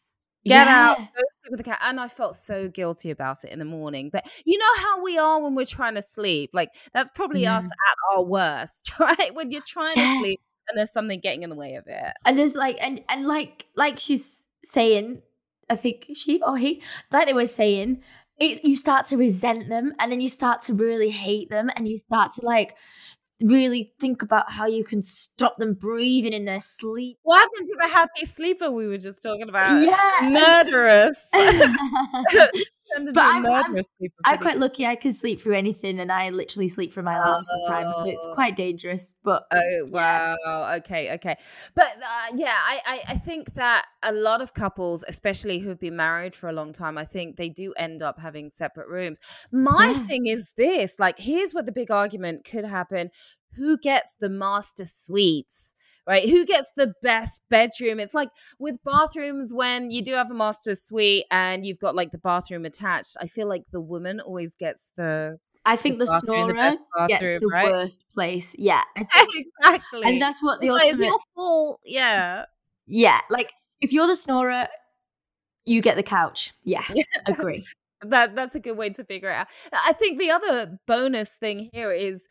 Get 0.47 0.69
out, 0.69 0.97
Yeah. 0.99 1.05
go 1.07 1.21
sleep 1.43 1.51
with 1.51 1.59
the 1.59 1.65
cat. 1.65 1.79
And 1.83 2.01
I 2.01 2.09
felt 2.09 2.37
so 2.37 2.69
guilty 2.69 3.11
about 3.11 3.45
it 3.45 3.51
in 3.51 3.59
the 3.59 3.65
morning. 3.65 4.09
But 4.11 4.27
you 4.47 4.57
know 4.59 4.75
how 4.79 5.03
we 5.03 5.19
are 5.19 5.41
when 5.43 5.55
we're 5.55 5.67
trying 5.67 5.95
to 5.97 6.03
sleep? 6.03 6.51
Like 6.55 6.71
that's 6.95 7.11
probably 7.11 7.47
us 7.47 7.65
Mm. 7.65 7.69
at 7.69 8.17
our 8.17 8.23
worst, 8.25 8.93
right? 9.01 9.35
When 9.35 9.51
you're 9.51 9.63
trying 9.67 9.97
Yeah. 9.97 10.15
to 10.15 10.19
sleep 10.21 10.41
and 10.69 10.79
there's 10.79 10.93
something 10.93 11.21
getting 11.21 11.43
in 11.43 11.51
the 11.51 11.57
way 11.57 11.75
of 11.75 11.87
it. 11.87 12.13
And 12.25 12.39
there's 12.39 12.55
like, 12.55 12.77
and 12.81 13.03
and 13.09 13.27
like, 13.27 13.67
like 13.77 13.99
she's 13.99 14.43
saying, 14.65 15.23
I 15.71 15.77
think 15.77 16.07
she 16.15 16.41
or 16.43 16.57
he, 16.57 16.83
like 17.11 17.27
they 17.27 17.35
were 17.35 17.47
saying, 17.47 18.03
it, 18.39 18.65
you 18.65 18.77
start 18.77 19.07
to 19.07 19.17
resent 19.17 19.69
them, 19.69 19.95
and 19.99 20.13
then 20.13 20.21
you 20.21 20.29
start 20.29 20.63
to 20.63 20.75
really 20.75 21.11
hate 21.11 21.51
them, 21.51 21.71
and 21.77 21.89
you 21.89 21.99
start 21.99 22.33
to 22.33 22.45
like 22.45 22.77
really 23.41 23.93
think 24.01 24.23
about 24.23 24.51
how 24.51 24.67
you 24.67 24.85
can 24.85 25.03
stop 25.03 25.57
them 25.59 25.75
breathing 25.75 26.33
in 26.33 26.45
their 26.45 26.61
sleep. 26.61 27.19
What 27.23 27.41
happened 27.41 27.69
to 27.69 27.77
the 27.81 27.89
happy 27.89 28.27
sleeper 28.27 28.71
we 28.71 28.87
were 28.87 28.99
just 28.99 29.23
talking 29.23 29.49
about? 29.49 29.85
Yeah. 29.85 30.31
Murderous. 30.31 31.31
But 33.13 33.19
I'm- 33.19 33.43
I'm- 33.47 33.75
I'm 34.25 34.39
quite 34.39 34.59
lucky. 34.59 34.87
I 34.87 34.97
can 34.97 35.13
sleep 35.13 35.41
through 35.43 35.55
anything, 35.57 36.01
and 36.01 36.11
I 36.11 36.31
literally 36.31 36.69
sleep 36.69 36.93
through 36.93 37.03
my 37.05 37.17
alarm 37.17 37.43
sometimes, 37.43 37.95
so 37.97 38.07
it's 38.09 38.25
Oh. 38.27 38.35
quite 38.35 38.57
dangerous. 38.57 39.15
But 39.23 39.47
Oh 39.53 39.87
wow! 39.91 40.75
Okay, 40.79 41.13
okay, 41.15 41.37
but 41.75 41.87
uh, 41.99 42.33
yeah, 42.35 42.55
I, 42.57 42.81
I 42.87 43.01
I 43.11 43.15
think 43.19 43.55
that 43.55 43.87
a 44.03 44.13
lot 44.13 44.41
of 44.41 44.55
couples, 44.55 45.05
especially 45.09 45.59
who 45.59 45.69
have 45.69 45.81
been 45.81 45.97
married 45.97 46.35
for 46.35 46.49
a 46.49 46.53
long 46.53 46.73
time, 46.73 46.97
I 46.99 47.05
think 47.05 47.37
they 47.37 47.49
do 47.51 47.73
end 47.75 48.03
up 48.03 48.19
having 48.19 48.51
separate 48.51 48.89
rooms. 48.89 49.19
My 49.53 49.93
Yeah. 49.95 50.03
thing 50.07 50.27
is 50.27 50.53
this: 50.57 50.99
like, 50.99 51.19
here's 51.19 51.53
what 51.53 51.67
the 51.67 51.73
big 51.73 51.91
argument 51.91 52.45
could 52.45 52.65
happen: 52.65 53.11
who 53.57 53.77
gets 53.79 54.15
the 54.19 54.29
master 54.29 54.85
suites? 54.85 55.75
Right? 56.09 56.27
Who 56.29 56.47
gets 56.47 56.73
the 56.75 56.95
best 57.03 57.43
bedroom? 57.51 58.01
It's 58.01 58.15
like 58.15 58.31
with 58.59 58.83
bathrooms 58.83 59.53
when 59.53 59.91
you 59.91 60.01
do 60.03 60.15
have 60.15 60.31
a 60.31 60.35
master 60.35 60.75
suite 60.75 61.27
and 61.31 61.67
you've 61.67 61.79
got 61.79 61.95
like 61.95 62.11
the 62.13 62.19
bathroom 62.19 62.65
attached. 62.65 63.19
I 63.21 63.27
feel 63.27 63.47
like 63.47 63.65
the 63.73 63.81
woman 63.81 64.19
always 64.21 64.57
gets 64.57 64.91
the 64.97 65.39
I 65.67 65.77
think 65.77 65.99
the, 65.99 66.07
bathroom, 66.07 66.49
the 66.49 66.55
snorer 66.55 66.55
best 66.55 66.79
gets 67.09 67.41
the 67.41 67.47
right? 67.53 67.71
worst 67.71 68.05
place. 68.15 68.57
Yeah, 68.59 68.85
exactly. 68.97 70.01
and 70.05 70.23
that's 70.23 70.43
what 70.43 70.61
the 70.63 70.69
It's 70.69 70.73
like, 70.75 70.85
ultimate. 70.93 71.07
your 71.07 71.19
fault. 71.35 71.81
Yeah. 71.85 72.45
Yeah, 72.87 73.21
like 73.29 73.53
if 73.83 73.93
you're 73.93 74.07
the 74.07 74.17
snorer, 74.17 74.67
you 75.67 75.83
get 75.83 75.97
the 75.97 76.03
couch. 76.03 76.55
Yeah, 76.65 76.85
agree. 77.27 77.67
that 78.01 78.35
that's 78.35 78.55
a 78.55 78.61
good 78.61 78.79
way 78.79 78.89
to 78.89 79.05
figure 79.05 79.29
it 79.29 79.35
out. 79.35 79.49
I 79.75 79.93
think 79.93 80.19
the 80.19 80.31
other 80.31 80.79
bonus 80.87 81.37
thing 81.37 81.69
here 81.75 81.93
is 81.93 82.29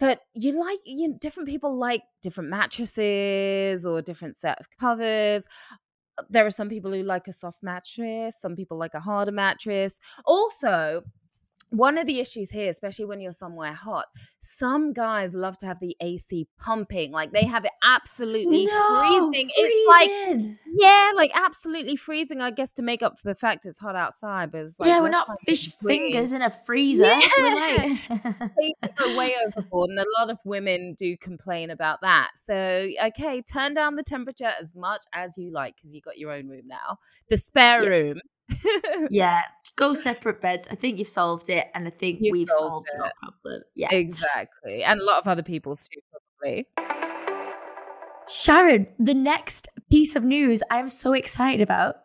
that 0.00 0.20
you 0.34 0.58
like 0.58 0.78
you 0.84 1.16
different 1.20 1.48
people 1.48 1.76
like 1.76 2.02
different 2.22 2.50
mattresses 2.50 3.84
or 3.84 4.02
different 4.02 4.36
set 4.36 4.58
of 4.60 4.66
covers. 4.78 5.46
There 6.30 6.46
are 6.46 6.50
some 6.50 6.68
people 6.68 6.92
who 6.92 7.02
like 7.02 7.28
a 7.28 7.32
soft 7.32 7.62
mattress, 7.62 8.40
some 8.40 8.56
people 8.56 8.76
like 8.76 8.94
a 8.94 9.00
harder 9.00 9.32
mattress. 9.32 10.00
Also, 10.24 11.02
one 11.70 11.98
of 11.98 12.06
the 12.06 12.18
issues 12.20 12.50
here, 12.50 12.70
especially 12.70 13.04
when 13.04 13.20
you're 13.20 13.32
somewhere 13.32 13.72
hot, 13.74 14.06
some 14.40 14.92
guys 14.92 15.34
love 15.34 15.56
to 15.58 15.66
have 15.66 15.80
the 15.80 15.96
AC 16.00 16.46
pumping. 16.58 17.12
Like 17.12 17.32
they 17.32 17.44
have 17.44 17.64
it 17.64 17.72
absolutely 17.84 18.66
freezing. 18.66 19.48
It's 19.56 19.88
like 19.88 20.56
yeah, 20.76 21.12
like 21.16 21.30
absolutely 21.34 21.96
freezing. 21.96 22.40
I 22.40 22.50
guess 22.50 22.72
to 22.74 22.82
make 22.82 23.02
up 23.02 23.18
for 23.18 23.28
the 23.28 23.34
fact 23.34 23.66
it's 23.66 23.78
hot 23.78 23.96
outside, 23.96 24.50
but 24.52 24.62
it's 24.62 24.80
like 24.80 24.88
yeah, 24.88 25.00
we're 25.00 25.08
not 25.08 25.28
fish 25.44 25.72
fingers 25.74 26.32
in 26.32 26.42
a 26.42 26.50
freezer. 26.50 27.04
We're 27.38 27.54
like, 27.54 27.98
They 28.58 28.74
way 29.14 29.34
overboard, 29.46 29.90
and 29.90 29.98
a 29.98 30.04
lot 30.18 30.30
of 30.30 30.38
women 30.44 30.94
do 30.94 31.16
complain 31.16 31.70
about 31.70 32.00
that. 32.02 32.30
So, 32.36 32.88
okay, 33.06 33.42
turn 33.42 33.74
down 33.74 33.96
the 33.96 34.02
temperature 34.02 34.52
as 34.60 34.74
much 34.74 35.02
as 35.12 35.36
you 35.38 35.52
like 35.52 35.76
because 35.76 35.94
you 35.94 36.00
got 36.00 36.18
your 36.18 36.32
own 36.32 36.48
room 36.48 36.66
now, 36.66 36.98
the 37.28 37.36
spare 37.36 37.82
Yeah. 37.82 37.88
room. 37.88 38.20
yeah, 39.10 39.42
go 39.78 39.94
separate 39.94 40.42
beds. 40.42 40.68
I 40.70 40.74
think 40.74 40.98
you've 40.98 41.08
solved 41.08 41.48
it, 41.48 41.68
and 41.74 41.86
I 41.86 41.90
think 41.90 42.18
You've 42.20 42.32
we've 42.32 42.48
solved 42.48 42.88
solved 42.88 42.88
your 42.94 43.10
problem. 43.22 43.62
Yeah, 43.74 43.94
exactly, 43.94 44.82
and 44.82 45.00
a 45.00 45.04
lot 45.04 45.18
of 45.18 45.28
other 45.28 45.42
people 45.42 45.76
too, 45.76 46.00
probably. 46.10 46.66
Sharon, 48.28 48.88
the 48.98 49.14
next 49.14 49.68
piece 49.90 50.14
of 50.14 50.24
news 50.24 50.62
I'm 50.70 50.88
so 50.88 51.14
excited 51.14 51.62
about. 51.62 51.96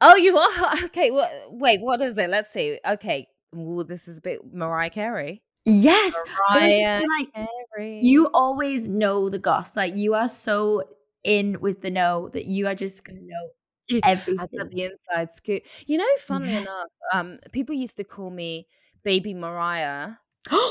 Oh, 0.00 0.16
you 0.16 0.38
are 0.38 0.74
okay. 0.84 1.10
What? 1.10 1.30
Wait, 1.50 1.82
what 1.82 2.00
is 2.00 2.16
it? 2.16 2.30
Let's 2.30 2.50
see. 2.50 2.78
Okay, 2.86 3.26
Ooh, 3.54 3.84
this 3.84 4.08
is 4.08 4.18
a 4.18 4.22
bit 4.22 4.40
Mariah 4.52 4.90
Carey. 4.90 5.42
Yes, 5.64 6.14
I 6.48 6.68
just 6.68 6.80
Mariah 6.80 7.02
like, 7.18 7.48
Carey. 7.76 8.00
you 8.02 8.28
always 8.32 8.88
know 8.88 9.28
the 9.28 9.38
goss. 9.38 9.76
Like 9.76 9.94
you 9.94 10.14
are 10.14 10.28
so 10.28 10.84
in 11.22 11.60
with 11.60 11.82
the 11.82 11.90
know 11.90 12.28
that 12.30 12.46
you 12.46 12.66
are 12.66 12.74
just 12.74 13.04
gonna 13.04 13.20
know 13.20 13.48
Yeah, 13.88 14.00
I 14.38 14.46
got 14.58 14.70
the 14.70 14.84
inside 14.84 15.32
scoop. 15.32 15.62
You 15.86 15.98
know, 15.98 16.06
funnily 16.18 16.52
Yeah. 16.52 16.58
enough, 16.58 16.88
um, 17.12 17.38
people 17.52 17.74
used 17.74 17.96
to 17.98 18.04
call 18.04 18.30
me 18.30 18.66
Baby 19.02 19.34
Mariah 19.34 20.12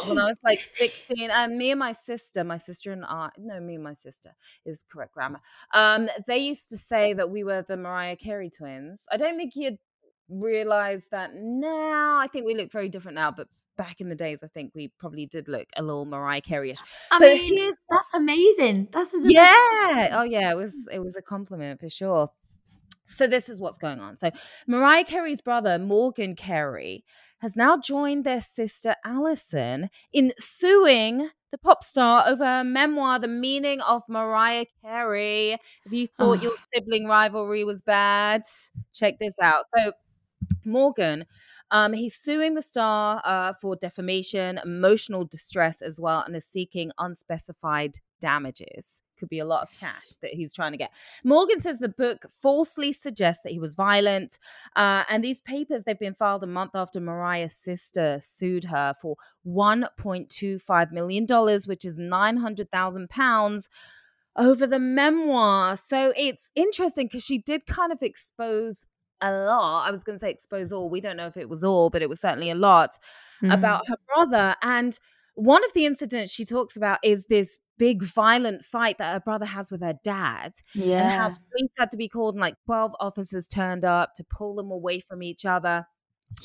when 0.02 0.18
I 0.20 0.26
was 0.28 0.38
like 0.44 0.60
16. 0.64 1.32
And 1.32 1.58
me 1.58 1.72
and 1.72 1.80
my 1.80 1.92
sister, 1.94 2.44
my 2.44 2.58
sister 2.58 2.92
and 2.92 3.06
I, 3.06 3.30
no, 3.38 3.60
me 3.60 3.76
and 3.76 3.84
my 3.84 3.94
sister 3.94 4.36
is 4.66 4.84
correct 4.92 5.14
grammar. 5.14 5.42
Um, 5.74 6.10
they 6.28 6.40
used 6.40 6.70
to 6.70 6.78
say 6.78 7.14
that 7.14 7.30
we 7.30 7.44
were 7.44 7.62
the 7.64 7.78
Mariah 7.78 8.16
Carey 8.18 8.50
twins. 8.50 9.06
I 9.12 9.18
don't 9.18 9.38
think 9.38 9.56
you'd 9.56 9.78
realize 10.30 11.10
that 11.10 11.36
now. 11.36 12.18
I 12.20 12.28
think 12.28 12.46
we 12.46 12.56
look 12.56 12.72
very 12.72 12.90
different 12.90 13.16
now, 13.16 13.32
but 13.32 13.48
back 13.78 14.02
in 14.02 14.10
the 14.10 14.16
days, 14.16 14.44
I 14.44 14.48
think 14.48 14.72
we 14.76 14.90
probably 15.00 15.26
did 15.28 15.48
look 15.48 15.68
a 15.78 15.84
little 15.84 16.06
Mariah 16.06 16.42
Carey-ish. 16.42 16.84
I 17.12 17.20
but 17.20 17.30
mean, 17.30 17.74
that's 17.90 18.14
amazing. 18.14 18.90
That's 18.92 19.12
the 19.12 19.32
best- 19.32 19.54
yeah. 19.60 20.10
Oh 20.14 20.24
yeah, 20.24 20.52
it 20.52 20.56
was 20.58 20.88
it 20.92 21.00
was 21.00 21.16
a 21.16 21.22
compliment 21.22 21.80
for 21.80 21.90
sure. 21.90 22.30
So 23.12 23.28
this 23.28 23.50
is 23.50 23.60
what's 23.60 23.78
going 23.78 24.00
on. 24.00 24.18
So 24.18 24.32
Mariah 24.68 25.04
Carey's 25.04 25.42
brother, 25.42 25.78
Morgan 25.78 26.36
Carey, 26.36 27.04
has 27.40 27.56
now 27.56 27.78
joined 27.78 28.24
their 28.24 28.42
sister 28.42 28.96
Alison 29.04 29.90
in 30.14 30.32
suing 30.38 31.30
the 31.52 31.58
pop 31.58 31.84
star 31.84 32.24
over 32.28 32.46
her 32.46 32.64
memoir, 32.64 33.20
The 33.20 33.28
Meaning 33.28 33.82
of 33.82 34.04
Mariah 34.08 34.66
Carey. 34.82 35.58
If 35.86 35.92
you 35.92 36.08
thought 36.08 36.42
your 36.42 36.54
sibling 36.74 37.08
rivalry 37.08 37.64
was 37.64 37.82
bad, 37.82 38.44
check 38.94 39.16
this 39.20 39.38
out. 39.42 39.64
So 39.76 39.92
Morgan, 40.64 41.26
um, 41.72 41.94
he's 41.94 42.16
suing 42.16 42.54
the 42.54 42.62
star 42.62 43.22
uh, 43.26 43.54
for 43.62 43.76
defamation, 43.76 44.60
emotional 44.64 45.26
distress 45.26 45.82
as 45.82 46.00
well, 46.00 46.24
and 46.26 46.36
is 46.36 46.46
seeking 46.46 46.92
unspecified 46.98 47.96
damages. 48.20 49.02
Could 49.22 49.30
be 49.30 49.40
a 49.40 49.46
lot 49.46 49.62
of 49.62 49.70
cash 49.80 50.16
that 50.22 50.32
he's 50.34 50.52
trying 50.52 50.72
to 50.74 50.78
get. 50.80 50.92
Morgan 51.24 51.60
says 51.62 51.78
the 51.80 51.88
book 51.90 52.26
falsely 52.42 52.92
suggests 52.92 53.44
that 53.44 53.52
he 53.54 53.60
was 53.60 53.76
violent, 53.76 54.40
uh, 54.76 55.04
and 55.08 55.24
these 55.24 55.40
papers 55.42 55.84
they've 55.84 55.98
been 55.98 56.16
filed 56.16 56.44
a 56.44 56.48
month 56.48 56.72
after 56.74 57.00
Mariah's 57.00 57.56
sister 57.56 58.18
sued 58.20 58.66
her 58.66 58.96
for 59.00 59.16
1.25 59.46 60.92
million 60.92 61.26
dollars, 61.26 61.68
which 61.68 61.86
is 61.86 61.98
900,000 61.98 63.10
pounds 63.10 63.70
over 64.36 64.66
the 64.66 64.80
memoir. 64.80 65.76
So 65.76 66.14
it's 66.18 66.52
interesting 66.56 67.08
because 67.08 67.24
she 67.24 67.38
did 67.38 67.66
kind 67.66 67.92
of 67.92 68.02
expose 68.02 68.88
a 69.22 69.32
lot. 69.32 69.86
I 69.88 69.92
was 69.92 70.04
going 70.04 70.16
to 70.16 70.20
say 70.20 70.32
expose 70.32 70.72
all. 70.72 70.90
We 70.90 71.00
don't 71.02 71.18
know 71.18 71.28
if 71.28 71.38
it 71.38 71.48
was 71.50 71.64
all, 71.64 71.90
but 71.90 72.02
it 72.02 72.10
was 72.10 72.20
certainly 72.22 72.50
a 72.50 72.56
lot 72.56 72.98
Mm. 73.44 73.54
about 73.54 73.88
her 73.88 73.98
brother. 74.16 74.56
And 74.62 75.00
one 75.36 75.64
of 75.64 75.74
the 75.74 75.86
incidents 75.86 76.32
she 76.32 76.46
talks 76.46 76.76
about 76.76 77.00
is 77.04 77.28
this 77.28 77.60
big 77.78 78.04
violent 78.04 78.64
fight 78.64 78.98
that 78.98 79.14
her 79.14 79.20
brother 79.20 79.46
has 79.46 79.72
with 79.72 79.82
her 79.82 79.96
dad. 80.04 80.54
And 81.02 81.12
how 81.12 81.28
yeah. 81.30 81.36
police 81.52 81.72
had 81.78 81.90
to 81.92 81.98
be 81.98 82.08
called 82.08 82.36
and 82.36 82.42
like 82.42 82.56
12 82.66 82.94
officers 83.00 83.48
turned 83.48 83.86
up 83.86 84.14
to 84.16 84.24
pull 84.24 84.56
them 84.56 84.72
away 84.72 85.00
from 85.00 85.24
each 85.24 85.46
other. 85.46 85.86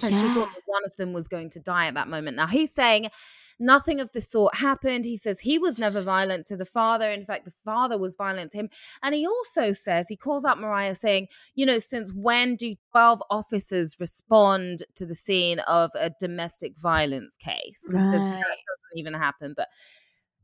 And 0.02 0.14
she 0.14 0.22
thought 0.22 0.52
that 0.54 0.62
one 0.66 0.82
of 0.84 0.94
them 0.96 1.12
was 1.12 1.28
going 1.28 1.50
to 1.50 1.60
die 1.60 1.86
at 1.86 1.94
that 1.94 2.08
moment. 2.08 2.36
Now 2.36 2.46
he's 2.46 2.72
saying 2.72 3.08
nothing 3.58 4.00
of 4.00 4.12
the 4.12 4.20
sort 4.20 4.56
happened. 4.56 5.04
He 5.04 5.16
says 5.16 5.40
he 5.40 5.58
was 5.58 5.78
never 5.78 6.02
violent 6.02 6.46
to 6.46 6.56
the 6.56 6.66
father. 6.66 7.10
In 7.10 7.24
fact, 7.24 7.44
the 7.44 7.54
father 7.64 7.96
was 7.98 8.16
violent 8.16 8.52
to 8.52 8.58
him. 8.58 8.68
And 9.02 9.14
he 9.14 9.26
also 9.26 9.72
says, 9.72 10.08
he 10.08 10.16
calls 10.16 10.44
out 10.44 10.60
Mariah 10.60 10.94
saying, 10.94 11.28
you 11.54 11.64
know, 11.64 11.78
since 11.78 12.12
when 12.12 12.56
do 12.56 12.74
12 12.92 13.22
officers 13.30 13.96
respond 13.98 14.82
to 14.96 15.06
the 15.06 15.14
scene 15.14 15.60
of 15.60 15.90
a 15.98 16.10
domestic 16.20 16.74
violence 16.78 17.36
case? 17.36 17.56
He 17.90 18.00
says 18.00 18.12
that 18.12 18.12
doesn't 18.12 18.96
even 18.96 19.14
happen. 19.14 19.54
But 19.56 19.68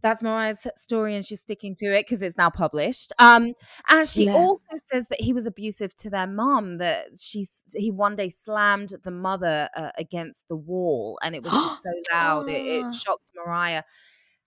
that's 0.03 0.23
Mariah's 0.23 0.67
story 0.77 1.15
and 1.15 1.25
she's 1.25 1.41
sticking 1.41 1.75
to 1.77 1.87
it 1.87 2.07
because 2.07 2.23
it's 2.23 2.37
now 2.37 2.51
published. 2.51 3.13
Um, 3.19 3.55
and 3.89 4.09
she 4.09 4.27
Yeah. 4.27 4.33
also 4.33 4.65
says 4.87 5.09
that 5.09 5.21
he 5.21 5.33
was 5.33 5.47
abusive 5.47 5.95
to 5.97 6.11
their 6.11 6.27
mom. 6.27 6.79
that 6.79 7.19
she's 7.19 7.65
he 7.77 7.91
one 7.91 8.15
day 8.17 8.29
slammed 8.29 8.95
the 9.05 9.11
mother 9.11 9.69
uh, 9.77 9.91
against 9.99 10.49
the 10.49 10.57
wall 10.57 11.19
and 11.23 11.35
it 11.35 11.43
was 11.43 11.59
just 11.59 11.81
so 11.83 11.91
loud. 12.13 12.49
It, 12.49 12.63
it 12.67 12.95
shocked 12.95 13.31
Mariah. 13.37 13.83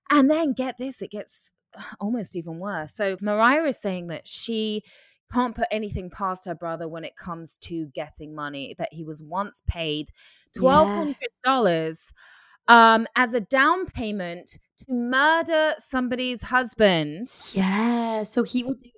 And 0.10 0.30
then 0.30 0.53
get 0.53 0.78
this, 0.78 1.01
it 1.01 1.12
gets 1.12 1.51
almost 1.99 2.36
even 2.36 2.60
worse. 2.60 2.93
So 2.93 3.18
Mariah 3.22 3.66
is 3.66 3.80
saying 3.80 4.08
that 4.08 4.28
she 4.28 4.84
can't 5.32 5.56
put 5.56 5.68
anything 5.72 6.10
past 6.10 6.45
her 6.45 6.56
brother 6.56 6.88
when 6.88 7.03
it 7.03 7.16
comes 7.18 7.58
to 7.58 7.88
getting 7.88 8.36
money, 8.36 8.76
that 8.78 8.89
he 8.93 9.03
was 9.03 9.24
once 9.24 9.62
paid 9.68 10.10
$1,200 10.53 12.14
um, 12.68 13.07
as 13.16 13.34
a 13.34 13.41
down 13.41 13.86
payment 13.86 14.57
to 14.78 14.86
murder 14.89 15.74
somebody's 15.78 16.43
husband. 16.43 17.28
Yeah. 17.53 18.24
So 18.24 18.43
he 18.43 18.63
will 18.63 18.76
do 18.76 18.89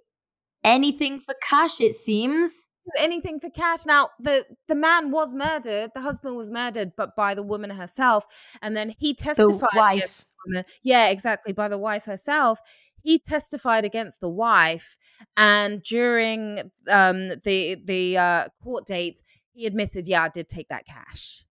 anything 0.63 1.19
for 1.19 1.35
cash, 1.41 1.79
it 1.81 1.95
seems. 1.95 2.53
Anything 2.97 3.39
for 3.39 3.49
cash. 3.49 3.85
Now, 3.85 4.09
the, 4.19 4.45
the 4.67 4.75
man 4.75 5.11
was 5.11 5.35
murdered, 5.35 5.91
the 5.93 6.01
husband 6.01 6.37
was 6.37 6.49
murdered, 6.49 6.93
but 6.95 7.15
by 7.15 7.33
the 7.33 7.43
woman 7.43 7.69
herself. 7.69 8.25
And 8.61 8.77
then 8.77 8.93
he 8.97 9.13
testified. 9.13 9.53
against 9.53 9.75
wife. 9.75 10.25
the. 10.45 10.65
Yeah, 10.83 11.09
exactly. 11.09 11.53
By 11.53 11.67
the 11.67 11.77
wife 11.77 12.05
herself. 12.05 12.59
He 13.03 13.19
testified 13.19 13.85
against 13.85 14.19
the 14.19 14.27
wife, 14.27 14.97
and 15.37 15.81
during 15.81 16.71
um, 16.89 17.29
the 17.45 17.77
the 17.85 18.17
uh, 18.17 18.47
court 18.61 18.85
date, 18.85 19.21
he 19.53 19.65
admitted, 19.65 20.07
"Yeah, 20.07 20.23
I 20.23 20.29
did 20.29 20.49
take 20.49 20.67
that 20.69 20.85
cash." 20.85 21.45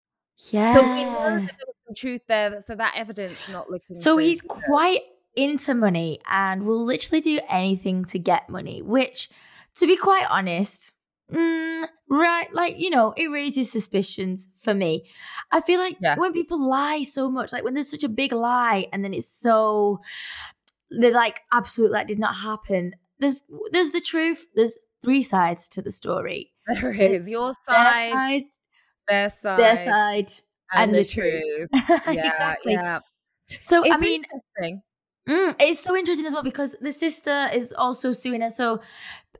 Yeah. 0.50 0.74
So 0.74 0.82
we 0.82 1.04
know 1.04 1.40
that 1.40 1.52
there 1.56 1.66
was 1.66 1.76
some 1.86 1.94
truth 1.94 2.22
there. 2.26 2.60
So 2.60 2.74
that 2.74 2.94
evidence 2.96 3.48
not 3.48 3.70
looking. 3.70 3.96
So 3.96 4.16
he's 4.18 4.40
quite 4.48 5.02
into 5.36 5.74
money 5.74 6.20
and 6.28 6.64
will 6.64 6.84
literally 6.84 7.20
do 7.20 7.40
anything 7.48 8.04
to 8.06 8.18
get 8.18 8.48
money, 8.48 8.82
which, 8.82 9.28
to 9.76 9.86
be 9.86 9.96
quite 9.96 10.26
honest, 10.30 10.92
mm, 11.32 11.86
right, 12.08 12.52
like, 12.54 12.78
you 12.78 12.90
know, 12.90 13.12
it 13.16 13.28
raises 13.28 13.72
suspicions 13.72 14.48
for 14.60 14.74
me. 14.74 15.06
I 15.50 15.60
feel 15.60 15.80
like 15.80 15.96
Yeah. 16.00 16.16
when 16.16 16.32
people 16.32 16.64
lie 16.68 17.02
so 17.02 17.30
much, 17.30 17.52
like 17.52 17.64
when 17.64 17.74
there's 17.74 17.90
such 17.90 18.04
a 18.04 18.08
big 18.08 18.32
lie 18.32 18.86
and 18.92 19.04
then 19.04 19.12
it's 19.14 19.28
so, 19.28 20.00
they're 20.90 21.10
like, 21.12 21.40
absolutely, 21.52 21.98
that 21.98 22.06
did 22.06 22.18
not 22.18 22.36
happen. 22.36 22.92
There's, 23.18 23.42
there's 23.72 23.90
the 23.90 24.00
truth. 24.00 24.46
There's 24.54 24.76
three 25.02 25.22
sides 25.22 25.68
to 25.70 25.82
the 25.82 25.92
story. 25.92 26.52
There 26.66 26.92
There's 26.94 27.28
your 27.28 27.52
side, 27.62 28.12
side, 28.12 28.42
their 29.08 29.28
side, 29.28 29.60
their 29.60 29.76
side, 29.76 30.32
and, 30.72 30.90
and 30.90 30.94
the, 30.94 30.98
the 30.98 31.04
truth. 31.04 31.42
truth. 31.42 31.70
Yeah, 32.14 32.28
exactly. 32.28 32.72
yeah. 32.72 33.00
So, 33.60 33.84
I 33.84 33.98
mean, 33.98 34.24
interesting. 34.24 34.82
Mm, 35.28 35.56
it's 35.60 35.80
so 35.80 35.96
interesting 35.96 36.26
as 36.26 36.32
well 36.34 36.42
because 36.42 36.76
the 36.80 36.92
sister 36.92 37.48
is 37.52 37.72
also 37.72 38.12
suing 38.12 38.40
her. 38.42 38.50
So 38.50 38.80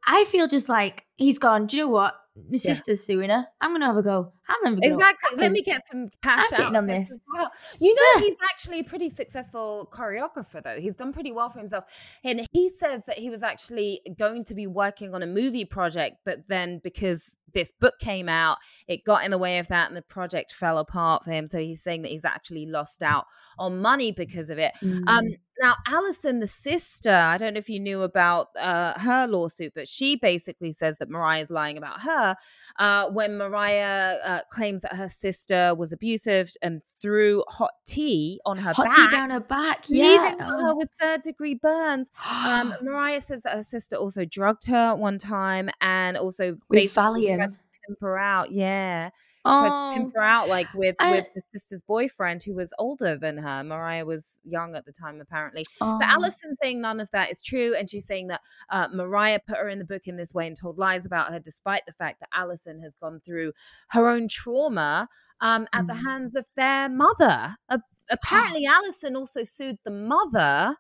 I 0.07 0.25
feel 0.27 0.47
just 0.47 0.69
like 0.69 1.07
he's 1.17 1.39
gone. 1.39 1.67
Do 1.67 1.77
you 1.79 1.85
know 1.85 1.91
what? 1.91 2.15
My 2.37 2.43
Yeah. 2.53 2.75
sister's 2.75 3.05
suing 3.05 3.31
her. 3.31 3.47
I'm 3.63 3.73
gonna 3.73 3.87
have 3.87 3.97
a 3.99 4.03
go. 4.03 4.34
I'm 4.49 4.57
gonna 4.65 4.77
have 4.77 4.79
a 4.79 4.81
go. 4.81 4.89
Exactly. 4.89 5.39
Let 5.41 5.53
me 5.53 5.63
get 5.63 5.81
some 5.91 6.09
cash 6.23 6.47
I'm 6.53 6.63
out 6.63 6.77
on 6.77 6.85
this. 6.85 7.21
well. 7.35 7.51
You 7.79 7.95
know, 7.95 8.03
Yeah. 8.17 8.21
he's 8.21 8.39
actually 8.51 8.81
a 8.81 8.85
pretty 8.85 9.11
successful 9.11 9.89
choreographer, 9.93 10.63
though. 10.63 10.79
He's 10.81 10.97
done 10.97 11.13
pretty 11.13 11.33
well 11.33 11.49
for 11.51 11.59
himself. 11.59 11.85
And 12.25 12.47
he 12.53 12.69
says 12.69 13.05
that 13.07 13.19
he 13.19 13.31
was 13.31 13.43
actually 13.43 14.01
going 14.19 14.45
to 14.45 14.55
be 14.55 14.67
working 14.67 15.15
on 15.15 15.23
a 15.23 15.27
movie 15.27 15.65
project, 15.65 16.19
but 16.25 16.49
then 16.49 16.81
because 16.85 17.39
this 17.53 17.71
book 17.73 17.95
came 18.01 18.29
out, 18.29 18.59
it 18.89 19.05
got 19.05 19.25
in 19.25 19.31
the 19.31 19.39
way 19.39 19.59
of 19.59 19.69
that 19.69 19.89
and 19.89 19.97
the 19.97 20.03
project 20.03 20.53
fell 20.53 20.77
apart 20.79 21.25
for 21.25 21.31
him. 21.31 21.47
So 21.47 21.59
he's 21.59 21.83
saying 21.83 22.03
that 22.03 22.11
he's 22.11 22.25
actually 22.25 22.67
lost 22.67 23.03
out 23.03 23.27
on 23.59 23.81
money 23.81 24.11
because 24.13 24.51
of 24.51 24.59
it. 24.59 24.73
Um, 24.83 25.05
Mm. 25.07 25.39
now, 25.63 25.75
Alison, 25.87 26.41
the 26.41 26.49
sister, 26.49 27.13
I 27.15 27.39
don't 27.39 27.55
know 27.55 27.59
if 27.59 27.69
you 27.69 27.79
knew 27.79 28.03
about 28.03 28.49
uh, 28.59 28.99
her 28.99 29.29
lawsuit, 29.29 29.73
but 29.75 29.87
she 29.87 30.17
basically 30.17 30.73
says 30.73 30.99
that 30.99 31.09
Mariah's 31.09 31.49
lying 31.51 31.79
about 31.79 32.01
her 32.03 32.35
uh, 32.81 33.09
when 33.11 33.39
Mariah 33.39 34.17
uh, 34.25 34.34
claims 34.51 34.83
that 34.83 34.95
her 34.97 35.09
sister 35.09 35.75
was 35.75 35.93
abusive 35.93 36.53
and 36.63 36.83
threw 37.01 37.43
hot 37.49 37.71
tea 37.87 38.41
on 38.47 38.59
her 38.59 38.73
hot 38.73 38.87
back, 38.87 38.97
tea 38.97 39.17
down 39.17 39.31
her 39.31 39.41
back. 39.41 39.89
leaving 39.89 40.39
Yeah. 40.39 40.57
her 40.57 40.75
with 40.75 40.89
third 41.01 41.23
degree 41.23 41.55
burns. 41.55 42.11
Um, 42.29 42.75
Mariah 42.83 43.21
says 43.21 43.43
that 43.43 43.55
her 43.57 43.63
sister 43.63 43.97
also 43.97 44.25
drugged 44.25 44.67
her 44.67 44.95
one 44.95 45.19
time 45.19 45.71
and 45.81 46.17
also 46.17 46.57
With 46.69 46.85
Valium. 46.95 47.57
Pimp 47.87 47.99
her 48.01 48.19
out. 48.19 48.51
Yeah 48.51 49.11
Oh, 49.47 49.93
pimp 49.95 50.15
her 50.15 50.23
out 50.23 50.49
like 50.49 50.73
with 50.75 50.97
I- 50.99 51.11
with 51.11 51.27
the 51.35 51.43
sister's 51.53 51.83
boyfriend 51.83 52.43
who 52.43 52.55
was 52.55 52.73
older 52.79 53.17
than 53.17 53.37
her. 53.39 53.63
Mariah 53.63 54.05
was 54.07 54.41
young 54.45 54.75
at 54.75 54.87
the 54.87 54.93
time, 54.93 55.21
apparently. 55.21 55.67
oh. 55.83 55.99
But 55.99 56.09
Alison's 56.09 56.57
saying 56.63 56.81
none 56.81 56.99
of 56.99 57.11
that 57.11 57.31
is 57.31 57.43
true, 57.43 57.75
and 57.77 57.89
she's 57.91 58.07
saying 58.07 58.29
that 58.29 58.41
uh, 58.71 58.89
Mariah 58.93 59.41
put 59.47 59.59
her 59.59 59.69
in 59.69 59.79
the 59.79 59.85
book 59.85 60.07
in 60.07 60.17
this 60.17 60.33
way 60.33 60.47
and 60.47 60.57
told 60.59 60.79
lies 60.79 61.05
about 61.05 61.31
her, 61.33 61.39
despite 61.39 61.83
the 61.87 61.93
fact 61.93 62.21
that 62.21 62.31
Alison 62.33 62.81
has 62.81 62.95
gone 62.95 63.21
through 63.21 63.53
her 63.89 64.09
own 64.09 64.29
trauma 64.29 65.09
um, 65.41 65.67
at 65.75 65.87
the 65.87 65.93
Mm. 65.93 66.05
hands 66.07 66.37
of 66.37 66.47
their 66.57 66.89
mother. 66.89 67.57
Uh, 67.69 67.79
apparently, 68.11 68.65
Alison 68.65 69.15
also 69.15 69.45
sued 69.45 69.77
the 69.85 69.91
mother 69.91 70.77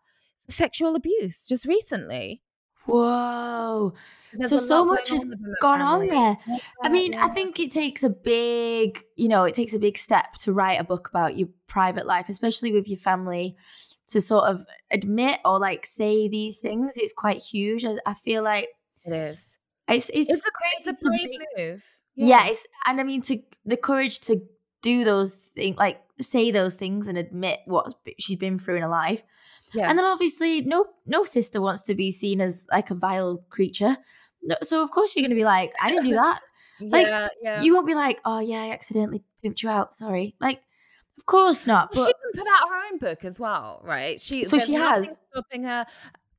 for 0.46 0.52
sexual 0.52 0.94
abuse 0.96 1.46
just 1.46 1.66
recently. 1.66 2.40
Whoa. 2.87 3.95
There's 4.32 4.51
so 4.51 4.59
so 4.59 4.85
much 4.85 5.09
has 5.11 5.24
gone 5.61 5.80
on 5.80 6.07
there. 6.09 6.37
I 6.82 6.89
Yeah, 6.89 6.89
mean, 6.89 7.14
I 7.14 7.28
think 7.28 7.59
it 7.61 7.70
takes 7.72 8.03
a 8.03 8.11
big, 8.11 9.05
you 9.16 9.28
know, 9.28 9.45
it 9.45 9.55
takes 9.55 9.74
a 9.74 9.78
big 9.78 9.97
step 9.97 10.35
to 10.41 10.53
write 10.53 10.80
a 10.80 10.85
book 10.85 11.09
about 11.09 11.37
your 11.39 11.49
private 11.66 12.05
life, 12.07 12.28
especially 12.28 12.72
with 12.72 12.89
your 12.89 12.99
family, 12.99 13.57
to 14.09 14.20
sort 14.20 14.45
of 14.49 14.64
admit 14.91 15.41
or 15.45 15.59
like 15.59 15.87
say 15.87 16.28
these 16.28 16.59
things. 16.59 16.95
It's 16.97 17.12
quite 17.12 17.43
huge. 17.43 17.85
I, 17.85 17.97
I 18.07 18.14
feel 18.14 18.43
like 18.43 18.68
it 19.07 19.12
is. 19.12 19.57
it's 19.89 20.11
it's 20.12 20.30
It's 20.30 20.45
a 20.47 20.51
it's 20.78 20.87
a 20.87 20.91
it's 20.91 21.03
a 21.03 21.07
brave 21.07 21.30
move. 21.57 21.85
yeah. 22.16 22.47
it's 22.47 22.66
and 22.87 23.01
I 23.01 23.05
mean 23.05 23.22
to 23.22 23.39
the 23.64 23.76
courage 23.76 24.20
to 24.22 24.43
do 24.82 25.05
those 25.05 25.35
things, 25.55 25.76
like 25.76 26.01
say 26.20 26.51
those 26.51 26.74
things 26.74 27.09
and 27.09 27.16
admit 27.18 27.61
what 27.66 27.95
she's 28.18 28.37
been 28.39 28.59
through 28.59 28.76
in 28.76 28.82
her 28.82 28.89
life. 28.89 29.22
Yeah. 29.75 29.89
And 29.89 29.99
then 29.99 30.07
obviously, 30.07 30.61
no 30.62 30.87
no 31.07 31.25
sister 31.25 31.61
wants 31.61 31.83
to 31.85 31.95
be 31.95 32.11
seen 32.11 32.41
as 32.41 32.66
like 32.70 32.91
a 32.91 32.95
vile 32.95 33.45
creature. 33.51 33.97
No, 34.43 34.57
so 34.62 34.83
of 34.83 34.91
course 34.91 35.14
you're 35.16 35.22
going 35.22 35.31
to 35.31 35.37
be 35.37 35.45
like, 35.45 35.72
I 35.83 35.91
didn't 35.91 36.05
do 36.05 36.14
that. 36.14 36.41
like, 36.81 37.07
yeah, 37.07 37.29
yeah. 37.43 37.62
You 37.62 37.75
won't 37.75 37.87
be 37.87 37.95
like, 37.95 38.20
oh 38.25 38.41
yeah, 38.41 38.62
I 38.62 38.70
accidentally 38.70 39.22
pimped 39.45 39.62
you 39.62 39.68
out. 39.70 39.95
Sorry. 39.95 40.35
Like, 40.41 40.62
of 41.18 41.27
course 41.27 41.66
not. 41.66 41.91
But 41.93 42.01
she 42.01 42.12
can 42.12 42.45
put 42.45 42.47
out 42.49 42.68
her 42.68 42.87
own 42.93 42.99
book 42.99 43.25
as 43.25 43.39
well, 43.41 43.81
right? 43.85 44.20
She 44.20 44.45
So 44.45 44.59
she 44.59 44.75
has? 44.75 45.18
stopping 45.31 45.64
her. 45.64 45.87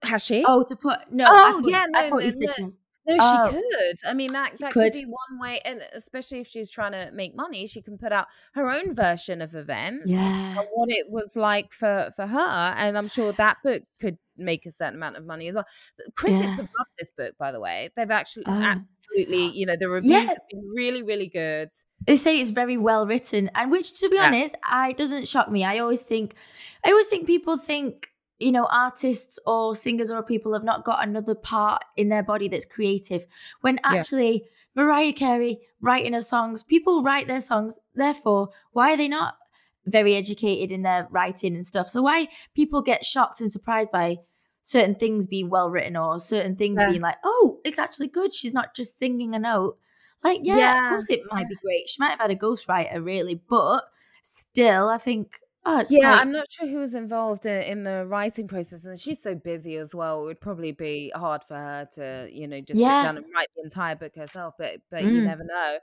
Has 0.04 0.24
she? 0.24 0.44
oh, 0.48 0.64
to 0.64 0.76
put 0.76 1.00
no. 1.12 1.26
Oh, 1.28 1.50
I 1.50 1.52
thought, 1.54 1.70
yeah, 1.70 1.86
I 1.96 2.10
thought 2.10 2.20
no, 2.20 2.26
you 2.26 2.32
said 2.32 2.50
no. 2.60 2.72
She. 3.08 3.14
No, 3.16 3.18
Oh. 3.22 3.50
she 3.52 3.56
could. 3.58 4.10
I 4.10 4.14
mean, 4.14 4.34
that 4.34 4.54
that 4.60 4.72
could. 4.74 4.94
could 4.94 5.00
be 5.00 5.06
one 5.06 5.40
way, 5.40 5.60
and 5.66 5.82
especially 5.94 6.40
if 6.40 6.48
she's 6.48 6.70
trying 6.70 6.92
to 6.94 7.12
make 7.12 7.36
money, 7.36 7.68
she 7.68 7.82
can 7.82 7.98
put 7.98 8.12
out 8.12 8.28
her 8.54 8.70
own 8.72 8.94
version 8.96 9.42
of 9.42 9.56
events. 9.56 10.12
Yeah. 10.12 10.60
and 10.60 10.68
what 10.74 10.90
it 10.90 11.08
was 11.10 11.36
like 11.36 11.72
for 11.74 12.12
for 12.16 12.26
her, 12.28 12.74
and 12.78 12.98
I'm 12.98 13.08
sure 13.08 13.32
that 13.34 13.58
book 13.64 13.84
could 14.00 14.18
make 14.38 14.66
a 14.66 14.72
certain 14.72 14.96
amount 14.96 15.16
of 15.16 15.26
money 15.26 15.48
as 15.48 15.56
well. 15.56 15.66
But 15.98 16.14
critics 16.16 16.42
Yeah. 16.42 16.50
have 16.52 16.58
loved 16.60 16.90
this 17.00 17.10
book, 17.12 17.36
by 17.40 17.54
the 17.54 17.60
way. 17.62 17.90
They've 17.96 18.12
actually 18.12 18.44
Oh. 18.48 18.52
absolutely, 18.52 19.46
you 19.58 19.66
know, 19.66 19.76
the 19.80 19.88
reviews 19.88 20.12
Yeah. 20.12 20.20
have 20.28 20.38
been 20.52 20.68
really, 20.76 21.04
really 21.04 21.28
good. 21.28 21.70
They 22.06 22.18
say 22.18 22.42
it's 22.42 22.50
very 22.50 22.76
well 22.76 23.08
written, 23.08 23.50
and 23.56 23.72
which, 23.72 23.98
to 24.02 24.10
be 24.10 24.18
Yeah. 24.18 24.26
honest, 24.28 24.56
I 24.64 24.92
doesn't 24.92 25.28
shock 25.30 25.50
me. 25.50 25.64
I 25.64 25.80
always 25.80 26.02
think, 26.02 26.36
I 26.84 26.90
always 26.90 27.08
think 27.08 27.28
people 27.28 27.58
think, 27.58 28.10
you 28.40 28.52
know, 28.52 28.68
artists 28.72 29.40
or 29.46 29.76
singers 29.76 30.12
or 30.12 30.22
people 30.24 30.54
have 30.54 30.64
not 30.64 30.84
got 30.84 31.08
another 31.08 31.36
part 31.36 31.84
in 31.96 32.10
their 32.10 32.24
body 32.24 32.48
that's 32.48 32.66
creative. 32.66 33.26
When 33.62 33.80
Yeah. 33.88 34.04
actually, 34.04 34.46
Mariah 34.76 35.14
Carey 35.14 35.60
writing 35.82 36.14
her 36.14 36.22
songs, 36.22 36.64
people 36.64 37.02
write 37.04 37.28
their 37.28 37.42
songs. 37.42 37.80
Therefore, 37.94 38.50
why 38.72 38.94
are 38.94 38.98
they 38.98 39.08
not 39.08 39.38
very 39.86 40.16
educated 40.16 40.72
in 40.72 40.82
their 40.82 41.08
writing 41.12 41.56
and 41.56 41.66
stuff? 41.66 41.90
So 41.90 42.02
why 42.02 42.28
people 42.54 42.82
get 42.82 43.06
shocked 43.06 43.40
and 43.40 43.52
surprised 43.52 43.92
by 43.92 44.18
certain 44.62 44.96
things 44.96 45.28
being 45.28 45.50
well 45.50 45.70
written 45.70 45.96
or 45.96 46.20
certain 46.20 46.56
things 46.56 46.80
Yeah. 46.80 46.90
being 46.90 47.02
like, 47.02 47.18
oh, 47.24 47.60
it's 47.64 47.80
actually 47.80 48.08
good. 48.08 48.34
She's 48.34 48.54
not 48.54 48.76
just 48.76 48.98
singing 48.98 49.36
a 49.36 49.40
note. 49.40 49.78
Like, 50.24 50.42
yeah, 50.44 50.56
Yeah, 50.58 50.78
of 50.78 50.86
course 50.86 51.10
it 51.10 51.22
might 51.32 51.48
be 51.48 51.56
great. 51.56 51.88
She 51.88 51.98
might 52.00 52.12
have 52.12 52.20
had 52.20 52.32
a 52.32 52.36
ghostwriter, 52.36 53.04
really, 53.04 53.36
but 53.36 53.84
still, 54.24 54.90
I 54.90 54.98
think 54.98 55.40
Oh, 55.68 55.84
Yeah, 55.88 56.14
I'm 56.20 56.32
not 56.32 56.46
sure 56.52 56.68
who 56.68 56.78
was 56.78 56.96
involved 56.96 57.46
in, 57.46 57.62
in 57.64 57.84
the 57.84 58.06
writing 58.08 58.48
process, 58.48 58.86
and 58.86 59.00
she's 59.00 59.20
so 59.22 59.36
busy 59.36 59.78
as 59.78 59.96
well. 59.96 60.22
It 60.22 60.26
would 60.26 60.40
probably 60.42 60.72
be 60.72 61.12
hard 61.16 61.44
for 61.44 61.56
her 61.56 61.88
to, 61.94 62.28
you 62.32 62.48
know, 62.48 62.62
just 62.62 62.84
Yeah. 62.84 62.86
sit 62.86 63.00
down 63.00 63.18
and 63.18 63.26
write 63.36 63.48
the 63.56 63.64
entire 63.64 63.96
book 63.96 64.16
herself. 64.16 64.56
But 64.58 64.82
but 64.92 65.08
you 65.08 65.22
Mm. 65.22 65.24
never 65.24 65.44
know. 65.44 65.80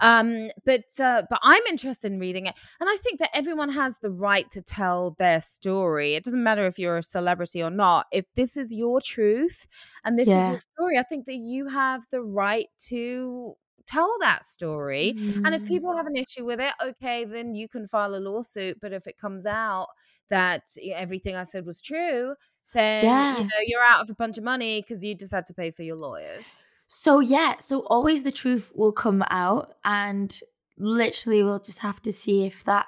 Um, 0.00 0.50
but 0.66 0.84
uh, 1.00 1.24
but 1.30 1.38
I'm 1.42 1.62
interested 1.68 2.12
in 2.12 2.18
reading 2.20 2.46
it, 2.46 2.54
and 2.80 2.90
I 2.90 2.96
think 2.96 3.20
that 3.20 3.30
everyone 3.34 3.70
has 3.70 3.98
the 3.98 4.10
right 4.10 4.50
to 4.52 4.62
tell 4.62 5.12
their 5.18 5.40
story. 5.40 6.14
It 6.14 6.24
doesn't 6.24 6.42
matter 6.42 6.66
if 6.66 6.78
you're 6.78 6.98
a 6.98 7.02
celebrity 7.02 7.62
or 7.62 7.70
not. 7.70 8.06
If 8.12 8.26
this 8.34 8.56
is 8.56 8.72
your 8.74 9.00
truth 9.02 9.66
and 10.04 10.18
this 10.18 10.34
is 10.34 10.48
your 10.48 10.58
story, 10.58 10.98
I 10.98 11.04
think 11.04 11.26
that 11.26 11.36
you 11.36 11.68
have 11.68 12.04
the 12.10 12.22
right 12.22 12.68
to 12.88 13.56
tell 13.86 14.14
that 14.20 14.44
story. 14.44 15.16
And 15.44 15.54
if 15.54 15.64
Mm. 15.64 15.66
people 15.66 15.96
have 15.96 16.06
an 16.06 16.16
issue 16.16 16.44
with 16.44 16.60
it, 16.60 16.72
okay, 16.82 17.24
then 17.24 17.54
you 17.54 17.68
can 17.68 17.86
file 17.86 18.14
a 18.14 18.18
lawsuit. 18.20 18.78
But 18.80 18.92
if 18.92 19.06
it 19.06 19.18
comes 19.18 19.46
out 19.46 19.88
that 20.30 20.66
everything 20.84 21.36
I 21.36 21.44
said 21.44 21.66
was 21.66 21.80
true, 21.80 22.34
then 22.74 23.20
Yeah. 23.20 23.34
you 23.34 23.44
know 23.54 23.62
you're 23.66 23.82
out 23.82 24.02
of 24.02 24.10
a 24.10 24.14
bunch 24.14 24.38
of 24.38 24.44
money 24.44 24.80
because 24.82 25.04
you 25.04 25.14
just 25.14 25.32
had 25.32 25.46
to 25.46 25.54
pay 25.54 25.70
for 25.70 25.82
your 25.82 25.96
lawyers. 25.96 26.66
So 26.88 27.20
yeah, 27.20 27.58
so 27.58 27.80
always 27.86 28.22
the 28.22 28.30
truth 28.30 28.72
will 28.74 28.92
come 28.92 29.24
out, 29.30 29.76
and 29.84 30.38
literally 30.76 31.42
we'll 31.42 31.58
just 31.60 31.78
have 31.80 32.02
to 32.02 32.12
see 32.12 32.44
if 32.46 32.64
that 32.64 32.86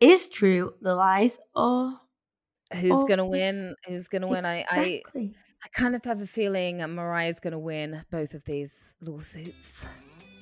is 0.00 0.28
true, 0.30 0.74
the 0.82 0.94
lies, 0.94 1.40
or 1.54 2.00
Who's 2.80 3.04
Oh, 3.04 3.04
gonna 3.04 3.26
win? 3.26 3.76
Who's 3.86 4.08
gonna 4.08 4.28
win? 4.28 4.46
I, 4.46 4.64
I 4.68 5.04
exactly. 5.14 5.36
I 5.64 5.68
kind 5.68 5.94
of 5.94 6.04
have 6.04 6.20
a 6.20 6.26
feeling 6.26 6.78
Mariah's 6.78 7.38
gonna 7.38 7.58
win 7.58 8.04
both 8.10 8.34
of 8.34 8.44
these 8.44 8.96
lawsuits, 9.00 9.88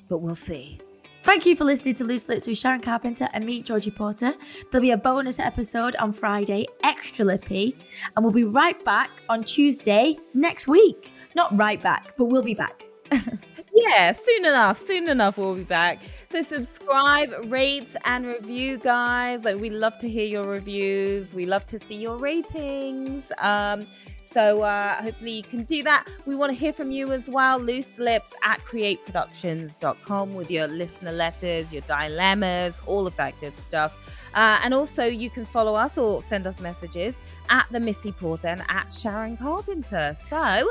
but 0.09 0.17
we'll 0.17 0.33
see. 0.33 0.79
Thank 1.23 1.45
you 1.45 1.55
for 1.55 1.63
listening 1.63 1.93
to 1.95 2.03
Loose 2.03 2.27
Lips 2.27 2.47
with 2.47 2.57
Sharon 2.57 2.81
Carpenter 2.81 3.29
and 3.33 3.45
me, 3.45 3.61
Georgie 3.61 3.91
Porter. 3.91 4.33
There'll 4.71 4.81
be 4.81 4.89
a 4.89 4.97
bonus 4.97 5.37
episode 5.37 5.95
on 5.97 6.11
Friday, 6.11 6.65
extra 6.83 7.23
lippy, 7.23 7.77
and 8.15 8.25
we'll 8.25 8.33
be 8.33 8.45
right 8.45 8.83
back 8.83 9.11
on 9.29 9.43
Tuesday 9.43 10.17
next 10.33 10.67
week. 10.67 11.11
Not 11.35 11.55
right 11.55 11.79
back, 11.79 12.17
but 12.17 12.25
we'll 12.25 12.41
be 12.41 12.55
back. 12.55 12.83
Yeah, 13.73 14.11
soon 14.11 14.45
enough. 14.45 14.77
Soon 14.77 15.09
enough, 15.09 15.37
we'll 15.37 15.55
be 15.55 15.63
back. 15.63 16.01
So 16.27 16.41
subscribe, 16.41 17.33
rate, 17.45 17.95
and 18.03 18.25
review, 18.25 18.77
guys. 18.77 19.45
Like 19.45 19.57
we 19.57 19.69
love 19.69 19.97
to 19.99 20.09
hear 20.09 20.25
your 20.25 20.45
reviews. 20.45 21.33
We 21.33 21.45
love 21.45 21.65
to 21.67 21.79
see 21.79 21.95
your 21.95 22.17
ratings. 22.17 23.31
Um, 23.37 23.87
so 24.31 24.61
uh, 24.61 25.01
hopefully 25.01 25.31
you 25.31 25.43
can 25.43 25.63
do 25.63 25.83
that. 25.83 26.07
We 26.25 26.35
want 26.35 26.53
to 26.53 26.57
hear 26.57 26.71
from 26.71 26.89
you 26.91 27.11
as 27.11 27.29
well. 27.29 27.59
Loose 27.59 27.99
lips 27.99 28.33
at 28.43 28.59
createproductions.com 28.61 30.33
with 30.33 30.49
your 30.49 30.67
listener 30.67 31.11
letters, 31.11 31.73
your 31.73 31.81
dilemmas, 31.83 32.81
all 32.85 33.05
of 33.05 33.15
that 33.17 33.39
good 33.41 33.59
stuff. 33.59 33.93
Uh, 34.33 34.59
and 34.63 34.73
also, 34.73 35.03
you 35.03 35.29
can 35.29 35.45
follow 35.45 35.75
us 35.75 35.97
or 35.97 36.23
send 36.23 36.47
us 36.47 36.61
messages 36.61 37.19
at 37.49 37.67
the 37.69 37.79
Missy 37.79 38.13
Porter 38.13 38.47
and 38.47 38.63
at 38.69 38.93
Sharon 38.93 39.35
Carpenter. 39.35 40.13
So, 40.15 40.69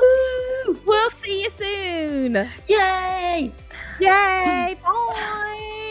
we'll 0.85 1.09
see 1.11 1.43
you 1.43 1.49
soon. 1.51 2.33
Yay! 2.67 3.51
Yay! 3.99 4.75
Bye! 4.75 4.77
Bye! 4.83 5.90